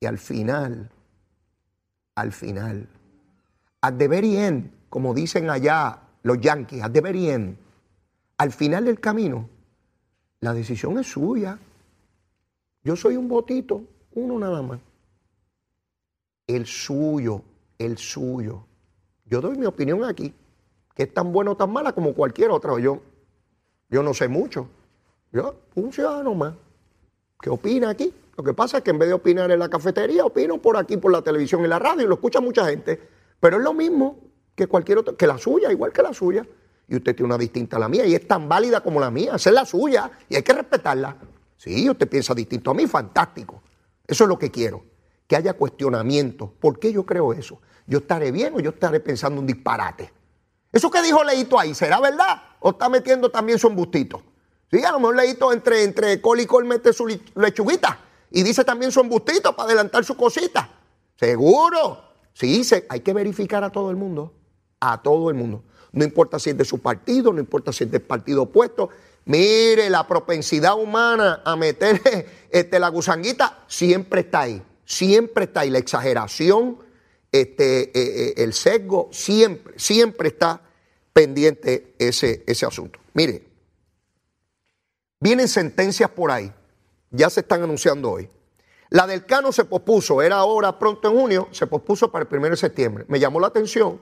Y 0.00 0.06
al 0.06 0.18
final, 0.18 0.90
al 2.16 2.32
final, 2.32 2.88
at 3.84 3.98
the 3.98 4.08
very 4.08 4.38
end, 4.38 4.70
como 4.88 5.12
dicen 5.12 5.50
allá 5.50 5.98
los 6.22 6.40
yankees, 6.40 6.82
at 6.82 6.90
the 6.90 7.02
very 7.02 7.28
end, 7.28 7.58
al 8.38 8.50
final 8.50 8.86
del 8.86 8.98
camino, 8.98 9.46
la 10.40 10.54
decisión 10.54 10.98
es 10.98 11.06
suya. 11.06 11.58
Yo 12.82 12.96
soy 12.96 13.16
un 13.16 13.28
votito, 13.28 13.82
uno 14.14 14.38
nada 14.38 14.62
más. 14.62 14.80
El 16.46 16.64
suyo, 16.64 17.42
el 17.76 17.98
suyo. 17.98 18.64
Yo 19.26 19.42
doy 19.42 19.58
mi 19.58 19.66
opinión 19.66 20.02
aquí, 20.02 20.32
que 20.94 21.02
es 21.02 21.12
tan 21.12 21.30
buena 21.30 21.50
o 21.50 21.56
tan 21.56 21.70
mala 21.70 21.92
como 21.92 22.14
cualquier 22.14 22.52
otra. 22.52 22.78
Yo, 22.80 23.02
yo 23.90 24.02
no 24.02 24.14
sé 24.14 24.28
mucho. 24.28 24.66
Yo, 25.30 25.56
un 25.74 25.92
ciudadano 25.92 26.34
más, 26.34 26.54
que 27.38 27.50
opina 27.50 27.90
aquí. 27.90 28.14
Lo 28.34 28.44
que 28.44 28.54
pasa 28.54 28.78
es 28.78 28.82
que 28.82 28.92
en 28.92 28.98
vez 28.98 29.08
de 29.08 29.14
opinar 29.14 29.50
en 29.50 29.58
la 29.58 29.68
cafetería, 29.68 30.24
opino 30.24 30.56
por 30.56 30.78
aquí, 30.78 30.96
por 30.96 31.12
la 31.12 31.20
televisión 31.20 31.62
y 31.66 31.68
la 31.68 31.78
radio, 31.78 32.06
lo 32.06 32.14
escucha 32.14 32.40
mucha 32.40 32.64
gente. 32.64 33.13
Pero 33.44 33.58
es 33.58 33.62
lo 33.62 33.74
mismo 33.74 34.16
que 34.54 34.66
cualquier 34.66 34.96
otro, 34.96 35.18
que 35.18 35.26
la 35.26 35.36
suya, 35.36 35.70
igual 35.70 35.92
que 35.92 36.00
la 36.00 36.14
suya 36.14 36.46
y 36.88 36.96
usted 36.96 37.14
tiene 37.14 37.26
una 37.26 37.36
distinta 37.36 37.76
a 37.76 37.78
la 37.78 37.90
mía 37.90 38.06
y 38.06 38.14
es 38.14 38.26
tan 38.26 38.48
válida 38.48 38.80
como 38.80 38.98
la 38.98 39.10
mía. 39.10 39.32
Esa 39.34 39.50
es 39.50 39.54
la 39.54 39.66
suya 39.66 40.10
y 40.30 40.36
hay 40.36 40.42
que 40.42 40.54
respetarla. 40.54 41.14
Sí, 41.58 41.90
usted 41.90 42.08
piensa 42.08 42.34
distinto 42.34 42.70
a 42.70 42.74
mí, 42.74 42.86
fantástico. 42.86 43.62
Eso 44.06 44.24
es 44.24 44.28
lo 44.28 44.38
que 44.38 44.50
quiero, 44.50 44.82
que 45.26 45.36
haya 45.36 45.52
cuestionamiento. 45.52 46.54
¿Por 46.58 46.78
qué 46.78 46.90
yo 46.90 47.04
creo 47.04 47.34
eso? 47.34 47.60
¿Yo 47.86 47.98
estaré 47.98 48.32
bien 48.32 48.54
o 48.54 48.60
yo 48.60 48.70
estaré 48.70 48.98
pensando 49.00 49.42
un 49.42 49.46
disparate? 49.46 50.10
Eso 50.72 50.90
que 50.90 51.02
dijo 51.02 51.22
Leito 51.22 51.60
ahí, 51.60 51.74
¿será 51.74 52.00
verdad? 52.00 52.44
¿O 52.60 52.70
está 52.70 52.88
metiendo 52.88 53.30
también 53.30 53.58
su 53.58 53.66
embustito? 53.66 54.22
Sí, 54.70 54.82
a 54.82 54.90
lo 54.90 55.00
mejor 55.00 55.16
Leito 55.16 55.52
entre, 55.52 55.84
entre 55.84 56.18
col 56.22 56.40
y 56.40 56.46
col 56.46 56.64
mete 56.64 56.94
su 56.94 57.06
lechuguita 57.34 58.00
y 58.30 58.42
dice 58.42 58.64
también 58.64 58.90
su 58.90 59.00
embustito 59.00 59.54
para 59.54 59.66
adelantar 59.66 60.02
su 60.02 60.16
cosita. 60.16 60.66
¿Seguro? 61.14 62.13
Sí, 62.34 62.62
hay 62.90 63.00
que 63.00 63.12
verificar 63.14 63.64
a 63.64 63.70
todo 63.70 63.90
el 63.90 63.96
mundo. 63.96 64.34
A 64.80 65.02
todo 65.02 65.30
el 65.30 65.36
mundo 65.36 65.64
no 65.94 66.04
importa 66.04 66.38
si 66.38 66.50
es 66.50 66.58
de 66.58 66.64
su 66.64 66.80
partido, 66.80 67.32
no 67.32 67.40
importa 67.40 67.72
si 67.72 67.84
es 67.84 67.90
del 67.90 68.02
partido 68.02 68.42
opuesto. 68.42 68.90
Mire, 69.26 69.88
la 69.88 70.06
propensidad 70.06 70.74
humana 70.78 71.40
a 71.44 71.56
meter 71.56 72.00
este, 72.50 72.78
la 72.78 72.88
gusanguita 72.88 73.64
siempre 73.68 74.22
está 74.22 74.42
ahí, 74.42 74.62
siempre 74.84 75.44
está 75.44 75.60
ahí. 75.60 75.70
La 75.70 75.78
exageración, 75.78 76.78
este, 77.30 77.84
eh, 77.84 77.92
eh, 77.94 78.34
el 78.38 78.52
sesgo, 78.52 79.08
siempre, 79.12 79.78
siempre 79.78 80.28
está 80.28 80.60
pendiente 81.12 81.94
ese, 81.98 82.42
ese 82.46 82.66
asunto. 82.66 82.98
Mire, 83.14 83.46
vienen 85.20 85.46
sentencias 85.46 86.10
por 86.10 86.32
ahí, 86.32 86.52
ya 87.10 87.30
se 87.30 87.40
están 87.40 87.62
anunciando 87.62 88.10
hoy. 88.10 88.28
La 88.90 89.06
del 89.06 89.24
Cano 89.26 89.52
se 89.52 89.64
pospuso, 89.64 90.22
era 90.22 90.36
ahora 90.36 90.78
pronto 90.78 91.08
en 91.08 91.18
junio, 91.18 91.48
se 91.50 91.66
pospuso 91.66 92.10
para 92.10 92.26
el 92.30 92.36
1 92.36 92.50
de 92.50 92.56
septiembre. 92.56 93.04
Me 93.08 93.18
llamó 93.18 93.40
la 93.40 93.48
atención 93.48 94.00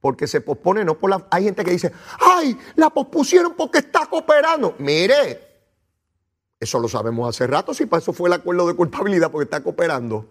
porque 0.00 0.26
se 0.26 0.40
pospone, 0.40 0.84
no 0.84 0.98
por 0.98 1.10
la... 1.10 1.26
Hay 1.30 1.44
gente 1.44 1.64
que 1.64 1.70
dice, 1.70 1.92
ay, 2.20 2.56
la 2.76 2.90
pospusieron 2.90 3.54
porque 3.54 3.78
está 3.78 4.06
cooperando. 4.06 4.74
Mire, 4.78 5.50
eso 6.58 6.78
lo 6.78 6.88
sabemos 6.88 7.28
hace 7.28 7.46
rato, 7.46 7.72
si 7.72 7.86
para 7.86 8.00
eso 8.00 8.12
fue 8.12 8.28
el 8.28 8.34
acuerdo 8.34 8.66
de 8.66 8.74
culpabilidad, 8.74 9.30
porque 9.30 9.44
está 9.44 9.62
cooperando. 9.62 10.28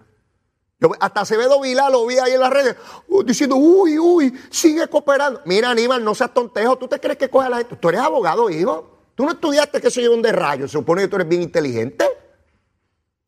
Yo, 0.80 0.92
hasta 1.00 1.22
Acevedo 1.22 1.60
Vila 1.60 1.90
lo 1.90 2.06
vi 2.06 2.18
ahí 2.20 2.34
en 2.34 2.40
las 2.40 2.52
redes 2.52 2.76
uh, 3.10 3.24
diciendo, 3.24 3.58
uy, 3.58 4.00
uy, 4.00 4.34
sigue 4.50 4.88
cooperando. 4.88 5.42
Mira, 5.46 5.72
Aníbal, 5.72 6.04
no 6.04 6.16
seas 6.16 6.34
tontejo. 6.34 6.78
¿Tú 6.78 6.88
te 6.88 7.00
crees 7.00 7.18
que 7.18 7.30
coge 7.30 7.48
a 7.48 7.50
la 7.50 7.58
gente? 7.58 7.76
Tú 7.76 7.90
eres 7.90 8.02
abogado, 8.02 8.50
hijo. 8.50 8.98
Tú 9.14 9.26
no 9.26 9.32
estudiaste 9.32 9.82
que 9.82 9.92
soy 9.92 10.08
un 10.08 10.22
de 10.22 10.32
rayos. 10.32 10.72
Se 10.72 10.78
supone 10.78 11.02
que 11.02 11.10
tú 11.10 11.18
eres 11.18 11.28
bien 11.28 11.42
inteligente. 11.42 12.09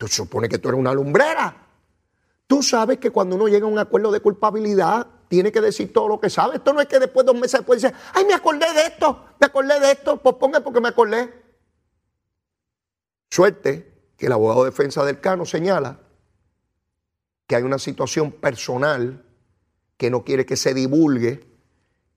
Tú 0.01 0.07
supone 0.07 0.49
que 0.49 0.57
tú 0.57 0.69
eres 0.69 0.79
una 0.79 0.95
lumbrera. 0.95 1.55
Tú 2.47 2.63
sabes 2.63 2.97
que 2.97 3.11
cuando 3.11 3.35
uno 3.35 3.47
llega 3.47 3.67
a 3.67 3.69
un 3.69 3.77
acuerdo 3.77 4.11
de 4.11 4.19
culpabilidad, 4.19 5.05
tiene 5.27 5.51
que 5.51 5.61
decir 5.61 5.93
todo 5.93 6.07
lo 6.07 6.19
que 6.19 6.27
sabe. 6.27 6.55
Esto 6.55 6.73
no 6.73 6.81
es 6.81 6.87
que 6.87 6.97
después 6.97 7.23
de 7.23 7.31
dos 7.31 7.39
meses 7.39 7.59
después 7.59 7.79
dice, 7.79 7.93
ay, 8.15 8.25
me 8.25 8.33
acordé 8.33 8.65
de 8.73 8.81
esto, 8.87 9.25
me 9.39 9.45
acordé 9.45 9.79
de 9.79 9.91
esto, 9.91 10.17
pues 10.17 10.37
ponga 10.37 10.59
porque 10.61 10.81
me 10.81 10.87
acordé. 10.87 11.31
Suerte 13.29 13.93
que 14.17 14.25
el 14.25 14.31
abogado 14.31 14.63
de 14.63 14.71
defensa 14.71 15.05
del 15.05 15.19
Cano 15.19 15.45
señala 15.45 15.99
que 17.45 17.55
hay 17.55 17.61
una 17.61 17.77
situación 17.77 18.31
personal 18.31 19.23
que 19.97 20.09
no 20.09 20.23
quiere 20.23 20.47
que 20.47 20.55
se 20.55 20.73
divulgue 20.73 21.45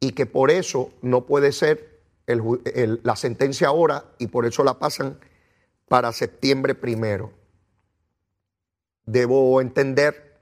y 0.00 0.12
que 0.12 0.24
por 0.24 0.50
eso 0.50 0.90
no 1.02 1.26
puede 1.26 1.52
ser 1.52 2.00
la 2.26 3.16
sentencia 3.16 3.68
ahora 3.68 4.06
y 4.18 4.28
por 4.28 4.46
eso 4.46 4.64
la 4.64 4.78
pasan 4.78 5.18
para 5.86 6.12
septiembre 6.12 6.74
primero. 6.74 7.43
Debo 9.06 9.60
entender, 9.60 10.40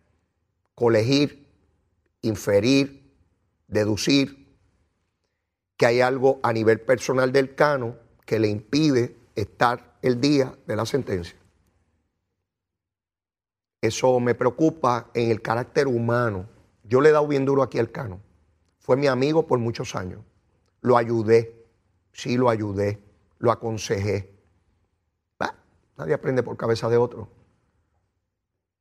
colegir 0.74 1.42
inferir, 2.22 3.12
deducir 3.68 4.56
que 5.76 5.86
hay 5.86 6.00
algo 6.00 6.40
a 6.42 6.52
nivel 6.52 6.80
personal 6.80 7.32
del 7.32 7.54
Cano 7.54 7.96
que 8.24 8.38
le 8.38 8.48
impide 8.48 9.16
estar 9.34 9.98
el 10.00 10.20
día 10.20 10.56
de 10.66 10.76
la 10.76 10.86
sentencia. 10.86 11.36
Eso 13.80 14.20
me 14.20 14.36
preocupa 14.36 15.10
en 15.12 15.32
el 15.32 15.42
carácter 15.42 15.88
humano. 15.88 16.48
Yo 16.84 17.00
le 17.00 17.08
he 17.08 17.12
dado 17.12 17.26
bien 17.26 17.44
duro 17.44 17.62
aquí 17.62 17.80
al 17.80 17.90
Cano. 17.90 18.20
Fue 18.78 18.96
mi 18.96 19.08
amigo 19.08 19.46
por 19.46 19.58
muchos 19.58 19.96
años. 19.96 20.20
Lo 20.80 20.96
ayudé, 20.96 21.66
sí 22.12 22.36
lo 22.36 22.48
ayudé, 22.48 23.02
lo 23.38 23.50
aconsejé. 23.50 24.30
nadie 25.96 26.14
aprende 26.14 26.42
por 26.42 26.56
cabeza 26.56 26.88
de 26.88 26.96
otro. 26.96 27.28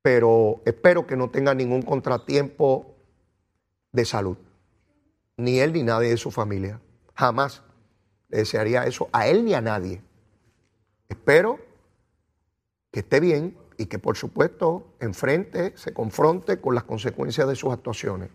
Pero 0.02 0.62
espero 0.66 1.06
que 1.06 1.16
no 1.16 1.30
tenga 1.30 1.54
ningún 1.54 1.82
contratiempo 1.82 2.96
de 3.92 4.06
salud. 4.06 4.38
Ni 5.38 5.60
él 5.60 5.74
ni 5.74 5.84
nadie 5.84 6.10
de 6.10 6.18
su 6.18 6.32
familia. 6.32 6.82
Jamás 7.16 7.62
le 8.30 8.40
desearía 8.40 8.86
eso 8.86 9.10
a 9.12 9.28
él 9.28 9.46
ni 9.46 9.54
a 9.54 9.62
nadie. 9.62 10.02
Espero 11.10 11.60
que 12.92 13.02
esté 13.02 13.20
bien 13.20 13.58
y 13.78 13.88
que 13.88 14.00
por 14.00 14.18
supuesto 14.18 14.96
enfrente, 15.00 15.74
se 15.76 15.94
confronte 15.94 16.62
con 16.62 16.76
las 16.76 16.84
consecuencias 16.84 17.48
de 17.48 17.56
sus 17.56 17.74
actuaciones. 17.74 18.30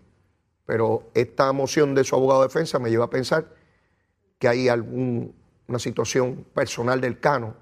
Pero 0.65 1.09
esta 1.13 1.51
moción 1.53 1.95
de 1.95 2.03
su 2.03 2.15
abogado 2.15 2.41
de 2.41 2.47
defensa 2.47 2.79
me 2.79 2.89
lleva 2.89 3.05
a 3.05 3.09
pensar 3.09 3.55
que 4.37 4.47
hay 4.47 4.67
alguna 4.67 5.31
situación 5.77 6.45
personal 6.53 6.99
del 7.01 7.19
Cano 7.19 7.55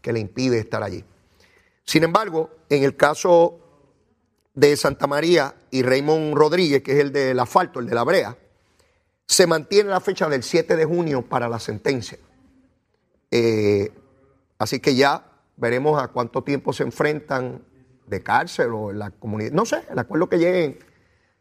que 0.00 0.12
le 0.12 0.20
impide 0.20 0.58
estar 0.58 0.82
allí. 0.82 1.04
Sin 1.84 2.04
embargo, 2.04 2.50
en 2.68 2.82
el 2.82 2.96
caso 2.96 3.58
de 4.54 4.76
Santa 4.76 5.06
María 5.06 5.54
y 5.70 5.82
Raymond 5.82 6.34
Rodríguez, 6.34 6.82
que 6.82 6.92
es 6.92 6.98
el 6.98 7.12
del 7.12 7.38
asfalto, 7.40 7.80
el 7.80 7.86
de 7.86 7.94
la 7.94 8.04
brea, 8.04 8.36
se 9.26 9.46
mantiene 9.46 9.90
la 9.90 10.00
fecha 10.00 10.28
del 10.28 10.42
7 10.42 10.76
de 10.76 10.84
junio 10.84 11.22
para 11.22 11.48
la 11.48 11.58
sentencia. 11.58 12.18
Eh, 13.30 13.92
así 14.58 14.80
que 14.80 14.94
ya 14.94 15.24
veremos 15.56 16.00
a 16.00 16.08
cuánto 16.08 16.42
tiempo 16.42 16.72
se 16.72 16.84
enfrentan 16.84 17.62
de 18.06 18.22
cárcel 18.22 18.70
o 18.72 18.90
en 18.90 18.98
la 18.98 19.10
comunidad. 19.10 19.52
No 19.52 19.64
sé, 19.64 19.82
el 19.90 19.98
acuerdo 19.98 20.28
que 20.28 20.38
lleguen. 20.38 20.78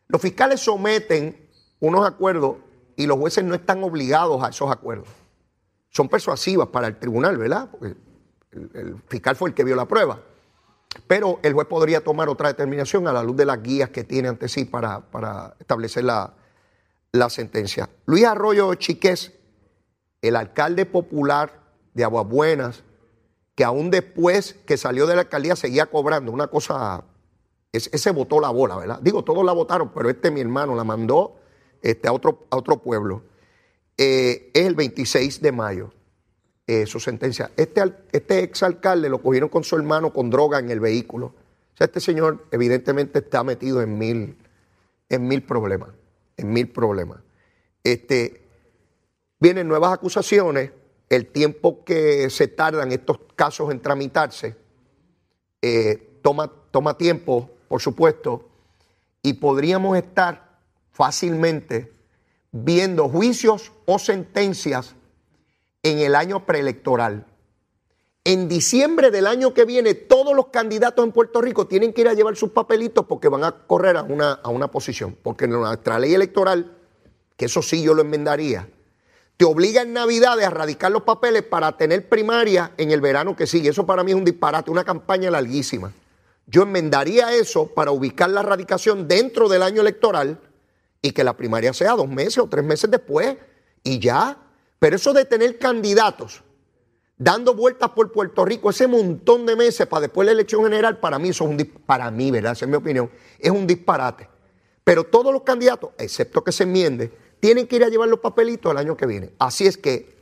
Los 0.07 0.21
fiscales 0.21 0.59
someten 0.59 1.49
unos 1.79 2.07
acuerdos 2.07 2.57
y 2.95 3.07
los 3.07 3.17
jueces 3.17 3.43
no 3.43 3.55
están 3.55 3.83
obligados 3.83 4.43
a 4.43 4.49
esos 4.49 4.71
acuerdos. 4.71 5.07
Son 5.89 6.09
persuasivas 6.09 6.69
para 6.69 6.87
el 6.87 6.97
tribunal, 6.97 7.37
¿verdad? 7.37 7.69
Porque 7.69 7.95
el, 8.51 8.97
fiscal 9.07 9.35
fue 9.35 9.49
el 9.49 9.55
que 9.55 9.63
vio 9.63 9.75
la 9.75 9.87
prueba. 9.87 10.19
Pero 11.07 11.39
el 11.43 11.53
juez 11.53 11.67
podría 11.67 12.03
tomar 12.03 12.29
otra 12.29 12.49
determinación 12.49 13.07
a 13.07 13.13
la 13.13 13.23
luz 13.23 13.35
de 13.35 13.45
las 13.45 13.61
guías 13.61 13.89
que 13.89 14.03
tiene 14.03 14.27
ante 14.27 14.47
sí 14.47 14.65
para, 14.65 15.01
para 15.01 15.55
establecer 15.59 16.03
la, 16.03 16.33
la 17.11 17.29
sentencia. 17.29 17.89
Luis 18.05 18.25
Arroyo 18.25 18.73
Chiqués, 18.75 19.33
el 20.21 20.35
alcalde 20.35 20.85
popular 20.85 21.61
de 21.93 22.03
Aguabuenas, 22.03 22.83
que 23.55 23.63
aún 23.63 23.91
después 23.91 24.55
que 24.65 24.77
salió 24.77 25.05
de 25.05 25.15
la 25.15 25.21
alcaldía 25.21 25.55
seguía 25.55 25.85
cobrando 25.85 26.31
una 26.31 26.47
cosa, 26.47 27.03
ese 27.71 28.11
votó 28.11 28.39
la 28.39 28.49
bola, 28.49 28.77
¿verdad? 28.77 28.99
Digo, 29.01 29.23
todos 29.23 29.45
la 29.45 29.51
votaron, 29.51 29.91
pero 29.93 30.09
este 30.09 30.31
mi 30.31 30.41
hermano 30.41 30.75
la 30.75 30.83
mandó 30.83 31.35
este, 31.81 32.07
a, 32.07 32.13
otro, 32.13 32.47
a 32.49 32.57
otro 32.57 32.81
pueblo. 32.81 33.23
Eh, 33.97 34.51
es 34.53 34.65
el 34.65 34.73
26 34.73 35.41
de 35.41 35.51
mayo 35.51 35.93
eh, 36.67 36.85
su 36.85 36.99
sentencia. 36.99 37.51
Este, 37.57 37.81
este 38.11 38.43
exalcalde 38.43 39.09
lo 39.09 39.21
cogieron 39.21 39.49
con 39.49 39.63
su 39.63 39.75
hermano 39.75 40.13
con 40.13 40.29
droga 40.29 40.59
en 40.59 40.69
el 40.69 40.79
vehículo. 40.79 41.27
O 41.27 41.77
sea, 41.77 41.85
este 41.85 41.99
señor 41.99 42.45
evidentemente 42.51 43.19
está 43.19 43.43
metido 43.43 43.81
en 43.81 43.97
mil, 43.97 44.37
en 45.09 45.27
mil 45.27 45.43
problemas 45.43 45.89
en 46.37 46.51
mil 46.51 46.69
problemas. 46.69 47.19
Este, 47.83 48.47
vienen 49.39 49.67
nuevas 49.67 49.93
acusaciones, 49.93 50.71
el 51.09 51.27
tiempo 51.27 51.83
que 51.83 52.29
se 52.29 52.47
tardan 52.47 52.91
estos 52.91 53.19
casos 53.35 53.71
en 53.71 53.81
tramitarse 53.81 54.55
eh, 55.61 56.19
toma, 56.21 56.51
toma 56.71 56.97
tiempo, 56.97 57.51
por 57.67 57.81
supuesto, 57.81 58.49
y 59.21 59.33
podríamos 59.33 59.97
estar 59.97 60.59
fácilmente 60.91 61.91
viendo 62.51 63.09
juicios 63.09 63.71
o 63.85 63.99
sentencias 63.99 64.95
en 65.83 65.99
el 65.99 66.15
año 66.15 66.45
preelectoral. 66.45 67.27
En 68.25 68.47
diciembre 68.47 69.11
del 69.11 69.27
año 69.27 69.53
que 69.53 69.65
viene, 69.65 69.93
todos 69.93 70.33
los 70.33 70.47
candidatos 70.47 71.05
en 71.05 71.11
Puerto 71.11 71.41
Rico 71.41 71.67
tienen 71.67 71.91
que 71.91 72.01
ir 72.01 72.07
a 72.07 72.13
llevar 72.13 72.37
sus 72.37 72.51
papelitos 72.51 73.05
porque 73.05 73.27
van 73.27 73.43
a 73.43 73.51
correr 73.51 73.97
a 73.97 74.03
una, 74.03 74.31
a 74.31 74.49
una 74.49 74.69
posición. 74.69 75.17
Porque 75.21 75.45
nuestra 75.45 75.99
ley 75.99 76.13
electoral, 76.13 76.77
que 77.35 77.45
eso 77.45 77.61
sí 77.61 77.83
yo 77.83 77.93
lo 77.93 78.01
enmendaría, 78.01 78.69
te 79.35 79.43
obliga 79.43 79.81
en 79.81 79.91
Navidad 79.91 80.39
a 80.39 80.49
radicar 80.49 80.91
los 80.91 81.03
papeles 81.03 81.43
para 81.43 81.75
tener 81.75 82.07
primaria 82.07 82.71
en 82.77 82.91
el 82.91 83.01
verano 83.01 83.35
que 83.35 83.45
sigue. 83.45 83.69
Eso 83.69 83.85
para 83.85 84.03
mí 84.03 84.11
es 84.11 84.17
un 84.17 84.23
disparate, 84.23 84.71
una 84.71 84.85
campaña 84.85 85.29
larguísima. 85.29 85.91
Yo 86.45 86.63
enmendaría 86.63 87.33
eso 87.33 87.67
para 87.67 87.91
ubicar 87.91 88.29
la 88.29 88.41
radicación 88.41 89.07
dentro 89.07 89.49
del 89.49 89.63
año 89.63 89.81
electoral 89.81 90.39
y 91.01 91.11
que 91.11 91.23
la 91.23 91.35
primaria 91.35 91.73
sea 91.73 91.93
dos 91.93 92.07
meses 92.07 92.37
o 92.37 92.47
tres 92.47 92.63
meses 92.63 92.89
después 92.89 93.35
y 93.83 93.99
ya. 93.99 94.37
Pero 94.83 94.97
eso 94.97 95.13
de 95.13 95.23
tener 95.23 95.57
candidatos 95.59 96.43
dando 97.17 97.53
vueltas 97.53 97.91
por 97.91 98.11
Puerto 98.11 98.43
Rico 98.43 98.69
ese 98.69 98.85
montón 98.85 99.45
de 99.45 99.55
meses 99.55 99.87
para 99.87 100.01
después 100.01 100.25
la 100.25 100.33
elección 100.33 100.61
general, 100.61 100.99
para 100.99 101.17
mí 101.17 101.29
eso 101.29 101.45
es 101.45 101.51
un 101.51 101.81
para 101.85 102.11
mí, 102.11 102.31
¿verdad? 102.31 102.51
Es 102.51 102.67
mi 102.67 102.75
opinión, 102.75 103.09
es 103.39 103.49
un 103.49 103.65
disparate. 103.65 104.27
Pero 104.83 105.05
todos 105.05 105.31
los 105.31 105.43
candidatos, 105.43 105.91
excepto 105.97 106.43
que 106.43 106.51
se 106.51 106.63
enmiende, 106.63 107.13
tienen 107.39 107.65
que 107.65 107.77
ir 107.77 107.85
a 107.85 107.87
llevar 107.87 108.09
los 108.09 108.19
papelitos 108.19 108.73
el 108.73 108.77
año 108.77 108.97
que 108.97 109.05
viene. 109.05 109.31
Así 109.39 109.65
es 109.65 109.77
que 109.77 110.17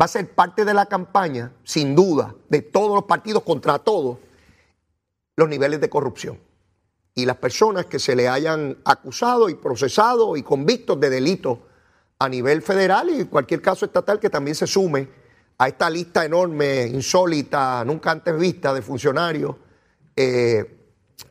va 0.00 0.06
a 0.06 0.08
ser 0.08 0.30
parte 0.30 0.64
de 0.64 0.72
la 0.72 0.86
campaña, 0.86 1.52
sin 1.62 1.94
duda, 1.94 2.34
de 2.48 2.62
todos 2.62 2.94
los 2.94 3.04
partidos 3.04 3.42
contra 3.42 3.78
todos, 3.78 4.16
los 5.36 5.50
niveles 5.50 5.82
de 5.82 5.90
corrupción. 5.90 6.40
Y 7.14 7.26
las 7.26 7.36
personas 7.36 7.84
que 7.84 7.98
se 7.98 8.16
le 8.16 8.26
hayan 8.26 8.78
acusado 8.86 9.50
y 9.50 9.54
procesado 9.54 10.38
y 10.38 10.42
convictos 10.42 10.98
de 10.98 11.10
delitos 11.10 11.58
a 12.20 12.28
nivel 12.28 12.60
federal 12.60 13.08
y 13.10 13.24
cualquier 13.24 13.62
caso 13.62 13.86
estatal 13.86 14.20
que 14.20 14.28
también 14.28 14.54
se 14.54 14.66
sume 14.66 15.08
a 15.56 15.68
esta 15.68 15.88
lista 15.88 16.24
enorme, 16.24 16.86
insólita, 16.86 17.82
nunca 17.84 18.10
antes 18.10 18.38
vista 18.38 18.74
de 18.74 18.82
funcionarios 18.82 19.56
eh, 20.14 20.78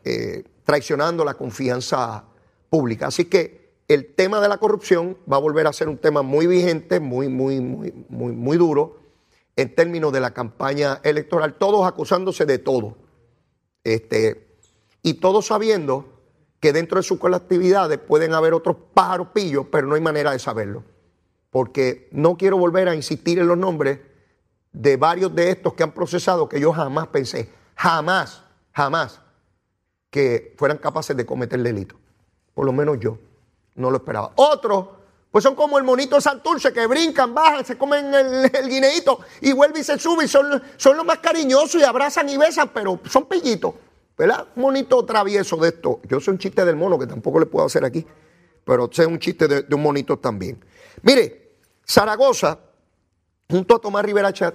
eh, 0.03 0.43
traicionando 0.63 1.23
la 1.23 1.35
confianza 1.35 2.25
pública. 2.69 3.07
Así 3.07 3.25
que 3.25 3.77
el 3.87 4.15
tema 4.15 4.41
de 4.41 4.49
la 4.49 4.57
corrupción 4.57 5.17
va 5.31 5.37
a 5.37 5.39
volver 5.39 5.67
a 5.67 5.73
ser 5.73 5.89
un 5.89 5.97
tema 5.97 6.23
muy 6.23 6.47
vigente, 6.47 6.99
muy, 6.99 7.27
muy, 7.27 7.61
muy, 7.61 7.93
muy, 8.09 8.33
muy 8.33 8.57
duro 8.57 8.99
en 9.55 9.75
términos 9.75 10.11
de 10.11 10.21
la 10.21 10.31
campaña 10.31 11.01
electoral, 11.03 11.55
todos 11.55 11.87
acusándose 11.87 12.47
de 12.47 12.57
todo. 12.57 12.97
Este, 13.83 14.57
y 15.03 15.15
todos 15.15 15.47
sabiendo 15.47 16.18
que 16.59 16.73
dentro 16.73 16.97
de 16.97 17.03
sus 17.03 17.19
colectividades 17.19 17.99
pueden 17.99 18.33
haber 18.33 18.53
otros 18.53 18.75
pájaros 18.93 19.29
pillos, 19.33 19.65
pero 19.71 19.87
no 19.87 19.95
hay 19.95 20.01
manera 20.01 20.31
de 20.31 20.39
saberlo. 20.39 20.83
Porque 21.49 22.09
no 22.11 22.37
quiero 22.37 22.57
volver 22.57 22.89
a 22.89 22.95
insistir 22.95 23.39
en 23.39 23.47
los 23.47 23.57
nombres 23.57 23.99
de 24.71 24.97
varios 24.97 25.33
de 25.33 25.49
estos 25.49 25.73
que 25.73 25.83
han 25.83 25.93
procesado 25.93 26.47
que 26.47 26.59
yo 26.59 26.71
jamás 26.73 27.07
pensé, 27.07 27.49
jamás, 27.75 28.43
jamás, 28.71 29.21
que 30.09 30.53
fueran 30.57 30.77
capaces 30.77 31.15
de 31.15 31.25
cometer 31.25 31.61
delito. 31.61 31.95
Por 32.53 32.65
lo 32.65 32.73
menos 32.73 32.99
yo 32.99 33.17
no 33.75 33.89
lo 33.89 33.97
esperaba. 33.97 34.33
Otros, 34.35 34.87
pues 35.31 35.43
son 35.43 35.55
como 35.55 35.77
el 35.77 35.83
monito 35.83 36.19
Santurce 36.19 36.73
que 36.73 36.85
brincan, 36.87 37.33
bajan, 37.33 37.63
se 37.63 37.77
comen 37.77 38.13
el, 38.13 38.51
el 38.53 38.69
guineíto 38.69 39.19
y 39.41 39.53
vuelven 39.53 39.81
y 39.81 39.83
se 39.83 39.97
suben. 39.97 40.27
Son, 40.27 40.61
son 40.75 40.97
los 40.97 41.05
más 41.05 41.19
cariñosos 41.19 41.81
y 41.81 41.83
abrazan 41.83 42.27
y 42.29 42.37
besan, 42.37 42.69
pero 42.73 42.99
son 43.09 43.25
pellitos. 43.25 43.73
¿Verdad? 44.19 44.49
Monito 44.55 45.03
travieso 45.05 45.57
de 45.57 45.69
esto. 45.69 46.01
Yo 46.07 46.19
soy 46.19 46.33
un 46.33 46.37
chiste 46.37 46.63
del 46.63 46.75
mono 46.75 46.99
que 46.99 47.07
tampoco 47.07 47.39
le 47.39 47.47
puedo 47.47 47.65
hacer 47.65 47.83
aquí, 47.83 48.05
pero 48.63 48.87
sé 48.91 49.07
un 49.07 49.17
chiste 49.17 49.47
de, 49.47 49.63
de 49.63 49.75
un 49.75 49.81
monito 49.81 50.19
también. 50.19 50.63
Mire, 51.01 51.55
Zaragoza 51.87 52.59
junto 53.49 53.75
a 53.75 53.79
Tomás 53.79 54.05
Rivera 54.05 54.31
Chat, 54.31 54.53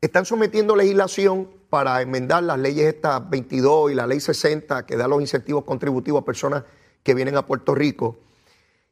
están 0.00 0.24
sometiendo 0.24 0.74
legislación 0.74 1.50
para 1.68 2.00
enmendar 2.00 2.42
las 2.42 2.58
leyes 2.58 2.86
estas 2.86 3.28
22 3.28 3.92
y 3.92 3.94
la 3.94 4.06
ley 4.06 4.20
60 4.20 4.86
que 4.86 4.96
da 4.96 5.06
los 5.06 5.20
incentivos 5.20 5.64
contributivos 5.64 6.22
a 6.22 6.24
personas 6.24 6.64
que 7.02 7.14
vienen 7.14 7.36
a 7.36 7.46
Puerto 7.46 7.74
Rico. 7.74 8.18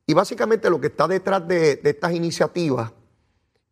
Y 0.07 0.13
básicamente 0.15 0.69
lo 0.69 0.81
que 0.81 0.89
está 0.89 1.09
detrás 1.09 1.49
de, 1.49 1.77
de 1.77 1.91
estas 1.91 2.13
iniciativas, 2.13 2.93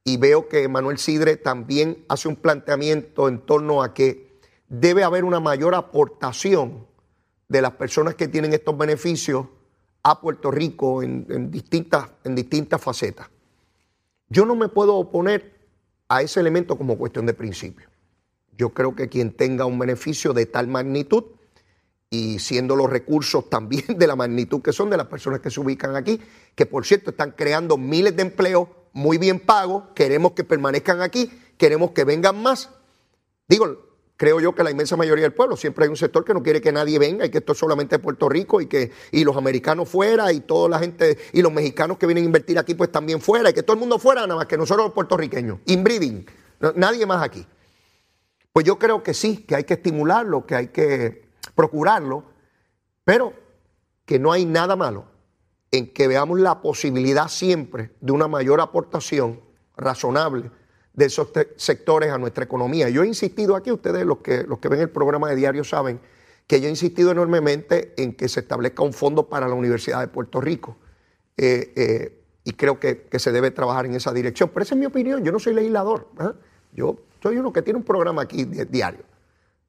y 0.02 0.16
veo 0.16 0.48
que 0.48 0.66
Manuel 0.66 0.96
Sidre 0.96 1.36
también 1.36 2.04
hace 2.08 2.28
un 2.28 2.36
planteamiento 2.36 3.28
en 3.28 3.40
torno 3.40 3.82
a 3.82 3.92
que 3.92 4.29
debe 4.70 5.02
haber 5.02 5.24
una 5.24 5.40
mayor 5.40 5.74
aportación 5.74 6.86
de 7.48 7.60
las 7.60 7.72
personas 7.72 8.14
que 8.14 8.28
tienen 8.28 8.54
estos 8.54 8.78
beneficios 8.78 9.46
a 10.02 10.20
Puerto 10.20 10.50
Rico 10.50 11.02
en, 11.02 11.50
distintas, 11.50 12.08
en 12.24 12.34
distintas 12.34 12.80
facetas. 12.80 13.28
Yo 14.28 14.46
no 14.46 14.54
me 14.54 14.68
puedo 14.68 14.94
oponer 14.94 15.58
a 16.08 16.22
ese 16.22 16.40
elemento 16.40 16.78
como 16.78 16.96
cuestión 16.96 17.26
de 17.26 17.34
principio. 17.34 17.88
Yo 18.56 18.70
creo 18.70 18.94
que 18.94 19.08
quien 19.08 19.32
tenga 19.32 19.66
un 19.66 19.78
beneficio 19.78 20.32
de 20.32 20.46
tal 20.46 20.68
magnitud 20.68 21.24
y 22.08 22.38
siendo 22.38 22.76
los 22.76 22.88
recursos 22.88 23.50
también 23.50 23.84
de 23.98 24.06
la 24.06 24.14
magnitud 24.14 24.62
que 24.62 24.72
son 24.72 24.88
de 24.88 24.96
las 24.96 25.08
personas 25.08 25.40
que 25.40 25.50
se 25.50 25.60
ubican 25.60 25.96
aquí, 25.96 26.20
que 26.54 26.64
por 26.64 26.86
cierto 26.86 27.10
están 27.10 27.32
creando 27.32 27.76
miles 27.76 28.14
de 28.14 28.22
empleos 28.22 28.68
muy 28.92 29.18
bien 29.18 29.40
pagos, 29.40 29.84
queremos 29.96 30.32
que 30.32 30.44
permanezcan 30.44 31.00
aquí, 31.00 31.30
queremos 31.56 31.90
que 31.90 32.04
vengan 32.04 32.40
más. 32.40 32.70
Digo, 33.48 33.89
creo 34.20 34.38
yo 34.38 34.54
que 34.54 34.62
la 34.62 34.70
inmensa 34.70 34.98
mayoría 34.98 35.22
del 35.22 35.32
pueblo, 35.32 35.56
siempre 35.56 35.84
hay 35.86 35.88
un 35.88 35.96
sector 35.96 36.22
que 36.26 36.34
no 36.34 36.42
quiere 36.42 36.60
que 36.60 36.70
nadie 36.70 36.98
venga 36.98 37.24
y 37.24 37.30
que 37.30 37.38
esto 37.38 37.52
es 37.52 37.58
solamente 37.58 37.98
Puerto 37.98 38.28
Rico 38.28 38.60
y 38.60 38.66
que 38.66 38.92
y 39.12 39.24
los 39.24 39.34
americanos 39.34 39.88
fuera 39.88 40.30
y 40.30 40.40
toda 40.40 40.68
la 40.68 40.78
gente 40.78 41.16
y 41.32 41.40
los 41.40 41.50
mexicanos 41.50 41.96
que 41.96 42.04
vienen 42.04 42.24
a 42.24 42.26
invertir 42.26 42.58
aquí 42.58 42.74
pues 42.74 42.92
también 42.92 43.22
fuera 43.22 43.48
y 43.48 43.54
que 43.54 43.62
todo 43.62 43.72
el 43.72 43.80
mundo 43.80 43.98
fuera 43.98 44.20
nada 44.26 44.36
más 44.36 44.46
que 44.46 44.58
nosotros 44.58 44.88
los 44.88 44.92
puertorriqueños, 44.92 45.60
inbreeding, 45.64 46.26
nadie 46.74 47.06
más 47.06 47.22
aquí. 47.22 47.46
Pues 48.52 48.66
yo 48.66 48.78
creo 48.78 49.02
que 49.02 49.14
sí, 49.14 49.38
que 49.38 49.56
hay 49.56 49.64
que 49.64 49.72
estimularlo, 49.72 50.44
que 50.44 50.54
hay 50.54 50.66
que 50.66 51.24
procurarlo, 51.54 52.24
pero 53.04 53.32
que 54.04 54.18
no 54.18 54.32
hay 54.32 54.44
nada 54.44 54.76
malo 54.76 55.06
en 55.70 55.94
que 55.94 56.08
veamos 56.08 56.38
la 56.40 56.60
posibilidad 56.60 57.28
siempre 57.28 57.96
de 58.02 58.12
una 58.12 58.28
mayor 58.28 58.60
aportación 58.60 59.40
razonable 59.78 60.50
de 61.00 61.06
esos 61.06 61.28
sectores 61.56 62.12
a 62.12 62.18
nuestra 62.18 62.44
economía. 62.44 62.90
Yo 62.90 63.02
he 63.02 63.06
insistido 63.06 63.56
aquí, 63.56 63.72
ustedes 63.72 64.04
los 64.04 64.18
que, 64.18 64.42
los 64.42 64.58
que 64.58 64.68
ven 64.68 64.80
el 64.80 64.90
programa 64.90 65.30
de 65.30 65.36
diario 65.36 65.64
saben, 65.64 65.98
que 66.46 66.60
yo 66.60 66.66
he 66.66 66.70
insistido 66.70 67.10
enormemente 67.10 67.94
en 67.96 68.12
que 68.12 68.28
se 68.28 68.40
establezca 68.40 68.82
un 68.82 68.92
fondo 68.92 69.26
para 69.26 69.48
la 69.48 69.54
Universidad 69.54 70.00
de 70.00 70.08
Puerto 70.08 70.42
Rico. 70.42 70.76
Eh, 71.38 71.72
eh, 71.74 72.22
y 72.44 72.52
creo 72.52 72.78
que, 72.78 73.08
se 73.18 73.32
debe 73.32 73.50
trabajar 73.50 73.86
en 73.86 73.94
esa 73.94 74.12
dirección. 74.12 74.50
Pero 74.52 74.62
esa 74.62 74.74
es 74.74 74.78
mi 74.78 74.84
opinión, 74.84 75.24
yo 75.24 75.32
no 75.32 75.38
soy 75.38 75.54
legislador. 75.54 76.06
¿ah? 76.18 76.34
Yo 76.72 76.98
soy 77.22 77.38
uno 77.38 77.50
que 77.50 77.62
tiene 77.62 77.78
un 77.78 77.84
programa 77.84 78.20
aquí 78.22 78.44
diario. 78.44 79.04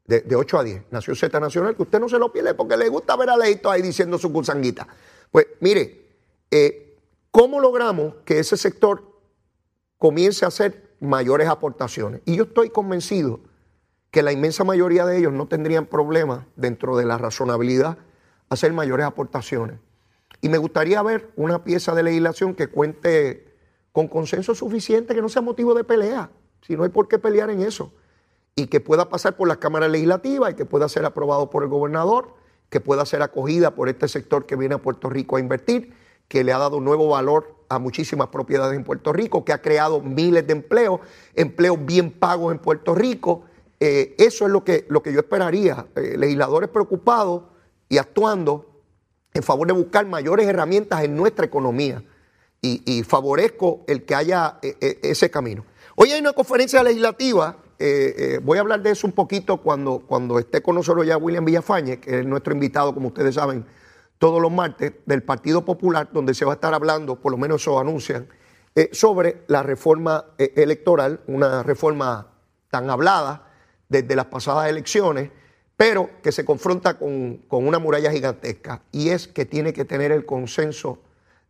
de, 0.05 0.36
8 0.36 0.59
a 0.59 0.63
10, 0.63 0.84
Nación 0.91 1.15
Z 1.15 1.39
Nacional, 1.39 1.77
que 1.77 1.84
usted 1.84 2.01
no 2.01 2.09
se 2.09 2.19
lo 2.19 2.34
pierde 2.34 2.55
porque 2.55 2.75
le 2.75 2.89
gusta 2.89 3.15
ver 3.15 3.29
a 3.29 3.38
Leito 3.38 3.71
ahí 3.71 3.82
diciendo 3.82 4.17
su 4.17 4.34
cursanguita. 4.34 4.86
Pues 5.32 5.45
mire, 5.61 6.07
eh, 6.51 6.97
¿cómo 7.32 7.61
logramos 7.61 8.15
que 8.25 8.39
ese 8.39 8.57
sector 8.57 9.01
comience 9.97 10.43
a 10.43 10.49
hacer 10.49 10.91
mayores 11.02 11.49
aportaciones? 11.49 12.22
Y 12.26 12.38
yo 12.38 12.43
estoy 12.43 12.70
convencido 12.70 13.41
que 14.12 14.24
la 14.24 14.32
inmensa 14.32 14.64
mayoría 14.64 15.06
de 15.06 15.18
ellos 15.18 15.34
no 15.34 15.47
tendrían 15.47 15.86
problema 15.86 16.47
dentro 16.56 16.97
de 16.97 17.06
la 17.06 17.18
razonabilidad 17.18 17.97
hacer 18.49 18.74
mayores 18.74 19.06
aportaciones. 19.06 19.80
Y 20.41 20.49
me 20.49 20.58
gustaría 20.58 21.02
ver 21.02 21.32
una 21.36 21.64
pieza 21.64 21.95
de 21.95 22.04
legislación 22.04 22.54
que 22.54 22.68
cuente 22.68 23.56
con 23.91 24.08
consenso 24.08 24.56
suficiente, 24.56 25.16
que 25.16 25.22
no 25.22 25.30
sea 25.30 25.41
motivo 25.41 25.74
de 25.74 25.84
pelea, 25.84 26.32
si 26.62 26.76
no 26.76 26.84
hay 26.84 26.89
por 26.89 27.08
qué 27.08 27.20
pelear 27.20 27.49
en 27.49 27.62
eso, 27.62 27.93
y 28.56 28.68
que 28.68 28.80
pueda 28.80 29.10
pasar 29.10 29.38
por 29.38 29.47
la 29.47 29.58
Cámara 29.58 29.88
Legislativa 29.88 30.52
y 30.52 30.56
que 30.56 30.66
pueda 30.66 30.89
ser 30.89 31.06
aprobado 31.06 31.49
por 31.49 31.64
el 31.64 31.70
gobernador, 31.70 32.36
que 32.70 32.82
pueda 32.82 33.06
ser 33.06 33.22
acogida 33.22 33.76
por 33.76 33.89
este 33.89 34.08
sector 34.08 34.45
que 34.45 34.56
viene 34.56 34.76
a 34.76 34.82
Puerto 34.82 35.10
Rico 35.10 35.38
a 35.38 35.39
invertir, 35.39 35.93
que 36.28 36.43
le 36.43 36.54
ha 36.54 36.58
dado 36.58 36.80
nuevo 36.80 37.10
valor 37.10 37.61
a 37.72 37.80
muchísimas 37.80 38.28
propiedades 38.28 38.76
en 38.76 38.84
Puerto 38.84 39.13
Rico, 39.13 39.45
que 39.45 39.53
ha 39.53 39.61
creado 39.61 40.01
miles 40.01 40.45
de 40.45 40.51
empleos, 40.51 40.99
empleos 41.36 41.78
bien 41.86 42.11
pagos 42.11 42.51
en 42.51 42.59
Puerto 42.59 42.93
Rico, 42.93 43.45
eh, 43.80 44.13
eso 44.17 44.45
es 44.45 44.51
lo 44.51 44.63
que, 44.65 44.86
lo 44.89 45.01
que 45.01 45.13
yo 45.13 45.22
esperaría. 45.22 45.88
Eh, 45.95 46.15
legisladores 46.17 46.69
preocupados 46.69 47.43
y 47.88 47.97
actuando 47.97 48.84
en 49.34 49.41
favor 49.41 49.67
de 49.67 49.74
buscar 49.74 50.05
mayores 50.05 50.47
herramientas 50.47 51.01
en 51.03 51.15
nuestra 51.15 51.45
economía. 51.45 52.03
Y, 52.63 53.01
favorezco 53.01 53.84
el 53.88 54.05
que 54.05 54.13
haya 54.13 54.59
eh, 54.61 54.99
ese 55.01 55.32
camino. 55.32 55.65
Hoy 55.95 56.11
hay 56.11 56.19
una 56.19 56.34
conferencia 56.34 56.84
legislativa, 56.84 57.57
voy 58.43 58.59
a 58.59 58.61
hablar 58.61 58.84
de 58.84 58.91
eso 58.91 59.07
un 59.07 59.13
poquito 59.13 59.57
cuando, 59.57 60.03
cuando 60.05 60.38
esté 60.38 60.61
con 60.61 60.76
nosotros 60.76 61.07
ya 61.07 61.17
William 61.17 61.43
Villafañe, 61.43 61.99
que 61.99 62.19
es 62.19 62.26
nuestro 62.26 62.53
invitado, 62.53 62.93
como 62.93 63.07
ustedes 63.07 63.34
saben, 63.34 63.65
todos 64.22 64.39
los 64.39 64.51
martes, 64.51 64.93
del 65.07 65.24
Partido 65.24 65.65
Popular, 65.65 66.09
donde 66.13 66.36
se 66.36 66.45
va 66.45 66.51
a 66.51 66.55
estar 66.55 66.76
hablando, 66.76 67.15
por 67.15 67.32
lo 67.32 67.39
menos 67.39 67.63
eso 67.63 67.80
anuncian, 67.80 68.28
sobre 68.91 69.43
la 69.47 69.63
reforma 69.63 70.26
electoral, 70.38 71.22
una 71.26 71.63
reforma 71.63 72.28
tan 72.69 72.91
hablada, 72.91 73.47
desde 73.89 74.15
las 74.15 74.26
pasadas 74.26 74.69
elecciones, 74.69 75.32
pero 75.76 76.11
que 76.22 76.32
se 76.32 76.45
confronta 76.45 76.99
con, 76.99 77.41
una 77.49 77.80
muralla 77.80 78.11
gigantesca 78.11 78.84
y 78.91 79.09
es 79.09 79.28
que 79.28 79.45
tiene 79.45 79.74
que 79.74 79.86
tener 79.86 80.11
el 80.11 80.24
consenso 80.24 80.99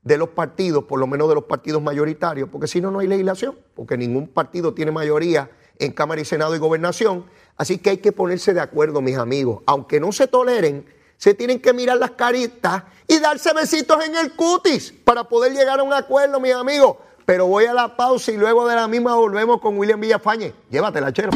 de 0.02 0.18
los 0.18 0.30
partidos, 0.30 0.86
por 0.86 0.98
lo 0.98 1.08
menos 1.08 1.28
de 1.28 1.36
los 1.36 1.44
partidos 1.44 1.82
mayoritarios, 1.82 2.48
porque 2.50 2.68
si 2.68 2.80
no, 2.80 2.90
no 2.90 3.00
hay 3.00 3.08
legislación, 3.08 3.58
porque 3.76 3.98
ningún 3.98 4.30
partido 4.30 4.74
tiene 4.74 4.92
mayoría 4.92 5.52
en 5.78 5.92
Cámara 5.92 6.22
y 6.22 6.26
Senado 6.26 6.56
y 6.56 6.60
Gobernación. 6.60 7.26
Así 7.58 7.80
que 7.80 7.90
hay 7.90 7.98
que 7.98 8.14
ponerse 8.14 8.54
de 8.54 8.62
acuerdo, 8.62 9.02
mis 9.02 9.18
amigos. 9.18 9.62
Aunque 9.66 10.00
no 10.00 10.14
se 10.14 10.28
toleren, 10.28 10.86
se 11.22 11.36
tienen 11.36 11.62
que 11.62 11.72
mirar 11.72 12.00
las 12.00 12.12
caritas 12.12 12.82
y 13.08 13.20
darse 13.20 13.54
besitos 13.54 14.04
en 14.04 14.16
el 14.16 14.32
cutis 14.32 14.92
para 15.04 15.24
poder 15.24 15.54
llegar 15.54 15.80
a 15.80 15.84
un 15.84 15.94
acuerdo, 15.94 16.40
mis 16.40 16.56
amigos. 16.56 16.98
Pero 17.28 17.46
voy 17.46 17.66
a 17.66 17.76
la 17.76 17.96
pausa 17.96 18.32
y 18.32 18.38
luego 18.38 18.68
de 18.68 18.76
la 18.76 18.88
misma 18.88 19.14
volvemos 19.14 19.62
con 19.62 19.78
William 19.78 20.00
Villafañe. 20.02 20.52
Llévatela, 20.72 21.14
chero. 21.14 21.30